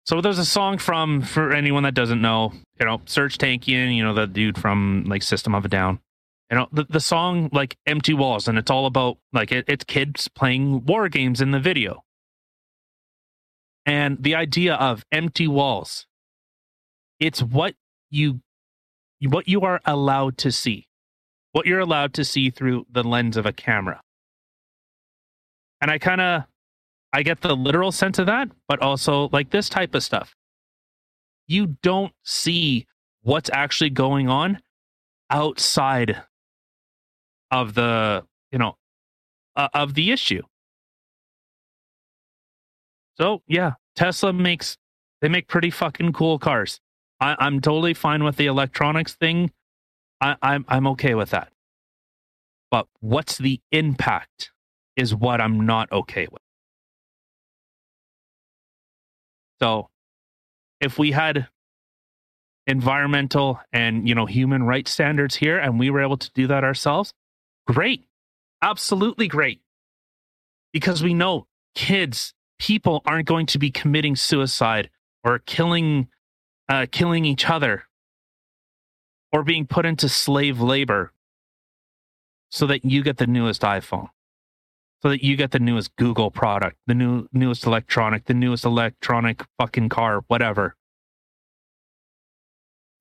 so 0.06 0.22
there's 0.22 0.40
a 0.40 0.46
song 0.46 0.78
from 0.78 1.22
for 1.22 1.54
anyone 1.54 1.84
that 1.84 1.94
doesn't 1.94 2.22
know, 2.22 2.54
you 2.80 2.86
know, 2.86 3.00
Serj 3.00 3.38
Tankian, 3.38 3.96
you 3.96 4.04
know, 4.04 4.14
the 4.14 4.28
dude 4.28 4.58
from 4.58 5.06
like 5.08 5.24
System 5.24 5.56
of 5.56 5.66
a 5.66 5.68
Down, 5.68 6.00
you 6.52 6.58
know, 6.58 6.68
the 6.72 6.86
the 6.90 7.00
song 7.00 7.50
like 7.52 7.78
Empty 7.86 8.14
Walls, 8.14 8.48
and 8.48 8.58
it's 8.58 8.72
all 8.72 8.86
about 8.86 9.18
like 9.32 9.52
it, 9.52 9.66
it's 9.68 9.84
kids 9.84 10.28
playing 10.28 10.86
war 10.86 11.10
games 11.10 11.42
in 11.42 11.52
the 11.52 11.60
video, 11.60 12.04
and 13.86 14.22
the 14.22 14.36
idea 14.36 14.76
of 14.76 15.06
empty 15.12 15.48
walls 15.48 16.06
it's 17.24 17.42
what 17.42 17.76
you 18.10 18.42
what 19.22 19.48
you 19.48 19.62
are 19.62 19.80
allowed 19.86 20.38
to 20.40 20.52
see. 20.52 20.88
What 21.54 21.66
you're 21.66 21.80
allowed 21.80 22.14
to 22.16 22.26
see 22.26 22.50
through 22.50 22.86
the 22.92 23.04
lens 23.04 23.38
of 23.38 23.46
a 23.46 23.54
camera. 23.54 24.02
And 25.80 25.90
i 25.90 25.98
kind 25.98 26.20
of 26.20 26.44
i 27.14 27.24
get 27.24 27.42
the 27.42 27.56
literal 27.56 27.92
sense 27.92 28.20
of 28.20 28.26
that 28.28 28.50
but 28.68 28.82
also 28.82 29.30
like 29.34 29.52
this 29.52 29.70
type 29.70 29.96
of 29.96 30.04
stuff 30.04 30.36
you 31.48 31.78
don't 31.84 32.14
see 32.24 32.88
what's 33.24 33.50
actually 33.54 33.92
going 33.92 34.30
on 34.30 34.60
outside 35.30 36.24
of 37.52 37.76
the 37.76 38.26
you 38.52 38.60
know 38.60 38.78
uh, 39.56 39.70
of 39.74 39.94
the 39.96 40.12
issue 40.12 40.42
so 43.16 43.42
yeah, 43.48 43.74
Tesla 43.96 44.34
makes 44.34 44.78
they 45.22 45.30
make 45.30 45.48
pretty 45.48 45.70
fucking 45.70 46.14
cool 46.14 46.40
cars. 46.40 46.80
I, 47.20 47.36
I'm 47.40 47.62
totally 47.62 47.94
fine 47.94 48.24
with 48.24 48.38
the 48.38 48.48
electronics 48.48 49.16
thing. 49.16 49.52
I, 50.22 50.36
I'm 50.42 50.66
I'm 50.68 50.88
okay 50.88 51.16
with 51.16 51.30
that. 51.32 51.52
But 52.72 52.88
what's 53.02 53.38
the 53.38 53.62
impact 53.72 54.52
is 54.96 55.14
what 55.14 55.42
I'm 55.42 55.66
not 55.66 55.92
okay 55.92 56.28
with. 56.32 56.42
So 59.64 59.88
if 60.82 61.00
we 61.00 61.12
had 61.12 61.48
environmental 62.68 63.62
and 63.72 64.06
you 64.10 64.14
know 64.14 64.26
human 64.26 64.64
rights 64.64 64.92
standards 64.92 65.36
here 65.36 65.58
and 65.58 65.80
we 65.80 65.90
were 65.90 66.02
able 66.02 66.18
to 66.18 66.30
do 66.34 66.48
that 66.48 66.66
ourselves, 66.66 67.14
great. 67.66 68.04
Absolutely 68.62 69.30
great. 69.30 69.62
Because 70.74 71.02
we 71.02 71.14
know 71.14 71.48
kids 71.76 72.34
people 72.60 73.02
aren't 73.06 73.26
going 73.26 73.46
to 73.46 73.58
be 73.58 73.72
committing 73.72 74.18
suicide 74.18 74.90
or 75.24 75.40
killing 75.40 76.10
uh, 76.68 76.86
killing 76.92 77.24
each 77.24 77.50
other 77.50 77.84
or 79.32 79.44
being 79.44 79.66
put 79.66 79.86
into 79.86 80.10
slave 80.10 80.60
labor 80.60 81.14
so 82.52 82.68
that 82.68 82.84
you 82.84 83.02
get 83.02 83.16
the 83.16 83.28
newest 83.28 83.62
iPhone, 83.62 84.10
so 85.04 85.10
that 85.10 85.22
you 85.22 85.36
get 85.36 85.52
the 85.52 85.60
newest 85.60 85.94
Google 85.98 86.32
product, 86.32 86.78
the 86.88 86.94
new 86.94 87.28
newest 87.34 87.66
electronic, 87.66 88.24
the 88.26 88.34
newest 88.34 88.64
electronic 88.64 89.44
fucking 89.60 89.90
car, 89.90 90.24
whatever. 90.28 90.76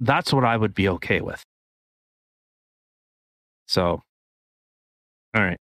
That's 0.00 0.32
what 0.32 0.44
I 0.44 0.56
would 0.56 0.74
be 0.74 0.88
okay 0.88 1.20
with. 1.20 1.44
So, 3.68 4.02
all 5.34 5.42
right. 5.42 5.58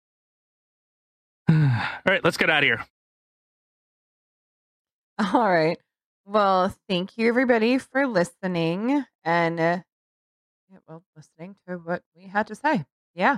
All 1.49 2.13
right, 2.13 2.23
let's 2.23 2.37
get 2.37 2.49
out 2.49 2.63
of 2.63 2.67
here. 2.67 2.85
All 5.17 5.49
right. 5.49 5.79
Well, 6.25 6.75
thank 6.87 7.17
you 7.17 7.27
everybody 7.29 7.77
for 7.77 8.05
listening 8.05 9.05
and 9.23 9.59
uh, 9.59 9.79
well, 10.87 11.03
listening 11.15 11.55
to 11.67 11.77
what 11.77 12.03
we 12.15 12.27
had 12.27 12.47
to 12.47 12.55
say. 12.55 12.85
Yeah. 13.15 13.37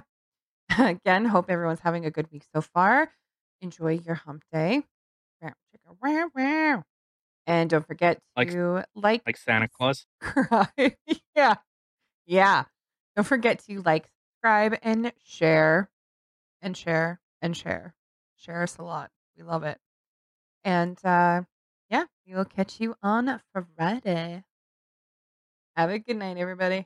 Again, 0.78 1.26
hope 1.26 1.50
everyone's 1.50 1.80
having 1.80 2.06
a 2.06 2.12
good 2.12 2.32
week 2.32 2.44
so 2.54 2.62
far. 2.62 3.12
Enjoy 3.62 3.94
your 4.06 4.16
hump 4.16 4.44
day. 4.52 4.84
And 7.48 7.70
don't 7.70 7.86
forget 7.88 8.20
Like- 8.38 8.52
to 8.52 8.84
like, 8.96 9.24
Like 9.26 9.38
Santa 9.38 9.68
Claus. 9.68 10.06
subscribe. 10.24 10.70
yeah. 11.36 11.56
Yeah. 12.26 12.66
Don't 13.16 13.26
forget 13.26 13.60
to 13.68 13.82
like, 13.82 14.08
subscribe, 14.36 14.78
and 14.84 15.12
share, 15.24 15.90
and 16.62 16.78
share, 16.78 17.20
and 17.42 17.58
share. 17.58 17.96
Share 18.36 18.62
us 18.64 18.78
a 18.78 18.84
lot. 18.84 19.10
We 19.36 19.44
love 19.44 19.64
it. 19.64 19.80
And 20.64 20.98
uh, 21.04 21.42
yeah, 21.90 22.04
we 22.28 22.36
will 22.36 22.46
catch 22.46 22.80
you 22.80 22.96
on 23.02 23.42
Friday. 23.76 24.44
Have 25.76 25.90
a 25.90 26.00
good 26.00 26.18
night, 26.18 26.38
everybody. 26.38 26.86